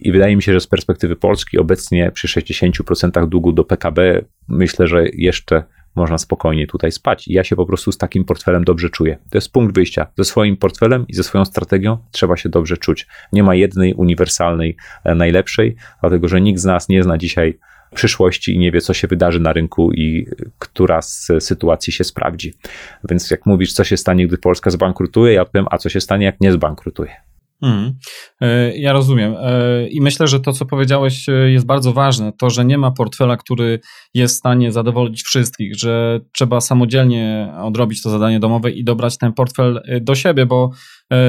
[0.00, 4.86] i wydaje mi się, że z perspektywy Polski obecnie przy 60% długu do PKB myślę,
[4.86, 5.64] że jeszcze
[5.94, 7.28] można spokojnie tutaj spać.
[7.28, 9.18] I ja się po prostu z takim portfelem dobrze czuję.
[9.30, 10.06] To jest punkt wyjścia.
[10.18, 13.06] Ze swoim portfelem i ze swoją strategią trzeba się dobrze czuć.
[13.32, 17.58] Nie ma jednej uniwersalnej, e, najlepszej, dlatego że nikt z nas nie zna dzisiaj
[17.94, 20.26] przyszłości i nie wie, co się wydarzy na rynku i
[20.58, 22.54] która z sytuacji się sprawdzi.
[23.10, 26.26] Więc jak mówisz, co się stanie, gdy Polska zbankrutuje, ja powiem, a co się stanie,
[26.26, 27.27] jak nie zbankrutuje.
[27.60, 27.94] Hmm.
[28.74, 29.34] Ja rozumiem.
[29.38, 32.32] E, I myślę, że to, co powiedziałeś, e, jest bardzo ważne.
[32.32, 33.80] To, że nie ma portfela, który
[34.14, 39.32] jest w stanie zadowolić wszystkich, że trzeba samodzielnie odrobić to zadanie domowe i dobrać ten
[39.32, 40.70] portfel do siebie, bo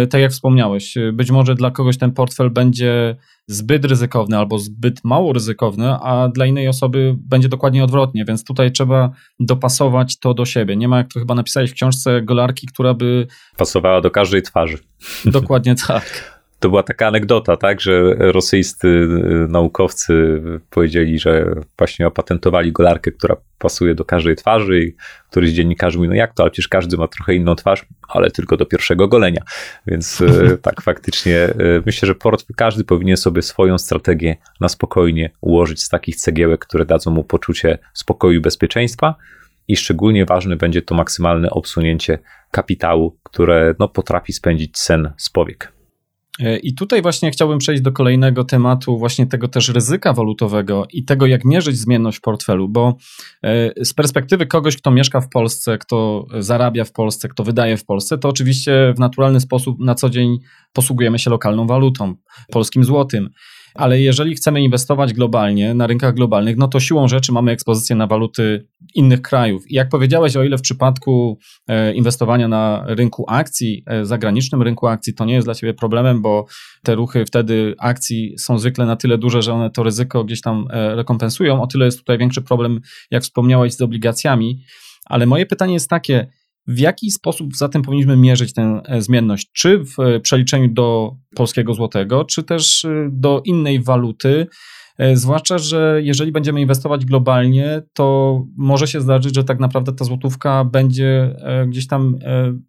[0.10, 3.16] tak jak wspomniałeś, być może dla kogoś ten portfel będzie
[3.48, 8.72] zbyt ryzykowny albo zbyt mało ryzykowny, a dla innej osoby będzie dokładnie odwrotnie, więc tutaj
[8.72, 10.76] trzeba dopasować to do siebie.
[10.76, 13.28] Nie ma, jak to chyba napisałeś w książce, golarki, która by.
[13.58, 14.78] Pasowała do każdej twarzy.
[15.26, 16.39] Dokładnie tak.
[16.60, 23.36] To była taka anegdota, tak, że rosyjscy y, naukowcy powiedzieli, że właśnie opatentowali golarkę, która
[23.60, 24.96] pasuje do każdej twarzy i
[25.32, 28.58] któryś dziennikarz mówi, no jak to, ale przecież każdy ma trochę inną twarz, ale tylko
[28.58, 29.42] do pierwszego golenia.
[29.88, 35.30] Więc y, tak faktycznie y, myślę, że port, każdy powinien sobie swoją strategię na spokojnie
[35.42, 39.16] ułożyć z takich cegiełek, które dadzą mu poczucie spokoju i bezpieczeństwa,
[39.68, 42.20] i szczególnie ważne będzie to maksymalne obsunięcie
[42.52, 45.79] kapitału, które no, potrafi spędzić sen z powiek.
[46.40, 51.04] E, I tutaj właśnie chciałbym przejść do kolejnego tematu, właśnie tego też ryzyka walutowego i
[51.06, 52.96] tego, jak mierzyć zmienność w portfelu, bo
[53.44, 57.86] e, z perspektywy kogoś, kto mieszka w Polsce, kto zarabia w Polsce, kto wydaje w
[57.86, 60.38] Polsce, to oczywiście w naturalny sposób na co dzień
[60.74, 62.16] posługujemy się lokalną walutą,
[62.52, 63.30] polskim złotym
[63.80, 68.08] ale jeżeli chcemy inwestować globalnie, na rynkach globalnych, no to siłą rzeczy mamy ekspozycję na
[68.08, 69.72] waluty innych krajów.
[69.72, 74.88] I jak powiedziałeś, o ile w przypadku e, inwestowania na rynku akcji, e, zagranicznym rynku
[74.88, 76.46] akcji, to nie jest dla ciebie problemem, bo
[76.84, 80.68] te ruchy wtedy akcji są zwykle na tyle duże, że one to ryzyko gdzieś tam
[80.72, 81.62] e, rekompensują.
[81.62, 82.80] O tyle jest tutaj większy problem,
[83.12, 84.64] jak wspomniałeś, z obligacjami.
[85.06, 86.28] Ale moje pytanie jest takie,
[86.70, 89.50] w jaki sposób zatem powinniśmy mierzyć tę e, zmienność?
[89.54, 94.48] Czy w e, przeliczeniu do polskiego złotego, czy też e, do innej waluty?
[95.14, 100.66] Zwłaszcza, że jeżeli będziemy inwestować globalnie, to może się zdarzyć, że tak naprawdę ta złotówka
[100.66, 101.36] będzie
[101.68, 102.18] gdzieś tam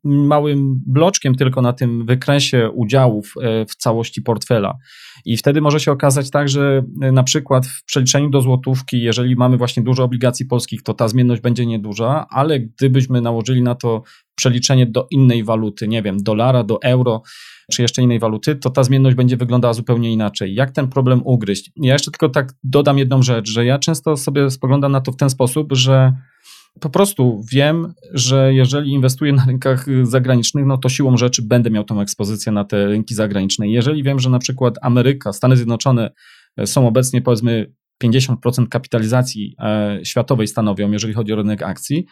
[0.04, 3.34] małym bloczkiem tylko na tym wykresie udziałów
[3.68, 4.78] w całości portfela.
[5.24, 9.36] I wtedy może się okazać tak, że e, na przykład w przeliczeniu do złotówki, jeżeli
[9.36, 14.02] mamy właśnie dużo obligacji polskich, to ta zmienność będzie nieduża, ale gdybyśmy nałożyli na to
[14.40, 17.22] przeliczenie do innej waluty, nie wiem, dolara do euro,
[17.72, 20.54] czy jeszcze innej waluty, to ta zmienność będzie wyglądała zupełnie inaczej.
[20.54, 21.70] Jak ten problem ugryźć?
[21.76, 25.16] Ja jeszcze tylko tak dodam jedną rzecz, że ja często sobie spoglądam na to w
[25.16, 26.12] ten sposób, że
[26.80, 31.84] po prostu wiem, że jeżeli inwestuję na rynkach zagranicznych, no to siłą rzeczy będę miał
[31.84, 33.68] tą ekspozycję na te rynki zagraniczne.
[33.68, 36.10] Jeżeli wiem, że na przykład Ameryka, Stany Zjednoczone
[36.56, 37.72] e, są obecnie powiedzmy
[38.04, 42.06] 50% kapitalizacji e, światowej stanowią, jeżeli chodzi o rynek akcji,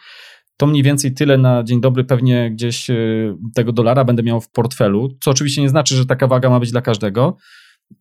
[0.59, 2.95] to mniej więcej tyle na dzień dobry pewnie gdzieś e,
[3.55, 6.71] tego dolara będę miał w portfelu, co oczywiście nie znaczy, że taka waga ma być
[6.71, 7.37] dla każdego,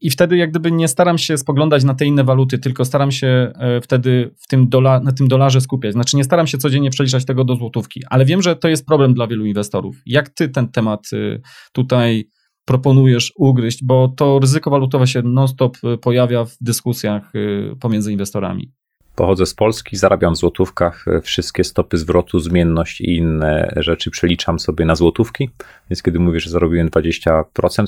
[0.01, 3.52] i wtedy jak gdyby nie staram się spoglądać na te inne waluty, tylko staram się
[3.55, 5.93] e, wtedy w tym dola, na tym dolarze skupiać.
[5.93, 9.14] Znaczy nie staram się codziennie przeliczać tego do złotówki, ale wiem, że to jest problem
[9.14, 9.97] dla wielu inwestorów.
[10.06, 11.40] Jak ty ten temat y,
[11.72, 12.28] tutaj
[12.64, 18.72] proponujesz ugryźć, bo to ryzyko walutowe się non-stop y, pojawia w dyskusjach y, pomiędzy inwestorami.
[19.19, 24.85] Pochodzę z Polski, zarabiam w złotówkach, wszystkie stopy zwrotu, zmienność i inne rzeczy przeliczam sobie
[24.85, 25.51] na złotówki,
[25.90, 27.43] więc kiedy mówię, że zarobiłem 20%,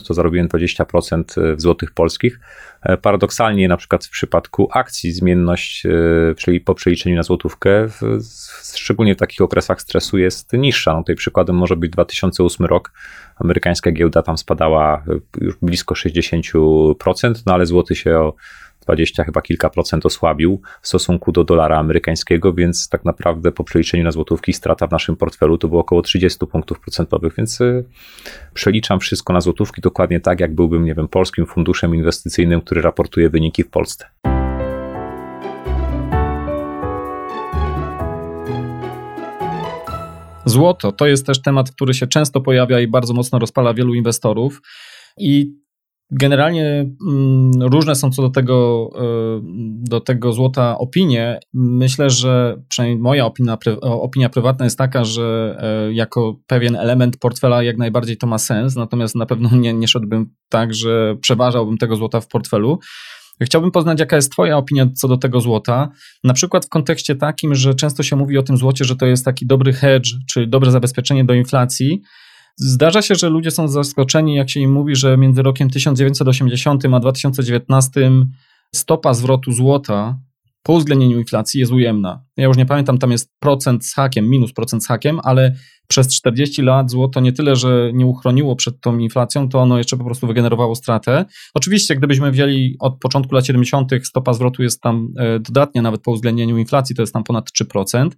[0.07, 2.41] to zarobiłem 20% w złotych polskich.
[3.03, 5.87] Paradoksalnie na przykład w przypadku akcji zmienność
[6.37, 8.21] czyli po przeliczeniu na złotówkę, w,
[8.77, 10.93] szczególnie w takich okresach stresu jest niższa.
[10.93, 12.93] No tutaj przykładem może być 2008 rok,
[13.37, 15.05] amerykańska giełda tam spadała
[15.41, 16.95] już blisko 60%,
[17.47, 18.35] no ale złoty się o
[18.91, 24.05] 20 chyba kilka procent osłabił w stosunku do dolara amerykańskiego, więc tak naprawdę po przeliczeniu
[24.05, 27.85] na złotówki strata w naszym portfelu to było około 30 punktów procentowych, więc y,
[28.55, 33.31] przeliczam wszystko na złotówki dokładnie tak, jak byłbym, nie wiem, polskim funduszem inwestycyjnym, który raportuje
[33.31, 34.07] wyniki w Polsce.
[40.45, 44.63] Złoto to jest też temat, który się często pojawia i bardzo mocno rozpala wielu inwestorów.
[45.19, 45.60] I
[46.13, 49.41] Generalnie mm, różne są co do tego, e,
[49.89, 51.41] do tego złota opinie.
[51.55, 57.63] Myślę, że przynajmniej moja opinia, opinia prywatna jest taka, że e, jako pewien element portfela
[57.63, 61.97] jak najbardziej to ma sens, natomiast na pewno nie, nie szedłbym tak, że przeważałbym tego
[61.97, 62.79] złota w portfelu.
[63.43, 65.89] Chciałbym poznać, jaka jest Twoja opinia co do tego złota.
[66.25, 69.25] Na przykład w kontekście takim, że często się mówi o tym złocie, że to jest
[69.25, 72.03] taki dobry hedge, czyli dobre zabezpieczenie do inflacji.
[72.57, 77.01] Zdarza się, że ludzie są zaskoczeni, jak się im mówi, że między rokiem 1980 a
[77.01, 78.11] 2019
[78.75, 80.19] stopa zwrotu złota
[80.63, 82.25] po uwzględnieniu inflacji jest ujemna.
[82.37, 85.55] Ja już nie pamiętam, tam jest procent z hakiem, minus procent z hakiem, ale
[85.91, 89.97] przez 40 lat złoto nie tyle, że nie uchroniło przed tą inflacją, to ono jeszcze
[89.97, 91.25] po prostu wygenerowało stratę.
[91.55, 96.11] Oczywiście, gdybyśmy wzięli od początku lat 70., stopa zwrotu jest tam e, dodatnia, nawet po
[96.11, 98.09] uwzględnieniu inflacji, to jest tam ponad 3%.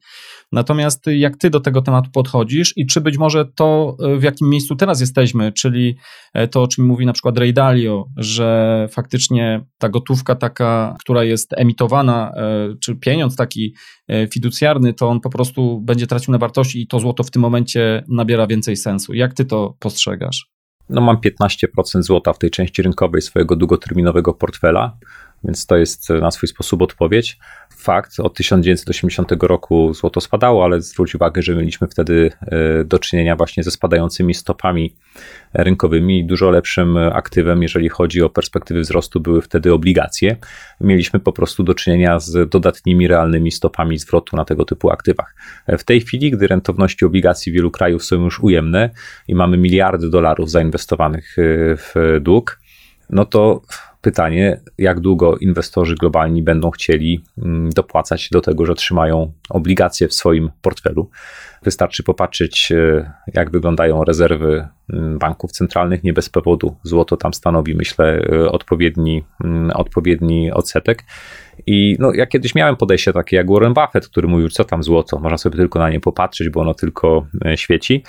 [0.53, 4.49] Natomiast jak ty do tego tematu podchodzisz i czy być może to, e, w jakim
[4.49, 5.97] miejscu teraz jesteśmy, czyli
[6.35, 11.25] e, to, o czym mówi na przykład Ray Dalio, że faktycznie ta gotówka taka, która
[11.25, 12.33] jest emitowana,
[12.81, 13.75] czy pieniądz taki
[14.33, 17.63] fiducjarny, to on po prostu będzie tracił na wartości i to złoto w tym momencie
[17.63, 19.15] momencie nabiera więcej sensu.
[19.15, 20.47] Jak ty to postrzegasz?
[20.89, 24.97] No mam 15% złota w tej części rynkowej swojego długoterminowego portfela.
[25.45, 27.39] Więc to jest na swój sposób odpowiedź.
[27.77, 33.37] Fakt, od 1980 roku złoto spadało, ale zwróć uwagę, że mieliśmy wtedy e, do czynienia
[33.37, 34.95] właśnie ze spadającymi stopami
[35.55, 36.25] rynkowymi.
[36.27, 40.37] Dużo lepszym aktywem, jeżeli chodzi o perspektywy wzrostu, były wtedy obligacje.
[40.81, 45.35] Mieliśmy po prostu do czynienia z dodatnimi realnymi stopami zwrotu na tego typu aktywach.
[45.69, 48.91] W tej chwili, gdy rentowności obligacji wielu krajów są już ujemne
[49.29, 51.43] i mamy miliardy dolarów zainwestowanych e,
[51.77, 52.61] w dług,
[53.11, 53.63] no to
[54.03, 60.15] pytanie, jak długo inwestorzy globalni będą chcieli mm, dopłacać do tego, że trzymają obligacje w
[60.15, 61.11] swoim portfelu.
[61.63, 66.77] Wystarczy popatrzeć, e, jak wyglądają rezerwy mm, banków centralnych, nie bez powodu.
[66.83, 71.05] Złoto tam stanowi, myślę, e, odpowiedni, mm, odpowiedni odsetek.
[71.67, 75.19] I no, ja kiedyś miałem podejście takie jak Warren Buffett, który mówił, co tam złoto,
[75.19, 78.03] można sobie tylko na nie popatrzeć, bo ono tylko e, świeci,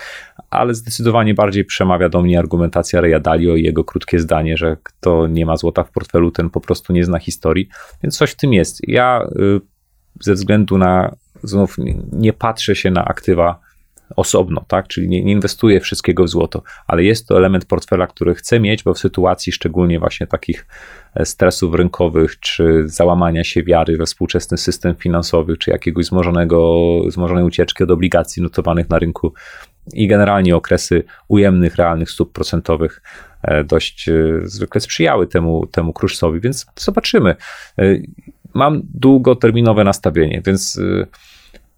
[0.50, 5.28] ale zdecydowanie bardziej przemawia do mnie argumentacja Reya Dalio i jego krótkie zdanie, że kto
[5.28, 7.70] nie ma złota w portfelu, ten po prostu nie zna historii,
[8.04, 8.88] więc coś w tym jest.
[8.88, 9.62] Ja y,
[10.20, 11.76] ze względu na, znów
[12.12, 13.60] nie patrzę się na aktywa
[14.16, 14.88] osobno, tak?
[14.88, 18.84] Czyli nie, nie inwestuję wszystkiego w złoto, ale jest to element portfela, który chcę mieć,
[18.84, 20.68] bo w sytuacji szczególnie właśnie takich
[21.16, 27.44] e, stresów rynkowych, czy załamania się wiary we współczesny system finansowy, czy jakiegoś zmożonego, zmożonej
[27.44, 29.34] ucieczki od obligacji notowanych na rynku
[29.94, 33.02] i generalnie okresy ujemnych, realnych stóp procentowych
[33.44, 34.14] e, dość e,
[34.44, 37.36] zwykle sprzyjały temu, temu kruszcowi, więc zobaczymy.
[38.54, 40.80] Mam długoterminowe nastawienie, więc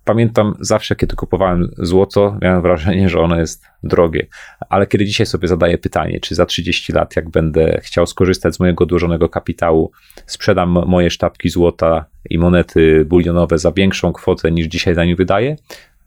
[0.05, 4.27] pamiętam zawsze, kiedy kupowałem złoto, miałem wrażenie, że ono jest drogie.
[4.69, 8.59] Ale kiedy dzisiaj sobie zadaję pytanie, czy za 30 lat, jak będę chciał skorzystać z
[8.59, 9.91] mojego odłożonego kapitału,
[10.25, 15.55] sprzedam moje sztabki złota i monety bulionowe za większą kwotę niż dzisiaj za nie wydaję?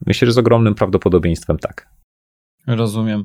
[0.06, 1.88] Myślę, że z ogromnym prawdopodobieństwem tak.
[2.76, 3.24] Rozumiem.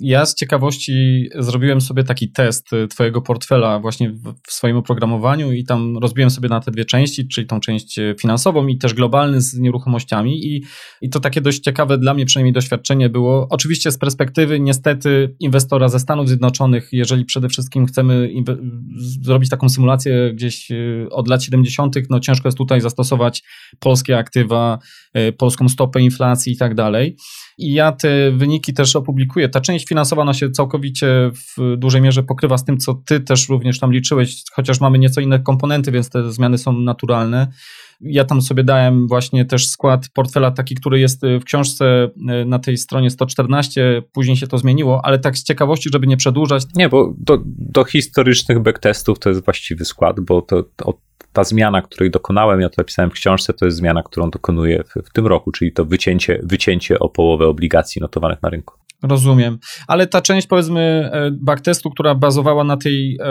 [0.00, 4.10] Ja z ciekawości zrobiłem sobie taki test y, Twojego portfela właśnie
[4.48, 8.14] w swoim oprogramowaniu i tam rozbiłem sobie na te dwie części, czyli tą część y,
[8.20, 10.46] finansową i też globalny z nieruchomościami.
[10.46, 10.64] I,
[11.00, 13.46] i to takie dość ciekawe dla mnie przynajmniej doświadczenie było.
[13.50, 18.30] Oczywiście z perspektywy niestety inwestora ze Stanów Zjednoczonych, jeżeli przede wszystkim chcemy
[19.22, 23.42] zrobić taką symulację gdzieś y, od lat 70., no ciężko jest tutaj zastosować
[23.78, 24.78] polskie aktywa,
[25.38, 27.16] polską stopę inflacji i tak dalej.
[27.58, 29.48] I ja te wyniki też opublikuję.
[29.48, 33.48] Ta część finansowa ona się całkowicie w dużej mierze pokrywa z tym, co ty też
[33.48, 37.48] również tam liczyłeś, chociaż mamy nieco inne komponenty, więc te zmiany są naturalne.
[38.00, 42.58] Ja tam sobie dałem właśnie też skład portfela taki, który jest w książce e, na
[42.58, 46.62] tej stronie 114, później się to zmieniło, ale tak z ciekawości, żeby nie przedłużać.
[46.74, 51.82] Nie, bo do, do historycznych backtestów to jest właściwy skład, bo to od ta zmiana,
[51.82, 55.26] której dokonałem, ja to napisałem w książce, to jest zmiana, którą dokonuję w, w tym
[55.26, 58.74] roku, czyli to wycięcie, wycięcie o połowę obligacji notowanych na rynku.
[59.02, 63.30] Rozumiem, ale ta część powiedzmy e, backtestu, która bazowała na tej, e,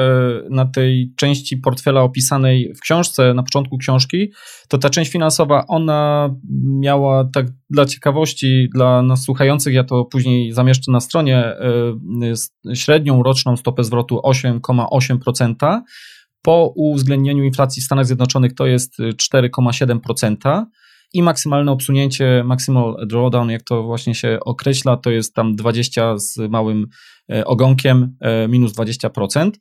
[0.49, 4.31] na tej części portfela opisanej w książce, na początku książki,
[4.67, 6.29] to ta część finansowa, ona
[6.63, 13.23] miała tak dla ciekawości, dla nas słuchających, ja to później zamieszczę na stronie, e, średnią
[13.23, 15.81] roczną stopę zwrotu 8,8%,
[16.47, 20.65] po uwzględnieniu inflacji w Stanach Zjednoczonych to jest 4,7%
[21.13, 26.37] i maksymalne obsunięcie, maximal drawdown, jak to właśnie się określa, to jest tam 20 z
[26.37, 26.87] małym
[27.31, 29.51] e, ogonkiem, e, minus 20%.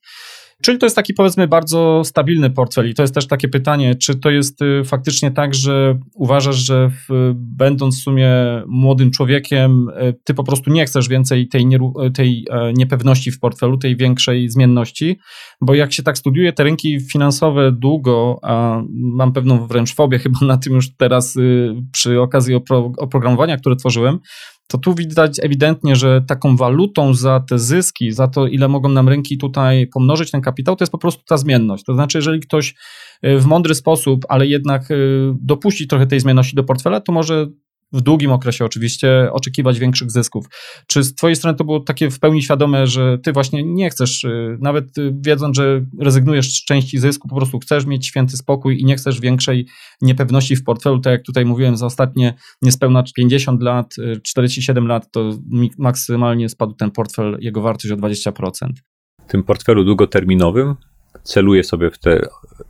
[0.62, 2.90] Czyli to jest taki powiedzmy bardzo stabilny portfel.
[2.90, 6.90] I to jest też takie pytanie, czy to jest y, faktycznie tak, że uważasz, że
[6.90, 8.30] w, będąc w sumie
[8.66, 11.78] młodym człowiekiem, y, ty po prostu nie chcesz więcej tej, nie,
[12.14, 15.18] tej e, niepewności w portfelu, tej większej zmienności,
[15.60, 20.38] bo jak się tak studiuje te rynki finansowe długo, a mam pewną wręcz fobię chyba
[20.42, 22.54] na tym już teraz y, przy okazji
[22.98, 24.18] oprogramowania, które tworzyłem,
[24.66, 29.08] to tu widać ewidentnie, że taką walutą za te zyski, za to, ile mogą nam
[29.08, 31.84] rynki tutaj pomnożyć ten kapitał, to jest po prostu ta zmienność.
[31.84, 32.74] To znaczy, jeżeli ktoś
[33.24, 37.46] y, w mądry sposób, ale jednak y, dopuści trochę tej zmienności do portfela, to może
[37.96, 40.46] w długim okresie oczywiście oczekiwać większych zysków.
[40.86, 44.24] Czy z Twojej strony to było takie w pełni świadome, że Ty właśnie nie chcesz,
[44.24, 48.80] y, nawet y, wiedząc, że rezygnujesz z części zysku, po prostu chcesz mieć święty spokój
[48.80, 49.66] i nie chcesz większej
[50.02, 55.10] niepewności w portfelu, tak jak tutaj mówiłem, za ostatnie niespełna 50 lat, 47 y, lat,
[55.10, 55.30] to
[55.78, 58.68] maksymalnie spadł ten portfel, jego wartość o 20%.
[59.26, 60.74] W tym portfelu długoterminowym
[61.22, 62.28] celuję sobie w te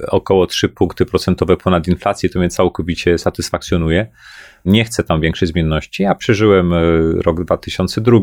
[0.09, 4.07] około 3 punkty procentowe ponad inflację, to mnie całkowicie satysfakcjonuje
[4.67, 6.03] nie chcę tam większej zmienności.
[6.03, 6.81] Ja przeżyłem e,
[7.23, 8.19] rok 2002,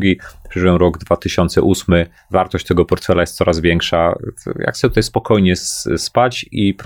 [0.50, 4.16] przeżyłem rok 2008, wartość tego portfela jest coraz większa.
[4.60, 5.56] Jak sobie tutaj spokojnie
[5.98, 6.78] spać i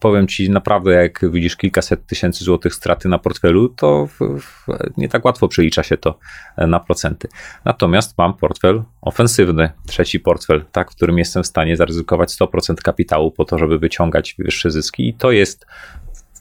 [0.00, 4.08] powiem ci naprawdę, jak widzisz kilkaset tysięcy złotych straty na portfelu, to
[4.96, 6.18] nie tak łatwo przelicza się to
[6.56, 7.28] e, na procenty.
[7.64, 13.30] Natomiast mam portfel ofensywny, trzeci portfel, tak, w którym jestem w stanie zaryzykować 100% kapitału
[13.30, 15.66] po to, żeby wyciągać wyższe zyski i to jest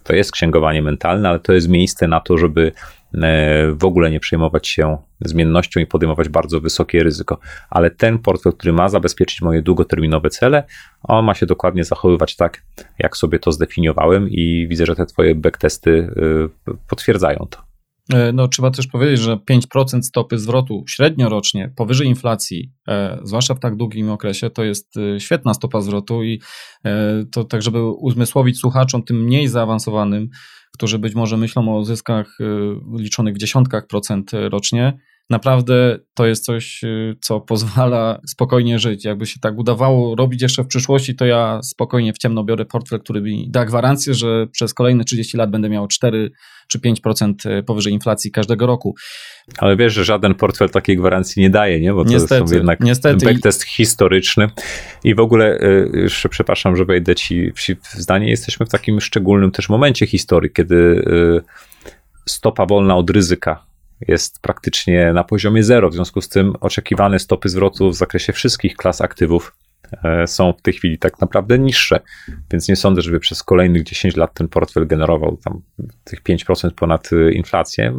[0.05, 2.71] to jest księgowanie mentalne, ale to jest miejsce na to, żeby
[3.13, 7.39] e, w ogóle nie przejmować się zmiennością i podejmować bardzo wysokie ryzyko.
[7.69, 10.63] Ale ten portfel, który ma zabezpieczyć moje długoterminowe cele,
[11.03, 12.63] on ma się dokładnie zachowywać tak,
[12.99, 16.09] jak sobie to zdefiniowałem i widzę, że te twoje backtesty
[16.67, 17.64] e, potwierdzają to.
[18.13, 23.53] E, no, trzeba też powiedzieć, że 5% stopy zwrotu średnio rocznie powyżej inflacji, e, zwłaszcza
[23.53, 26.41] w tak długim okresie, to jest e, świetna stopa zwrotu i
[27.31, 30.29] to tak, żeby uzmysłowić słuchaczom tym mniej zaawansowanym,
[30.73, 32.37] którzy być może myślą o zyskach
[32.99, 34.97] liczonych w dziesiątkach procent rocznie,
[35.29, 39.05] naprawdę to jest coś, y, co pozwala spokojnie żyć.
[39.05, 42.99] Jakby się tak udawało robić jeszcze w przyszłości, to ja spokojnie w ciemno biorę portfel,
[42.99, 46.31] który mi da gwarancję, że przez kolejne 30 lat będę miał 4
[46.67, 48.95] czy 5% y, powyżej inflacji każdego roku.
[49.57, 51.93] Ale wiesz, że żaden portfel takiej gwarancji nie daje, nie?
[51.93, 53.25] Bo to niestety, są jednak niestety.
[53.25, 54.47] backtest historyczny.
[55.03, 57.51] I w ogóle, y, jeszcze przepraszam, że wejdę ci
[57.83, 61.05] w zdanie, jesteśmy w takim szczególnym też momencie historii, kiedy
[62.25, 63.65] stopa wolna od ryzyka
[64.07, 65.89] jest praktycznie na poziomie zero.
[65.89, 69.55] W związku z tym oczekiwane stopy zwrotu w zakresie wszystkich klas aktywów
[70.03, 71.99] e, są w tej chwili tak naprawdę niższe,
[72.51, 75.61] więc nie sądzę, żeby przez kolejnych 10 lat ten portfel generował tam
[76.03, 77.93] tych 5% ponad e, inflację.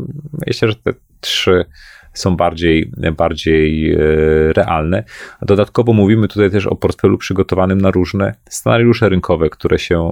[0.47, 1.65] Myślę, że te trzy
[2.15, 3.99] są bardziej, bardziej e,
[4.53, 5.05] realne.
[5.43, 10.11] Dodatkowo mówimy tutaj też o portfelu przygotowanym na różne scenariusze rynkowe, które się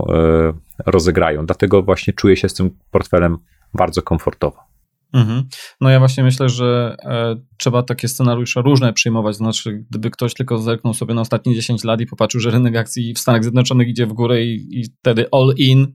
[0.87, 1.47] rozegrają.
[1.47, 3.39] Dlatego właśnie czuję się z tym portfelem
[3.75, 4.74] bardzo komfortowo.
[5.15, 5.45] Mhm.
[5.81, 9.37] No ja właśnie myślę, że e, trzeba takie scenariusze różne przyjmować.
[9.37, 13.15] Znaczy, gdyby ktoś tylko zerknął sobie na ostatnie 10 lat i popatrzył, że rynek akcji
[13.15, 15.95] w Stanach Zjednoczonych idzie w górę i, i wtedy all in,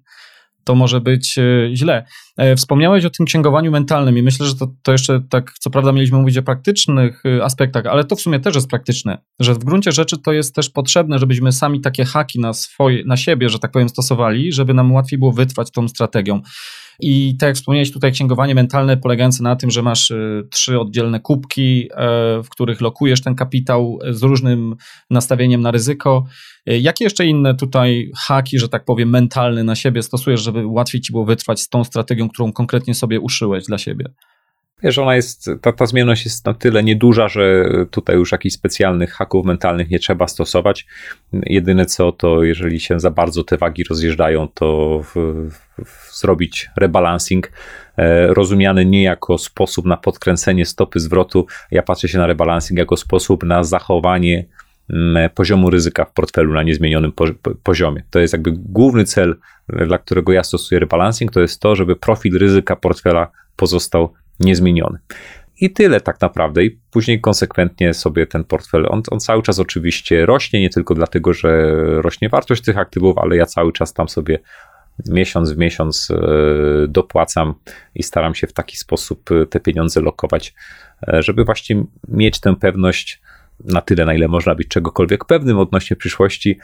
[0.64, 2.06] to może być e, źle.
[2.38, 5.92] E, wspomniałeś o tym księgowaniu mentalnym i myślę, że to, to jeszcze tak, co prawda
[5.92, 9.58] mieliśmy mówić o praktycznych e, aspektach, ale to w sumie też jest praktyczne, że w
[9.58, 13.60] gruncie rzeczy to jest też potrzebne, żebyśmy sami takie haki na swoje, na siebie, że
[13.60, 16.42] tak powiem, stosowali, żeby nam łatwiej było wytrwać tą strategią.
[17.00, 21.20] I tak jak wspomniałeś tutaj, księgowanie mentalne polegające na tym, że masz y, trzy oddzielne
[21.20, 24.76] kubki, e, w których lokujesz ten kapitał z różnym
[25.10, 26.26] nastawieniem na ryzyko.
[26.66, 31.12] Jakie jeszcze inne tutaj haki, że tak powiem, mentalne na siebie stosujesz, żeby łatwiej ci
[31.12, 34.06] było wytrwać z tą strategią, którą konkretnie sobie uszyłeś dla siebie?
[34.84, 39.12] Wiesz, ona jest, ta, ta zmienność jest na tyle nieduża, że tutaj już jakichś specjalnych
[39.14, 40.86] haków mentalnych nie trzeba stosować.
[41.34, 45.16] Jedyne co, to jeżeli się za bardzo te wagi rozjeżdżają, to w,
[45.86, 47.52] w, zrobić rebalancing,
[47.98, 51.46] e, rozumiany nie jako sposób na podkręcenie stopy zwrotu.
[51.72, 54.46] Ja patrzę się na rebalancing jako sposób na zachowanie
[55.36, 57.12] poziomu ryzyka w portfelu na niezmienionym
[57.64, 58.04] poziomie.
[58.10, 59.36] To jest jakby główny cel,
[59.68, 65.00] dla którego ja stosuję rebalancing, to jest to, żeby profil ryzyka portfela pozostał niezmieniony.
[65.62, 66.64] I tyle tak naprawdę.
[66.64, 71.34] I później konsekwentnie sobie ten portfel, on, on, cały czas oczywiście rośnie, nie tylko dlatego,
[71.34, 71.72] że
[72.02, 74.40] rośnie wartość tych aktywów, ale ja cały czas tam sobie
[75.08, 76.18] miesiąc w miesiąc e,
[76.88, 77.54] dopłacam
[77.96, 80.54] i staram się w taki sposób e, te pieniądze lokować,
[81.08, 83.22] e, żeby właśnie mieć tę pewność,
[83.66, 86.58] na tyle, na ile można być czegokolwiek pewnym odnośnie przyszłości,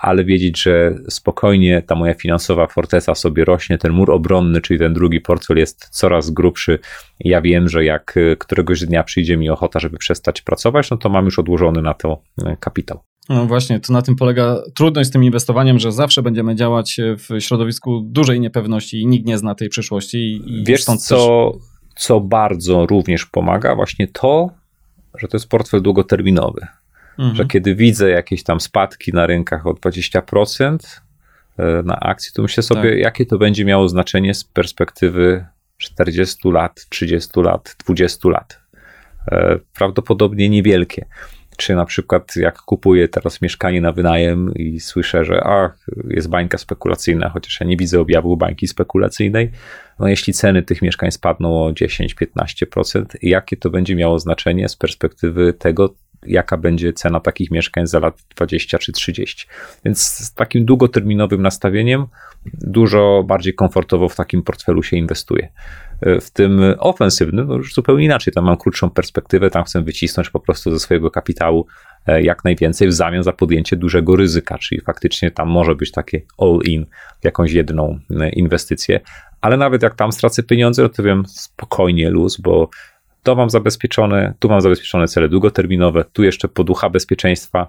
[0.00, 4.94] ale wiedzieć, że spokojnie ta moja finansowa forteza sobie rośnie, ten mur obronny, czyli ten
[4.94, 6.78] drugi portfel jest coraz grubszy.
[7.20, 11.24] Ja wiem, że jak któregoś dnia przyjdzie mi ochota, żeby przestać pracować, no to mam
[11.24, 13.00] już odłożony na to e, kapitał.
[13.28, 17.40] No właśnie, to na tym polega trudność z tym inwestowaniem, że zawsze będziemy działać w
[17.40, 20.42] środowisku dużej niepewności i nikt nie zna tej przyszłości.
[20.46, 21.62] I Wiesz co, też...
[21.96, 23.74] co bardzo również pomaga?
[23.74, 24.50] Właśnie to,
[25.18, 26.66] że to jest portfel długoterminowy.
[27.18, 27.36] Mhm.
[27.36, 30.78] Że kiedy widzę jakieś tam spadki na rynkach o 20%
[31.58, 32.98] e, na akcji, to myślę sobie, tak.
[32.98, 35.46] jakie to będzie miało znaczenie z perspektywy
[35.78, 38.60] 40 lat, 30 lat, 20 lat.
[39.32, 41.06] E, prawdopodobnie niewielkie.
[41.60, 46.58] Czy na przykład jak kupuję teraz mieszkanie na wynajem i słyszę, że ach, jest bańka
[46.58, 49.50] spekulacyjna, chociaż ja nie widzę objawu bańki spekulacyjnej,
[49.98, 55.52] no jeśli ceny tych mieszkań spadną o 10-15%, jakie to będzie miało znaczenie z perspektywy
[55.52, 55.94] tego,
[56.26, 59.46] jaka będzie cena takich mieszkań za lat 20 czy 30.
[59.84, 62.06] Więc z takim długoterminowym nastawieniem
[62.54, 65.48] dużo bardziej komfortowo w takim portfelu się inwestuje.
[66.20, 68.34] W tym ofensywnym no już zupełnie inaczej.
[68.34, 71.66] Tam mam krótszą perspektywę, tam chcę wycisnąć po prostu ze swojego kapitału
[72.06, 76.22] e, jak najwięcej w zamian za podjęcie dużego ryzyka, czyli faktycznie tam może być takie
[76.38, 76.86] all-in
[77.24, 79.00] jakąś jedną e, inwestycję,
[79.40, 82.70] ale nawet jak tam stracę pieniądze, to wiem spokojnie luz, bo
[83.22, 87.68] to mam zabezpieczone, tu mam zabezpieczone cele długoterminowe, tu jeszcze poducha bezpieczeństwa,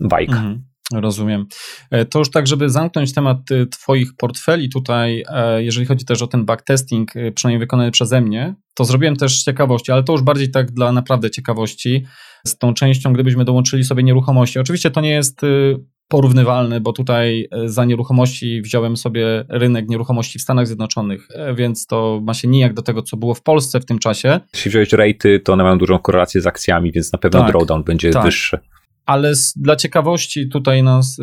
[0.00, 0.36] bajka.
[0.36, 0.73] Mhm.
[0.92, 1.46] Rozumiem.
[1.90, 6.22] E, to już tak, żeby zamknąć temat y, Twoich portfeli tutaj, e, jeżeli chodzi też
[6.22, 10.12] o ten backtesting, y, przynajmniej wykonany przeze mnie, to zrobiłem też z ciekawości, ale to
[10.12, 12.04] już bardziej tak dla naprawdę ciekawości,
[12.46, 14.58] z tą częścią, gdybyśmy dołączyli sobie nieruchomości.
[14.58, 15.76] Oczywiście to nie jest y,
[16.08, 22.20] porównywalne, bo tutaj za nieruchomości wziąłem sobie rynek nieruchomości w Stanach Zjednoczonych, e, więc to
[22.22, 24.40] ma się nijak do tego, co było w Polsce w tym czasie.
[24.54, 27.84] Jeśli wziąłeś rejty, to one mają dużą korelację z akcjami, więc na pewno tak, drawdown
[27.84, 28.24] będzie tak.
[28.24, 28.58] wyższy
[29.06, 31.22] ale dla ciekawości tutaj nas, y,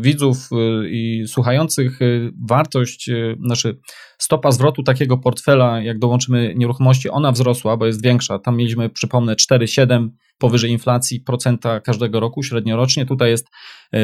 [0.00, 3.10] widzów y, i słuchających, y, wartość,
[3.40, 3.78] znaczy
[4.18, 8.38] stopa zwrotu takiego portfela, jak dołączymy nieruchomości, ona wzrosła, bo jest większa.
[8.38, 10.08] Tam mieliśmy, przypomnę, 4,7
[10.38, 13.06] powyżej inflacji procenta każdego roku średniorocznie.
[13.06, 13.48] Tutaj jest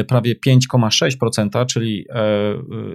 [0.07, 2.05] prawie 5,6%, czyli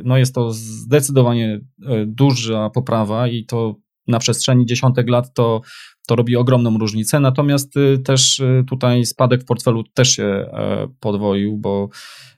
[0.05, 1.61] no jest to zdecydowanie
[2.07, 3.75] duża poprawa i to
[4.09, 5.61] na przestrzeni dziesiątek lat to
[6.07, 10.89] to robi ogromną różnicę, natomiast y, też y, tutaj spadek w portfelu też się e,
[11.01, 11.89] podwoił, bo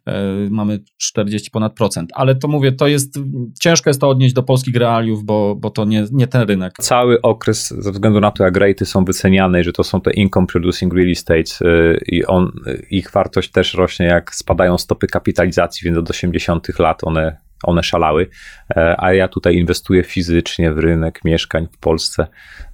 [0.06, 2.10] e, mamy 40 ponad procent.
[2.14, 3.18] Ale to mówię, to jest,
[3.60, 6.72] ciężko jest to odnieść do polskich realiów, bo, bo to nie, nie ten rynek.
[6.80, 10.46] Cały okres, ze względu na to, jak rejty są wyceniane, że to są te income
[10.46, 12.52] producing real estate y, i on,
[12.90, 18.28] ich wartość też rośnie, jak spadają stopy kapitalizacji, więc od 80 lat one one szalały,
[18.76, 22.26] e, a ja tutaj inwestuję fizycznie w rynek mieszkań w Polsce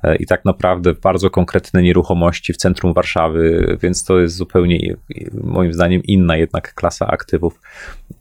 [0.02, 4.96] e, i tak naprawdę bardzo konkretne nieruchomości w centrum Warszawy, więc to jest zupełnie
[5.42, 7.60] moim zdaniem inna jednak klasa aktywów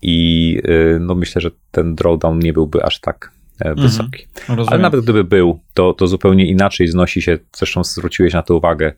[0.01, 3.31] i e, no myślę, że ten drawdown nie byłby aż tak.
[3.77, 4.27] Wysoki.
[4.49, 8.55] Mhm, Ale nawet gdyby był, to, to zupełnie inaczej znosi się, zresztą zwróciłeś na to
[8.55, 8.93] uwagę,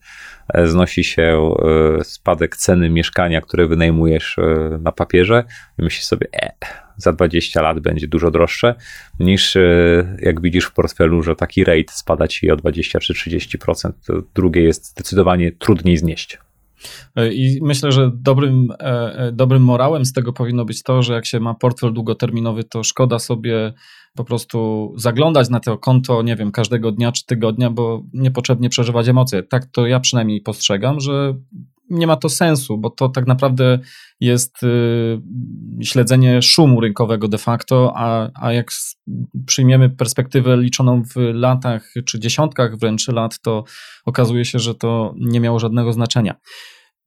[0.64, 1.56] znosi się
[2.04, 4.38] spadek ceny mieszkania, które wynajmujesz
[4.80, 5.44] na papierze
[5.80, 6.52] i myślisz sobie, e,
[6.98, 8.76] za 20 lat będzie dużo droższe
[9.20, 13.92] niż e, jak widzisz w portfelu, że taki rate spada ci o 20 czy 30%.
[14.08, 16.38] To drugie jest zdecydowanie trudniej znieść.
[17.16, 21.26] E, I myślę, że dobrym, e, dobrym morałem z tego powinno być to, że jak
[21.26, 23.74] się ma portfel długoterminowy, to szkoda sobie
[24.16, 29.08] po prostu zaglądać na to konto, nie wiem, każdego dnia czy tygodnia, bo niepotrzebnie przeżywać
[29.08, 29.44] emocje.
[29.44, 31.34] Tak to ja przynajmniej postrzegam, że
[31.90, 33.80] nie ma to sensu, bo to tak naprawdę
[34.20, 35.22] jest y,
[35.82, 38.72] śledzenie szumu rynkowego de facto, a, a jak
[39.46, 43.64] przyjmiemy perspektywę liczoną w latach czy dziesiątkach wręcz lat, to
[44.06, 46.36] okazuje się, że to nie miało żadnego znaczenia.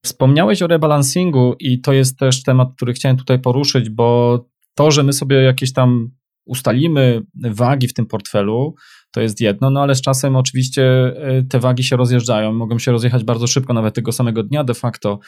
[0.04, 4.38] Wspomniałeś o rebalansingu i to jest też temat, który chciałem tutaj poruszyć, bo
[4.74, 6.10] to, że my sobie jakieś tam
[6.44, 8.74] ustalimy wagi w tym portfelu,
[9.10, 10.82] to jest jedno, no ale z czasem oczywiście
[11.16, 14.74] e, te wagi się rozjeżdżają, mogą się rozjechać bardzo szybko, nawet tego samego dnia de
[14.74, 15.18] facto.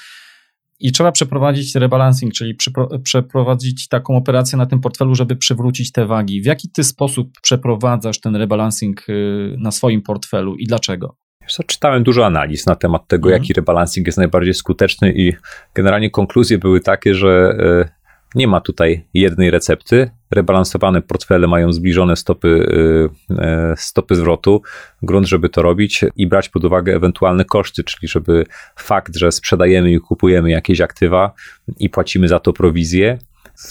[0.80, 2.54] I trzeba przeprowadzić rebalancing, czyli
[3.02, 6.42] przeprowadzić taką operację na tym portfelu, żeby przywrócić te wagi.
[6.42, 9.12] W jaki ty sposób przeprowadzasz ten rebalancing e,
[9.58, 11.16] na swoim portfelu i dlaczego?
[11.66, 13.42] Czytałem dużo analiz na temat tego, mhm.
[13.42, 15.32] jaki rebalancing jest najbardziej skuteczny, i
[15.74, 17.56] generalnie konkluzje były takie, że
[17.88, 18.00] e,
[18.34, 20.10] nie ma tutaj jednej recepty.
[20.30, 23.36] Rebalansowane portfele mają zbliżone stopy, y, y,
[23.76, 24.62] stopy zwrotu.
[25.02, 28.44] Grunt, żeby to robić i brać pod uwagę ewentualne koszty, czyli żeby
[28.76, 31.32] fakt, że sprzedajemy i kupujemy jakieś aktywa
[31.78, 33.18] i płacimy za to prowizję,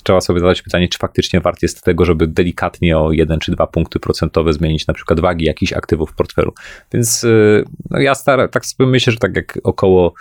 [0.03, 3.67] trzeba sobie zadać pytanie, czy faktycznie wart jest tego, żeby delikatnie o 1 czy 2
[3.67, 6.53] punkty procentowe zmienić na przykład wagi jakichś aktywów w portfelu.
[6.93, 10.13] Więc y, no ja stara, tak sobie myślę, że tak jak około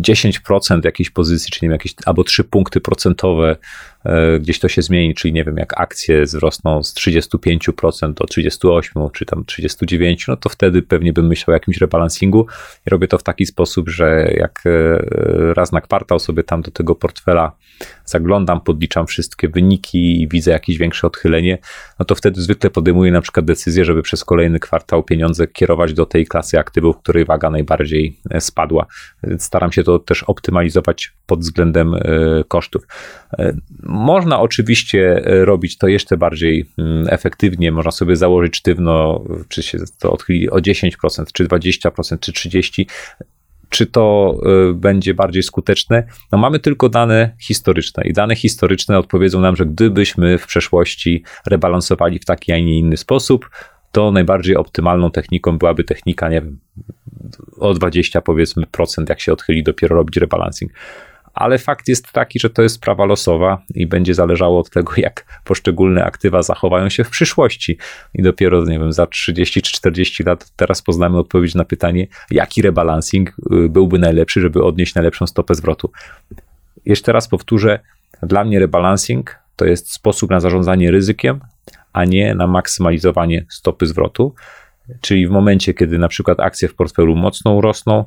[0.00, 3.56] 10% jakiejś pozycji, czyli nie wiem, jakieś albo 3 punkty procentowe
[4.04, 9.12] E, gdzieś to się zmieni, czyli nie wiem, jak akcje wzrosną z 35% do 38%
[9.12, 12.46] czy tam 39%, no to wtedy pewnie bym myślał o jakimś rebalansingu
[12.86, 14.98] i robię to w taki sposób, że jak e,
[15.54, 17.52] raz na kwartał sobie tam do tego portfela
[18.04, 21.58] zaglądam, podliczam wszystkie wyniki i widzę jakieś większe odchylenie,
[21.98, 26.06] no to wtedy zwykle podejmuję na przykład decyzję, żeby przez kolejny kwartał pieniądze kierować do
[26.06, 28.86] tej klasy aktywów, której waga najbardziej e, spadła.
[29.38, 31.94] Staram się to też optymalizować pod względem
[32.48, 32.86] kosztów.
[33.82, 37.72] Można oczywiście e, robić to jeszcze bardziej mm, efektywnie.
[37.72, 42.84] Można sobie założyć sztywno, czy się to odchyli o 10%, czy 20%, czy 30%
[43.68, 44.36] czy to
[44.70, 46.06] e, będzie bardziej skuteczne?
[46.32, 52.18] No mamy tylko dane historyczne i dane historyczne odpowiedzą nam, że gdybyśmy w przeszłości rebalansowali
[52.18, 53.50] w taki, a nie inny sposób,
[53.92, 56.58] to najbardziej optymalną techniką byłaby technika, nie wiem,
[57.58, 60.72] o 20 powiedzmy procent, jak się odchyli, dopiero robić rebalancing
[61.34, 65.40] ale fakt jest taki, że to jest sprawa losowa i będzie zależało od tego, jak
[65.44, 67.78] poszczególne aktywa zachowają się w przyszłości.
[68.14, 72.62] I dopiero, nie wiem, za 30 czy 40 lat teraz poznamy odpowiedź na pytanie, jaki
[72.62, 75.90] rebalancing y, byłby najlepszy, żeby odnieść najlepszą stopę zwrotu.
[76.86, 77.78] Jeszcze raz powtórzę,
[78.22, 81.40] dla mnie rebalancing to jest sposób na zarządzanie ryzykiem,
[81.92, 84.34] a nie na maksymalizowanie stopy zwrotu.
[85.00, 88.04] Czyli w momencie, kiedy na przykład akcje w portfelu mocno rosną,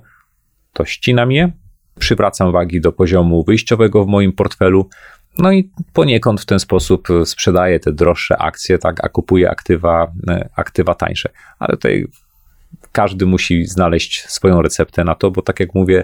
[0.74, 1.52] to ścinam je,
[2.00, 4.90] przywracam wagi do poziomu wyjściowego w moim portfelu.
[5.38, 10.12] No i poniekąd w ten sposób sprzedaję te droższe akcje, tak, a kupuję aktywa,
[10.56, 11.30] aktywa tańsze.
[11.60, 12.08] Ale tutaj
[12.92, 16.04] każdy musi znaleźć swoją receptę na to, bo tak jak mówię,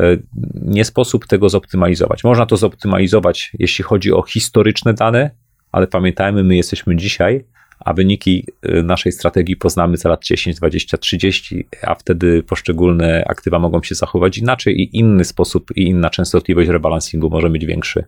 [0.00, 0.16] e,
[0.54, 2.24] nie sposób tego zoptymalizować.
[2.24, 5.30] Można to zoptymalizować, jeśli chodzi o historyczne dane,
[5.72, 7.44] ale pamiętajmy, my jesteśmy dzisiaj,
[7.84, 13.58] a wyniki e, naszej strategii poznamy za lat 10, 20, 30, a wtedy poszczególne aktywa
[13.58, 18.04] mogą się zachować inaczej i inny sposób i inna częstotliwość rebalansingu może mieć większy,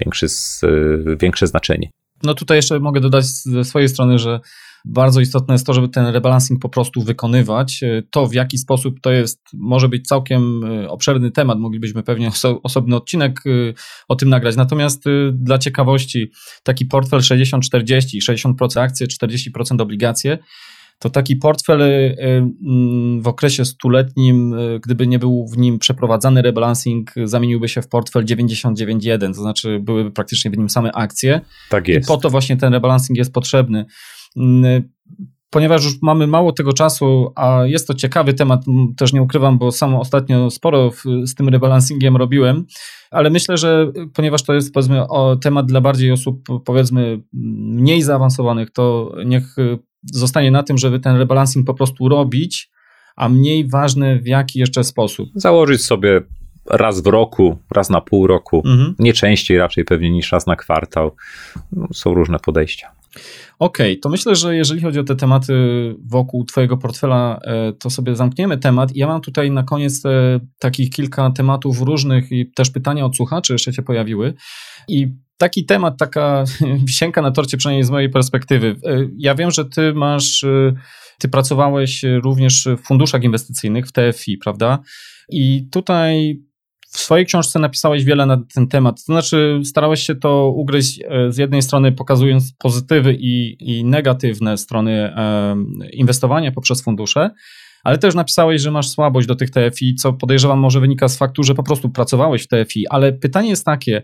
[0.00, 0.26] większy,
[0.62, 0.68] e,
[1.16, 1.90] większe znaczenie.
[2.22, 4.40] No tutaj jeszcze mogę dodać ze swojej strony, że
[4.84, 7.82] bardzo istotne jest to, żeby ten rebalancing po prostu wykonywać.
[7.82, 11.58] E, to, w jaki sposób to jest, może być całkiem e, obszerny temat.
[11.58, 13.50] Moglibyśmy pewnie oso osobny odcinek e,
[14.08, 14.56] o tym nagrać.
[14.56, 16.30] Natomiast dla ciekawości,
[16.62, 20.38] taki portfel 60-40, 60% akcje, 40% obligacje,
[20.98, 21.80] to taki portfel
[23.20, 24.54] w okresie stuletnim,
[24.84, 30.10] gdyby nie był w nim przeprowadzany rebalancing, zamieniłby się w portfel 99.1, to znaczy byłyby
[30.10, 31.40] praktycznie w nim same akcje.
[31.70, 32.06] Tak jest.
[32.06, 33.86] I po to właśnie ten rebalancing jest potrzebny.
[34.36, 34.82] Mm,
[35.50, 38.64] ponieważ już mamy mało tego czasu, a jest to ciekawy temat,
[38.96, 42.64] też nie ukrywam, bo sam ostatnio sporo w, z tym rebalancingiem robiłem,
[43.10, 48.70] ale myślę, że ponieważ to jest powiedzmy o, temat dla bardziej osób powiedzmy mniej zaawansowanych,
[48.70, 49.56] to niech
[50.12, 52.70] zostanie na tym, żeby ten rebalancing po prostu robić,
[53.16, 55.28] a mniej ważne w jaki jeszcze sposób.
[55.34, 56.20] Założyć sobie
[56.70, 58.94] raz w roku, raz na pół roku, mhm.
[58.98, 61.16] nie częściej raczej pewnie niż raz na kwartał.
[61.72, 63.01] No, są różne podejścia.
[63.58, 65.54] Okej, okay, to myślę, że jeżeli chodzi o te tematy
[66.06, 68.96] wokół Twojego portfela, e, to sobie zamkniemy temat.
[68.96, 73.52] Ja mam tutaj na koniec e, takich kilka tematów różnych i też pytania od słuchaczy
[73.52, 74.34] jeszcze się pojawiły.
[74.88, 75.08] I
[75.38, 76.44] taki temat, taka
[76.88, 78.76] wisienka na torcie, przynajmniej z mojej perspektywy.
[78.86, 80.44] E, ja wiem, że Ty masz,
[81.18, 84.78] Ty pracowałeś również w funduszach inwestycyjnych, w TFI, prawda?
[85.30, 86.42] I tutaj
[86.92, 88.96] w swojej książce napisałeś wiele na ten temat.
[88.96, 94.58] To znaczy, starałeś się to ugryźć e, z jednej strony, pokazując pozytywy i, i negatywne
[94.58, 95.56] strony e,
[95.92, 97.30] inwestowania poprzez fundusze,
[97.84, 101.42] ale też napisałeś, że masz słabość do tych TFI, co podejrzewam może wynika z faktu,
[101.42, 102.88] że po prostu pracowałeś w TFI.
[102.88, 104.02] Ale pytanie jest takie,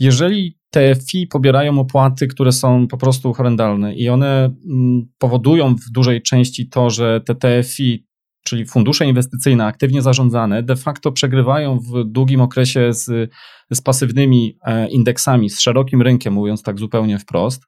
[0.00, 6.22] jeżeli TFI pobierają opłaty, które są po prostu horrendalne i one mm, powodują w dużej
[6.22, 8.07] części to, że te TFI
[8.48, 13.32] czyli fundusze inwestycyjne aktywnie zarządzane, de facto przegrywają w długim okresie z,
[13.72, 17.62] z pasywnymi e, indeksami, z szerokim rynkiem, mówiąc tak zupełnie wprost.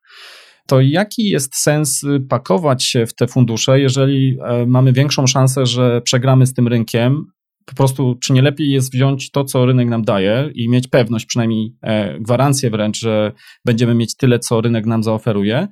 [0.67, 6.01] To jaki jest sens pakować się w te fundusze, jeżeli e, mamy większą szansę, że
[6.01, 7.25] przegramy z tym rynkiem?
[7.65, 11.27] Po prostu, czy nie lepiej jest wziąć to, co rynek nam daje i mieć pewność,
[11.27, 13.33] przynajmniej e, gwarancję wręcz, że
[13.65, 15.69] będziemy mieć tyle, co rynek nam zaoferuje?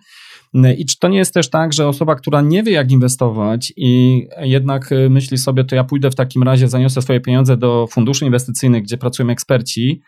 [0.54, 4.22] I czy to nie jest też tak, że osoba, która nie wie, jak inwestować i
[4.40, 8.24] jednak y, myśli sobie, to ja pójdę w takim razie, zaniosę swoje pieniądze do funduszy
[8.24, 10.00] inwestycyjnych, gdzie pracują eksperci,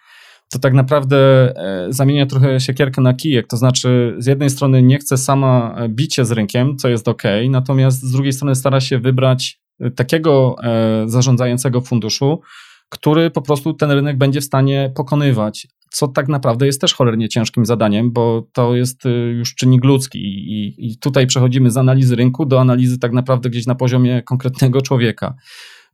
[0.52, 3.46] to tak naprawdę e, zamienia trochę siekierkę na kijek.
[3.46, 7.22] To znaczy, z jednej strony nie chce sama e, się z rynkiem, co jest ok,
[7.50, 9.60] natomiast z drugiej strony stara się wybrać
[9.96, 10.56] takiego
[11.06, 12.40] zarządzającego funduszu,
[12.88, 17.28] który po prostu ten rynek będzie w stanie pokonywać co tak naprawdę jest też cholernie
[17.28, 22.16] ciężkim zadaniem, bo to jest y, już czynnik ludzki i, i tutaj przechodzimy z analizy
[22.16, 25.34] rynku do analizy tak naprawdę gdzieś na poziomie konkretnego człowieka.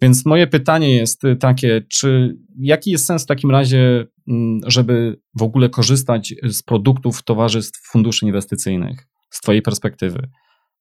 [0.03, 5.21] Więc moje pytanie jest y, takie, czy jaki jest sens w takim razie, mm, żeby
[5.39, 10.29] w ogóle korzystać z produktów towarzystw funduszy inwestycyjnych z Twojej perspektywy?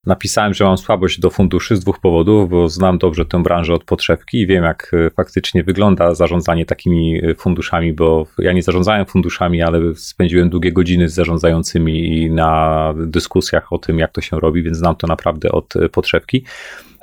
[0.05, 3.83] Napisałem, że mam słabość do funduszy z dwóch powodów, bo znam dobrze tę branżę od
[3.83, 9.05] podszewki i wiem, jak e, faktycznie wygląda zarządzanie takimi e, funduszami, bo ja nie zarządzałem
[9.05, 14.63] funduszami, ale spędziłem długie godziny z zarządzającymi na dyskusjach o tym, jak to się robi,
[14.63, 16.43] więc znam to naprawdę od e, podszewki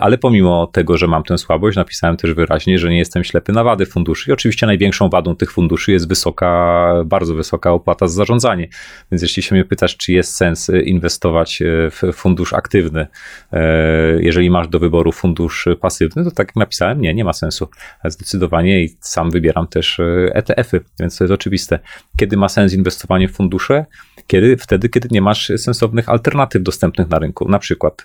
[0.03, 3.65] ale pomimo tego, że mam tę słabość, napisałem też wyraźnie, że nie jestem ślepy na
[3.65, 4.31] wady funduszy.
[4.31, 8.69] I oczywiście największą wadą tych funduszy jest wysoka, bardzo wysoka opłata za zarządzanie.
[9.13, 13.07] Więc jeśli się mnie pytasz, czy jest sens inwestować w fundusz aktywny,
[13.53, 17.69] e, jeżeli masz do wyboru fundusz pasywny, to tak jak napisałem, nie, nie ma sensu.
[18.05, 20.01] Zdecydowanie i sam wybieram też
[20.33, 21.79] ETF-y, więc to jest oczywiste.
[22.17, 23.87] Kiedy ma sens inwestowanie w fundusze?
[24.27, 24.57] Kiedy?
[24.57, 27.49] Wtedy, kiedy nie masz sensownych alternatyw dostępnych na rynku.
[27.49, 28.03] Na przykład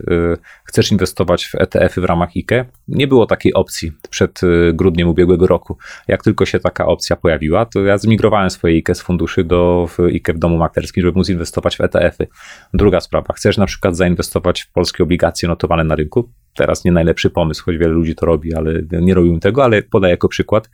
[0.63, 1.55] chcesz inwestować w
[1.87, 2.65] ETF-y w ramach IKE.
[2.87, 5.77] Nie było takiej opcji przed y, grudniem ubiegłego roku.
[6.07, 10.33] Jak tylko się taka opcja pojawiła, to ja zmigrowałem swoje IKE z funduszy do IKE
[10.33, 12.27] w domu maklerskim, żeby móc inwestować w ETF-y.
[12.73, 17.29] Druga sprawa, chcesz na przykład zainwestować w polskie obligacje notowane na rynku, teraz nie najlepszy
[17.29, 20.69] pomysł, choć wiele ludzi to robi, ale nie robią tego, ale podaję jako przykład.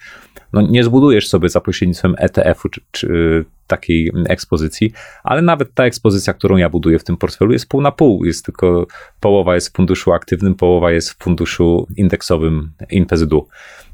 [0.53, 4.93] No, nie zbudujesz sobie za pośrednictwem ETF-u czy, czy, takiej ekspozycji,
[5.23, 8.25] ale nawet ta ekspozycja, którą ja buduję w tym portfelu jest pół na pół.
[8.25, 8.87] Jest tylko
[9.19, 13.47] połowa jest w funduszu aktywnym, połowa jest w funduszu indeksowym InPZU.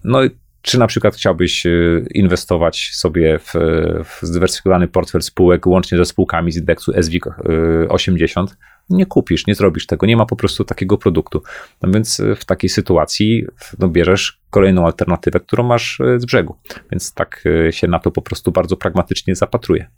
[0.04, 0.20] No
[0.62, 3.54] czy na przykład chciałbyś y, inwestować sobie w,
[4.06, 7.26] w zdywersyfikowany portfel spółek łącznie ze spółkami z indeksu SWIG
[7.90, 8.58] 80?
[8.90, 11.44] Nie kupisz, nie zrobisz tego, nie ma po prostu takiego produktu.
[11.82, 13.44] No więc w takiej sytuacji
[13.80, 16.56] no, bierzesz kolejną alternatywę, którą masz z brzegu.
[16.92, 19.90] Więc tak się na to po prostu bardzo pragmatycznie zapatruję.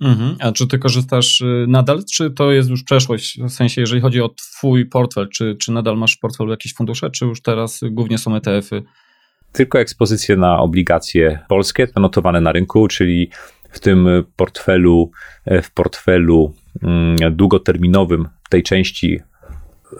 [0.00, 0.36] Mhm.
[0.40, 3.40] A czy ty korzystasz y, nadal, czy to jest już przeszłość?
[3.40, 7.10] W sensie, jeżeli chodzi o twój portfel, czy, czy nadal masz w portfelu jakieś fundusze,
[7.10, 8.82] czy już teraz głównie są ETF-y?
[9.54, 13.30] Tylko ekspozycje na obligacje polskie, to notowane na rynku, czyli
[13.70, 15.10] w tym portfelu,
[15.44, 19.20] e, w portfelu mm, długoterminowym tej części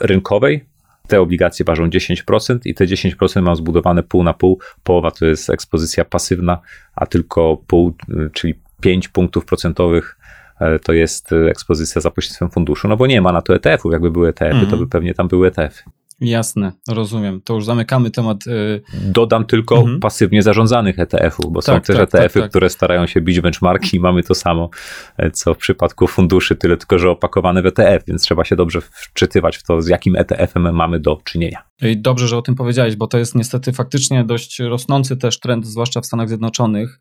[0.01, 0.65] rynkowej
[1.09, 4.59] te obligacje ważą 10% i te 10% mam zbudowane pół na pół.
[4.85, 6.61] Połowa to jest ekspozycja pasywna,
[6.97, 10.17] a tylko pół, y, czyli 5 punktów procentowych
[10.61, 13.93] e, to jest e, ekspozycja za pośrednictwem funduszu, no bo nie ma na to ETF-ów.
[13.93, 14.79] Jakby były ETF-y, to mhm.
[14.79, 15.85] by pewnie tam były ETF-y.
[16.20, 17.41] Jasne, rozumiem.
[17.45, 18.47] To już zamykamy temat.
[18.47, 20.01] Y, Dodam tylko mhm.
[20.01, 22.51] pasywnie zarządzanych ETF-ów, bo tak, są też tak, ETF-y, tak, tak.
[22.51, 24.70] które starają się bić benchmarki i mamy to samo,
[25.16, 28.81] e, co w przypadku funduszy, tyle tylko, że opakowane w ETF, więc trzeba się dobrze
[28.81, 31.62] wczytywać w to, z jakim ETF-em mamy do czynienia.
[31.82, 35.66] I dobrze, że o tym powiedziałeś, bo to jest niestety faktycznie dość rosnący też trend,
[35.66, 37.01] zwłaszcza w Stanach Zjednoczonych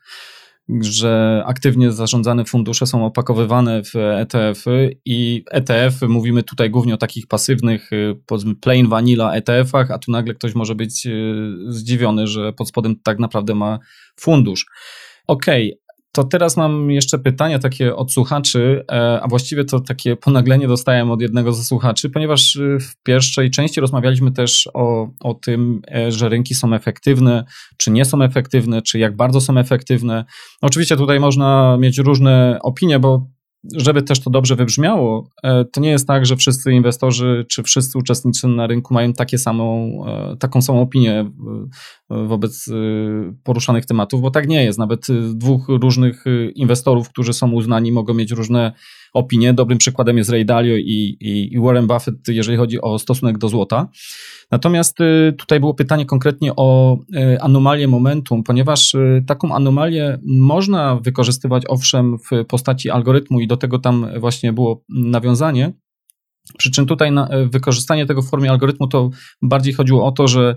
[0.81, 7.27] że aktywnie zarządzane fundusze są opakowywane w ETF-y i ETF-y, mówimy tutaj głównie o takich
[7.27, 12.53] pasywnych, y, powiedzmy plain vanilla ETF-ach, a tu nagle ktoś może być y, zdziwiony, że
[12.53, 13.80] pod spodem tak naprawdę ma
[14.19, 14.65] fundusz.
[15.27, 15.82] Okej, okay,
[16.15, 21.11] to teraz mam jeszcze pytania takie od słuchaczy, e, a właściwie to takie ponaglenie dostałem
[21.11, 26.11] od jednego ze słuchaczy, ponieważ y, w pierwszej części rozmawialiśmy też o, o tym, e,
[26.11, 27.45] że rynki są efektywne,
[27.77, 30.26] czy nie są efektywne, czy jak bardzo są efektywne.
[30.61, 33.27] Oczywiście tutaj można mieć różne opinie, bo
[33.76, 37.98] żeby też to dobrze wybrzmiało, e, to nie jest tak, że wszyscy inwestorzy czy wszyscy
[37.98, 41.31] uczestnicy na rynku mają takie samą, e, taką samą opinię e,
[42.27, 42.69] wobec
[43.44, 44.80] poruszanych tematów, bo tak nie jest.
[44.80, 46.26] Nawet dwóch różnych
[46.56, 48.73] inwestorów, którzy są uznani, mogą mieć różne
[49.14, 49.53] opinie.
[49.53, 53.49] Dobrym przykładem jest Ray Dalio i, i, i Warren Buffett, jeżeli chodzi o stosunek do
[53.49, 53.90] złota.
[54.52, 60.95] Natomiast y, tutaj było pytanie konkretnie o y, anomalię momentum, ponieważ y, taką anomalię można
[60.95, 65.73] wykorzystywać owszem w postaci algorytmu i do tego tam właśnie było nawiązanie.
[66.57, 67.11] Przy czym tutaj
[67.52, 69.10] wykorzystanie tego w formie algorytmu to
[69.41, 70.56] bardziej chodziło o to, że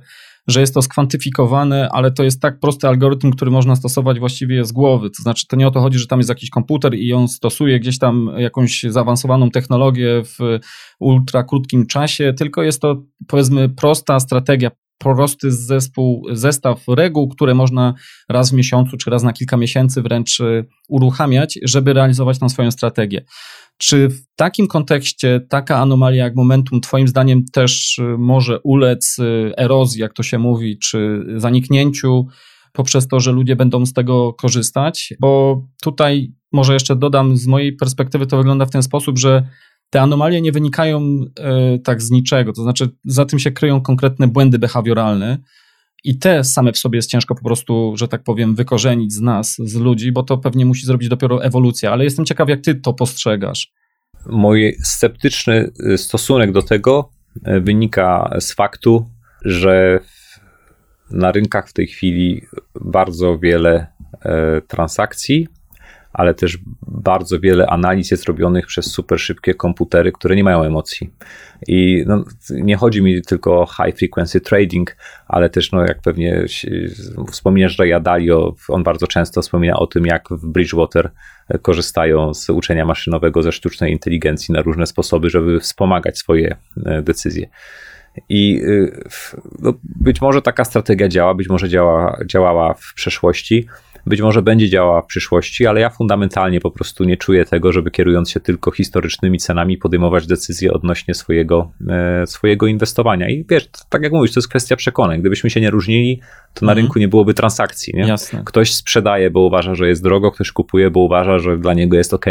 [0.49, 4.73] że jest to skwantyfikowane, ale to jest tak prosty algorytm, który można stosować właściwie z
[4.73, 5.11] głowy.
[5.11, 7.81] To znaczy, to nie o to chodzi, że tam jest jakiś komputer i on stosuje
[7.81, 10.59] gdzieś tam jakąś zaawansowaną technologię w
[11.01, 17.95] ultra krótkim czasie, tylko jest to powiedzmy prosta strategia prosty zespół, zestaw reguł, które można
[18.29, 20.39] raz w miesiącu czy raz na kilka miesięcy wręcz
[20.89, 23.25] uruchamiać, żeby realizować tą swoją strategię.
[23.79, 29.53] Czy w takim kontekście taka anomalia jak momentum, Twoim zdaniem, też y, może ulec y,
[29.57, 32.27] erozji, jak to się mówi, czy zaniknięciu
[32.73, 35.15] poprzez to, że ludzie będą z tego korzystać?
[35.21, 39.49] Bo tutaj może jeszcze dodam, z mojej perspektywy to wygląda w ten sposób, że
[39.91, 41.01] te anomalie nie wynikają
[41.75, 45.39] y, tak z niczego, to znaczy za tym się kryją konkretne błędy behawioralne.
[46.07, 49.57] I te same w sobie jest ciężko po prostu, że tak powiem, wykorzenić z nas,
[49.65, 51.93] z ludzi, bo to pewnie musi zrobić dopiero ewolucja.
[51.93, 53.73] Ale jestem ciekaw, jak ty to postrzegasz.
[54.27, 59.11] Mój sceptyczny y, stosunek do tego y, wynika z faktu,
[59.45, 60.01] że
[61.11, 62.43] na rynkach w tej chwili
[62.81, 63.87] bardzo wiele
[64.25, 65.49] e, transakcji
[66.17, 71.11] ale też bardzo wiele analiz jest robionych przez super szybkie komputery, które nie mają emocji.
[71.69, 76.45] I no, nie chodzi mi tylko o high frequency trading, ale też, no, jak pewnie
[77.31, 81.11] wspominasz Raya Dalio, on bardzo często wspomina o tym, jak w Bridgewater
[81.63, 86.57] korzystają z uczenia maszynowego ze sztucznej inteligencji na różne sposoby, żeby wspomagać swoje
[86.87, 87.49] e, decyzje.
[88.29, 89.05] I y,
[89.59, 93.67] no, być może taka strategia działa, być może działa, działała w przeszłości,
[94.07, 97.91] być może będzie działała w przyszłości, ale ja fundamentalnie po prostu nie czuję tego, żeby
[97.91, 103.29] kierując się tylko historycznymi cenami podejmować decyzje odnośnie swojego, e, swojego inwestowania.
[103.29, 105.21] I wiesz, tak jak mówisz, to jest kwestia przekonań.
[105.21, 106.21] Gdybyśmy się nie różnili,
[106.55, 106.85] to na mhm.
[106.85, 107.93] rynku nie byłoby transakcji.
[107.97, 108.03] Nie?
[108.03, 108.43] Jasne.
[108.45, 112.15] Ktoś sprzedaje, bo uważa, że jest drogo, ktoś kupuje, bo uważa, że dla niego jest
[112.15, 112.27] ok.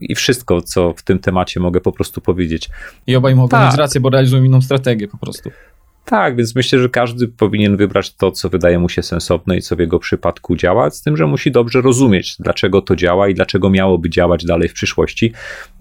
[0.00, 2.68] I wszystko, co w tym temacie mogę po prostu powiedzieć.
[3.06, 3.70] I obaj mogą tak.
[3.70, 5.50] mieć rację, bo realizują inną strategię po prostu.
[6.10, 9.76] Tak, więc myślę, że każdy powinien wybrać to, co wydaje mu się sensowne i co
[9.76, 13.70] w jego przypadku działa, z tym, że musi dobrze rozumieć, dlaczego to działa i dlaczego
[13.70, 15.32] miałoby działać dalej w przyszłości.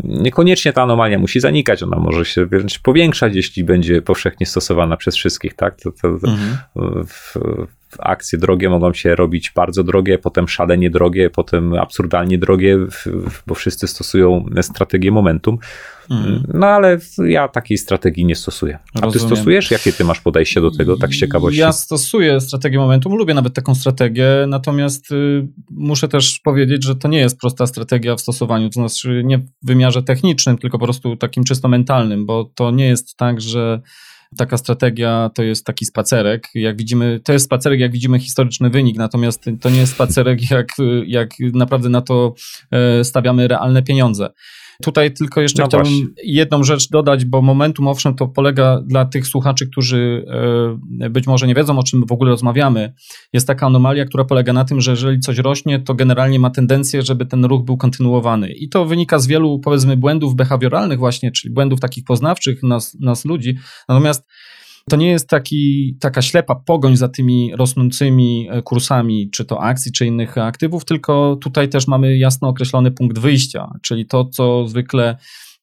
[0.04, 5.16] Niekoniecznie ta anomalia musi zanikać, ona może się wręcz powiększać, jeśli będzie powszechnie stosowana przez
[5.16, 5.82] wszystkich, tak?
[5.82, 6.58] To, to, mhm.
[7.08, 7.36] w,
[8.00, 12.78] akcje drogie mogą się robić bardzo drogie, potem szalenie drogie, potem absurdalnie drogie,
[13.48, 15.58] bo wszyscy stosują strategię momentum.
[16.10, 16.44] Mm.
[16.54, 18.80] No ale ja takiej strategii nie stosuję.
[18.94, 19.30] A Rozumiem.
[19.30, 19.72] ty stosujesz?
[19.72, 21.60] Jakie ty masz podejście do tego, tak z ciekawości?
[21.60, 27.08] Ja stosuję strategię momentum, lubię nawet taką strategię, natomiast y, muszę też powiedzieć, że to
[27.08, 31.16] nie jest prosta strategia w stosowaniu, to znaczy nie w wymiarze technicznym, tylko po prostu
[31.16, 33.82] takim czysto mentalnym, bo to nie jest tak, że
[34.38, 36.48] taka strategia to jest taki spacerek.
[36.56, 40.68] Jak widzimy, to jest spacerek, jak widzimy historyczny wynik, natomiast to nie jest spacerek, jak,
[41.06, 42.34] jak naprawdę na to
[42.72, 44.30] e, stawiamy realne pieniądze.
[44.84, 46.08] Tutaj tylko jeszcze no chciałbym właśnie.
[46.24, 50.26] jedną rzecz dodać, bo momentum owszem to polega dla tych słuchaczy, którzy
[51.02, 52.94] e, być może nie wiedzą o czym w ogóle rozmawiamy.
[53.34, 57.02] Jest taka anomalia, która polega na tym, że jeżeli coś rośnie, to generalnie ma tendencję,
[57.02, 58.52] żeby ten ruch był kontynuowany.
[58.52, 63.26] I to wynika z wielu powiedzmy błędów behawioralnych właśnie, czyli błędów takich poznawczych nas, nas
[63.26, 63.58] ludzi.
[63.90, 64.28] Natomiast
[64.90, 69.92] to nie jest taki, taka ślepa pogoń za tymi rosnącymi e, kursami, czy to akcji,
[69.92, 75.18] czy innych aktywów, tylko tutaj też mamy jasno określony punkt wyjścia, czyli to, co zwykle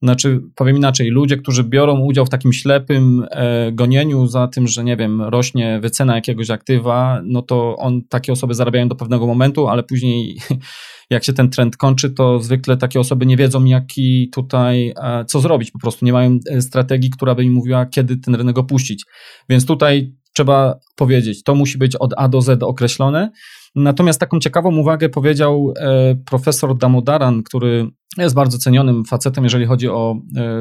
[0.04, 4.84] znaczy, powiem inaczej, ludzie, którzy biorą udział w takim ślepym e, gonieniu za tym, że
[4.84, 9.68] nie wiem, rośnie wycena jakiegoś aktywa, no to on, takie osoby zarabiają do pewnego momentu,
[9.68, 10.36] ale później
[11.10, 15.40] jak się ten trend kończy, to zwykle takie osoby nie wiedzą, jaki tutaj, e, co
[15.40, 19.04] zrobić, po prostu nie mają e, strategii, która by im mówiła, kiedy ten rynek opuścić.
[19.48, 23.30] Więc tutaj trzeba powiedzieć, to musi być od A do Z określone.
[23.74, 29.88] Natomiast taką ciekawą uwagę powiedział e, profesor Damodaran, który jest bardzo cenionym facetem, jeżeli chodzi
[29.88, 30.16] o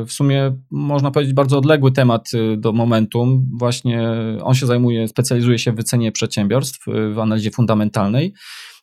[0.07, 3.49] w sumie, można powiedzieć, bardzo odległy temat do momentum.
[3.59, 4.09] Właśnie
[4.41, 8.33] on się zajmuje, specjalizuje się w wycenie przedsiębiorstw, w analizie fundamentalnej.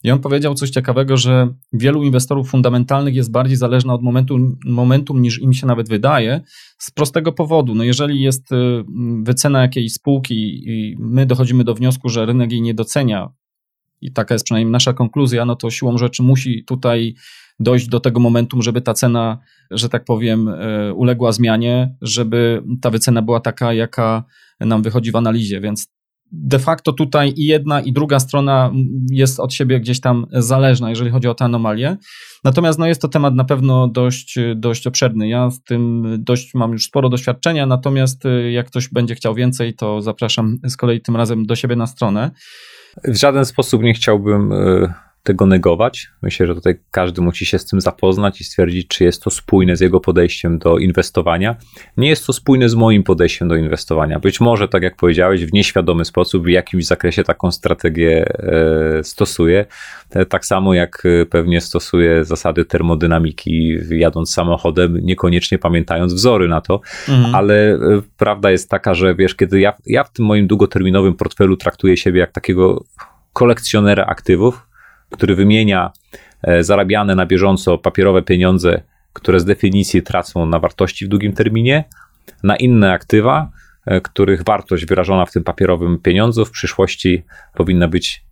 [0.04, 5.22] I on powiedział coś ciekawego, że wielu inwestorów fundamentalnych jest bardziej zależna od momentu, momentum
[5.22, 6.40] niż im się nawet wydaje,
[6.78, 7.74] z prostego powodu.
[7.74, 8.84] No jeżeli jest y,
[9.22, 13.30] wycena jakiejś spółki i my dochodzimy do wniosku, że rynek jej nie docenia,
[14.00, 17.14] i taka jest przynajmniej nasza konkluzja, no to siłą rzeczy musi tutaj
[17.60, 19.38] dojść do tego momentum, żeby ta cena,
[19.70, 24.24] że tak powiem, y, uległa zmianie, żeby ta wycena była taka, jaka
[24.60, 25.60] nam wychodzi w analizie.
[25.60, 25.88] Więc
[26.32, 28.72] de facto tutaj i jedna, i druga strona
[29.10, 31.96] jest od siebie gdzieś tam zależna, jeżeli chodzi o te anomalie.
[32.44, 35.28] Natomiast no, jest to temat na pewno dość, dość obszerny.
[35.28, 39.74] Ja z tym dość mam już sporo doświadczenia, natomiast y, jak ktoś będzie chciał więcej,
[39.74, 42.30] to zapraszam z kolei tym razem do siebie na stronę.
[43.04, 46.08] W żaden sposób nie chciałbym y, tego negować.
[46.22, 49.76] Myślę, że tutaj każdy musi się z tym zapoznać i stwierdzić, czy jest to spójne
[49.76, 51.56] z jego podejściem do inwestowania.
[51.96, 54.20] Nie jest to spójne z moim podejściem do inwestowania.
[54.20, 59.66] Być może, tak jak powiedziałeś, w nieświadomy sposób w jakimś zakresie taką strategię e, stosuję.
[60.10, 66.60] E, tak samo jak e, pewnie stosuję zasady termodynamiki jadąc samochodem, niekoniecznie pamiętając wzory na
[66.60, 67.34] to, mhm.
[67.34, 67.78] ale
[68.16, 72.20] prawda jest taka, że wiesz, kiedy ja, ja w tym moim długoterminowym portfelu traktuję siebie
[72.20, 72.84] jak takiego
[73.32, 74.69] kolekcjonera aktywów,
[75.10, 75.90] który wymienia
[76.42, 78.82] e, zarabiane na bieżąco papierowe pieniądze,
[79.12, 81.84] które z definicji tracą na wartości w długim terminie,
[82.42, 83.50] na inne aktywa,
[83.86, 87.22] e, których wartość wyrażona w tym papierowym pieniądzu w przyszłości
[87.54, 88.24] powinna być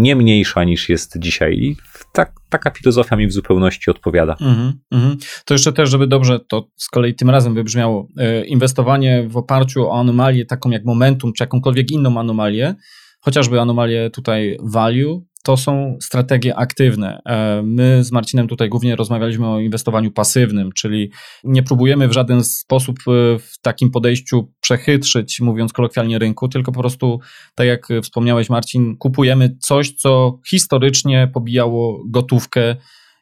[0.00, 1.54] nie mniejsza niż jest dzisiaj.
[1.54, 1.76] I
[2.12, 4.36] tak, taka filozofia mi w zupełności odpowiada.
[4.40, 5.42] Mm -hmm.
[5.44, 9.88] To jeszcze też, żeby dobrze to z kolei tym razem wybrzmiało, e, inwestowanie w oparciu
[9.88, 12.74] o anomalię taką jak momentum, czy jakąkolwiek inną anomalię,
[13.20, 17.20] chociażby anomalię tutaj value, to są strategie aktywne.
[17.26, 21.10] E, my z Marcinem tutaj głównie rozmawialiśmy o inwestowaniu pasywnym, czyli
[21.44, 26.80] nie próbujemy w żaden sposób e, w takim podejściu przechytrzyć, mówiąc kolokwialnie, rynku, tylko po
[26.80, 27.20] prostu,
[27.54, 32.76] tak jak wspomniałeś, Marcin, kupujemy coś, co historycznie pobijało gotówkę.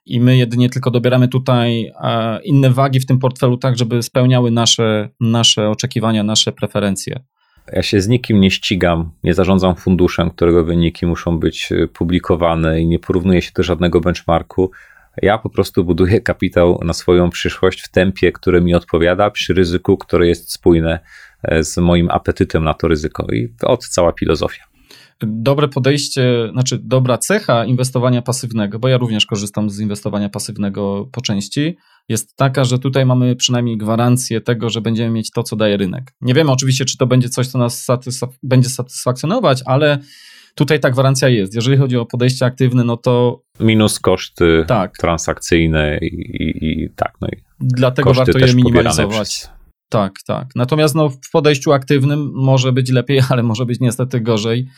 [0.07, 1.93] I my jedynie tylko dobieramy tutaj
[2.45, 7.25] inne wagi w tym portfelu, tak żeby spełniały nasze, nasze oczekiwania, nasze preferencje.
[7.73, 12.81] Ja się z nikim nie ścigam, nie zarządzam funduszem, którego wyniki muszą być y, publikowane
[12.81, 14.71] i nie porównuję się do żadnego benchmarku.
[15.23, 19.97] Ja po prostu buduję kapitał na swoją przyszłość w tempie, które mi odpowiada, przy ryzyku,
[19.97, 21.01] które jest spójne
[21.43, 23.27] e, z moim apetytem na to ryzyko.
[23.33, 24.74] I od cała filozofia
[25.23, 31.21] dobre podejście, znaczy dobra cecha inwestowania pasywnego, bo ja również korzystam z inwestowania pasywnego po
[31.21, 31.77] części,
[32.09, 36.13] jest taka, że tutaj mamy przynajmniej gwarancję tego, że będziemy mieć to, co daje rynek.
[36.21, 39.99] Nie wiemy oczywiście, czy to będzie coś, co nas satysfak będzie satysfakcjonować, ale
[40.55, 41.55] tutaj ta gwarancja jest.
[41.55, 43.43] Jeżeli chodzi o podejście aktywne, no to.
[43.61, 44.99] Minus koszty tak.
[44.99, 47.13] transakcyjne i, i, i tak.
[47.21, 49.49] No i Dlatego warto je minimalizować.
[49.89, 50.49] Tak, tak.
[50.57, 54.69] Natomiast no, w podejściu aktywnym może być lepiej, ale może być niestety gorzej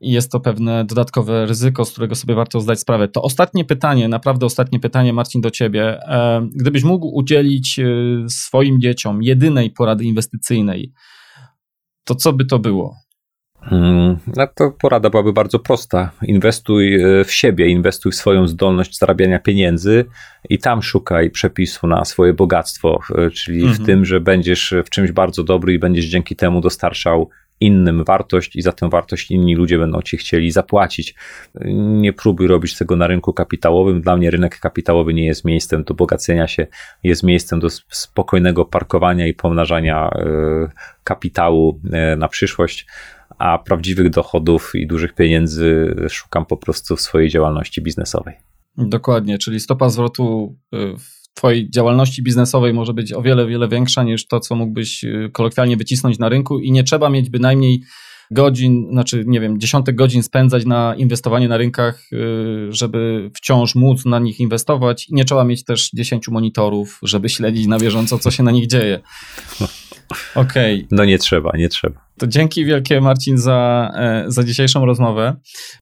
[0.00, 3.08] i jest to pewne dodatkowe ryzyko, z którego sobie warto zdać sprawę.
[3.08, 6.00] To ostatnie pytanie, naprawdę ostatnie pytanie, Marcin, do ciebie.
[6.02, 7.84] E, gdybyś mógł udzielić e,
[8.28, 10.92] swoim dzieciom jedynej porady inwestycyjnej,
[12.04, 12.96] to co by to było?
[13.70, 16.10] Mm, no to porada byłaby bardzo prosta.
[16.22, 20.04] Inwestuj e, w siebie, inwestuj w swoją zdolność zarabiania pieniędzy
[20.48, 23.00] i tam szukaj przepisu na swoje bogactwo,
[23.32, 23.74] czyli mhm.
[23.74, 27.30] w tym, że będziesz w czymś bardzo dobry i będziesz dzięki temu dostarczał
[27.60, 31.14] innym wartość i za tę wartość inni ludzie będą ci chcieli zapłacić.
[31.74, 34.00] Nie próbuj robić tego na rynku kapitałowym.
[34.00, 36.66] Dla mnie rynek kapitałowy nie jest miejscem do bogacenia się,
[37.02, 40.68] jest miejscem do spokojnego parkowania i pomnażania e,
[41.04, 41.80] kapitału
[42.16, 42.86] na przyszłość
[43.38, 48.34] a prawdziwych dochodów i dużych pieniędzy szukam po prostu w swojej działalności biznesowej.
[48.76, 54.26] Dokładnie, czyli stopa zwrotu w Twojej działalności biznesowej może być o wiele, wiele większa niż
[54.26, 57.82] to, co mógłbyś y, kolokwialnie wycisnąć na rynku i nie trzeba mieć bynajmniej
[58.30, 62.16] godzin, znaczy nie wiem, dziesiątek godzin spędzać na inwestowanie na rynkach, y,
[62.70, 67.66] żeby wciąż móc na nich inwestować i nie trzeba mieć też dziesięciu monitorów, żeby śledzić
[67.66, 69.00] na bieżąco, co się na nich dzieje.
[70.34, 70.74] Okej.
[70.76, 70.88] Okay.
[70.90, 72.07] No nie trzeba, nie trzeba.
[72.18, 75.36] To dzięki wielkie Marcin za, e, za dzisiejszą rozmowę.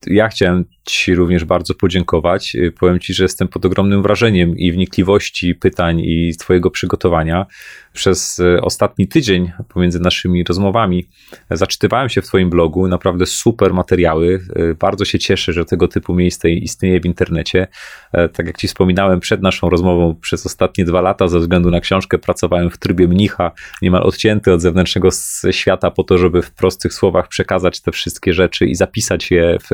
[0.06, 2.56] Ja chciałem Ci również bardzo podziękować.
[2.80, 7.46] Powiem Ci, że jestem pod ogromnym wrażeniem i wnikliwości pytań i Twojego przygotowania.
[7.92, 11.08] Przez e, ostatni tydzień pomiędzy naszymi rozmowami
[11.50, 14.40] zaczytywałem się w Twoim blogu, naprawdę super materiały.
[14.56, 17.66] E, bardzo się cieszę, że tego typu miejsce istnieje w internecie.
[18.12, 22.18] Tak jak Ci wspominałem przed naszą rozmową, przez ostatnie dwa lata ze względu na książkę
[22.18, 23.52] pracowałem w trybie mnicha,
[23.82, 25.08] niemal odcięty od zewnętrznego
[25.50, 29.66] świata po to, żeby w prostych słowach przekazać te wszystkie rzeczy i zapisać je w,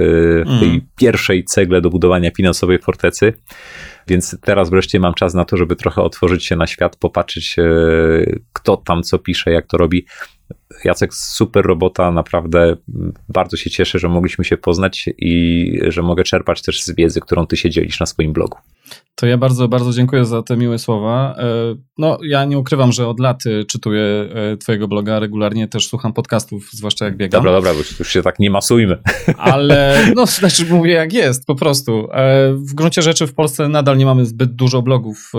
[0.47, 0.81] w tej mm.
[0.97, 3.33] pierwszej cegle do budowania finansowej fortecy.
[4.09, 7.65] Więc teraz wreszcie mam czas na to, żeby trochę otworzyć się na świat, popatrzeć, e,
[8.53, 10.07] kto tam co pisze, jak to robi.
[10.85, 12.77] Jacek, super robota, naprawdę
[13.29, 17.47] bardzo się cieszę, że mogliśmy się poznać i że mogę czerpać też z wiedzy, którą
[17.47, 18.59] ty się dzielisz na swoim blogu.
[19.14, 21.35] To ja bardzo, bardzo dziękuję za te miłe słowa.
[21.39, 21.44] E,
[21.98, 26.12] no, ja nie ukrywam, że od lat e, czytuję e, Twojego bloga, regularnie też słucham
[26.12, 27.39] podcastów, zwłaszcza jak biegam.
[27.39, 28.98] Dobra, dobra, już się tak nie masujmy.
[29.39, 32.09] Ale, no, znaczy mówię jak jest, po prostu.
[32.52, 35.32] W gruncie rzeczy w Polsce nadal nie mamy zbyt dużo blogów,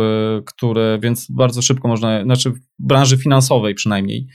[0.45, 4.27] które, więc bardzo szybko można, znaczy w branży finansowej przynajmniej,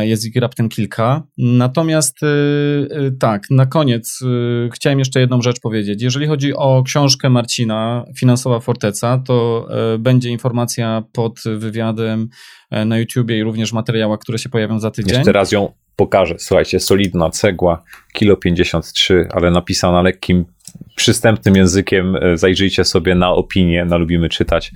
[0.00, 1.22] jest ich raptem kilka.
[1.38, 6.02] Natomiast y, y, tak, na koniec y, chciałem jeszcze jedną rzecz powiedzieć.
[6.02, 12.28] Jeżeli chodzi o książkę Marcina, Finansowa Forteca, to e, będzie informacja pod wywiadem
[12.70, 15.16] e, na YouTubie i również w materiałach, które się pojawią za tydzień.
[15.16, 16.34] Jeszcze raz ją pokażę.
[16.38, 17.82] Słuchajcie, solidna cegła,
[18.12, 20.44] kilo 53, ale napisana lekkim,
[20.96, 22.16] przystępnym językiem.
[22.34, 24.72] Zajrzyjcie sobie na opinię, na lubimy czytać.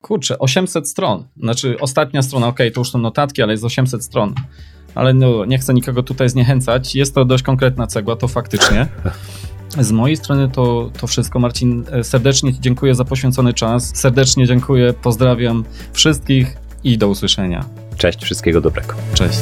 [0.00, 1.24] Kurczę, 800 stron.
[1.36, 4.34] Znaczy, ostatnia strona, ok, to już są notatki, ale jest 800 stron.
[4.94, 6.94] Ale no, nie chcę nikogo tutaj zniechęcać.
[6.94, 8.86] Jest to dość konkretna cegła, to faktycznie.
[9.80, 11.38] Z mojej strony to, to wszystko.
[11.38, 13.96] Marcin, e, serdecznie Ci dziękuję za poświęcony czas.
[13.96, 17.64] Serdecznie dziękuję, pozdrawiam wszystkich i do usłyszenia.
[17.96, 18.94] Cześć, wszystkiego dobrego.
[19.14, 19.38] Cześć.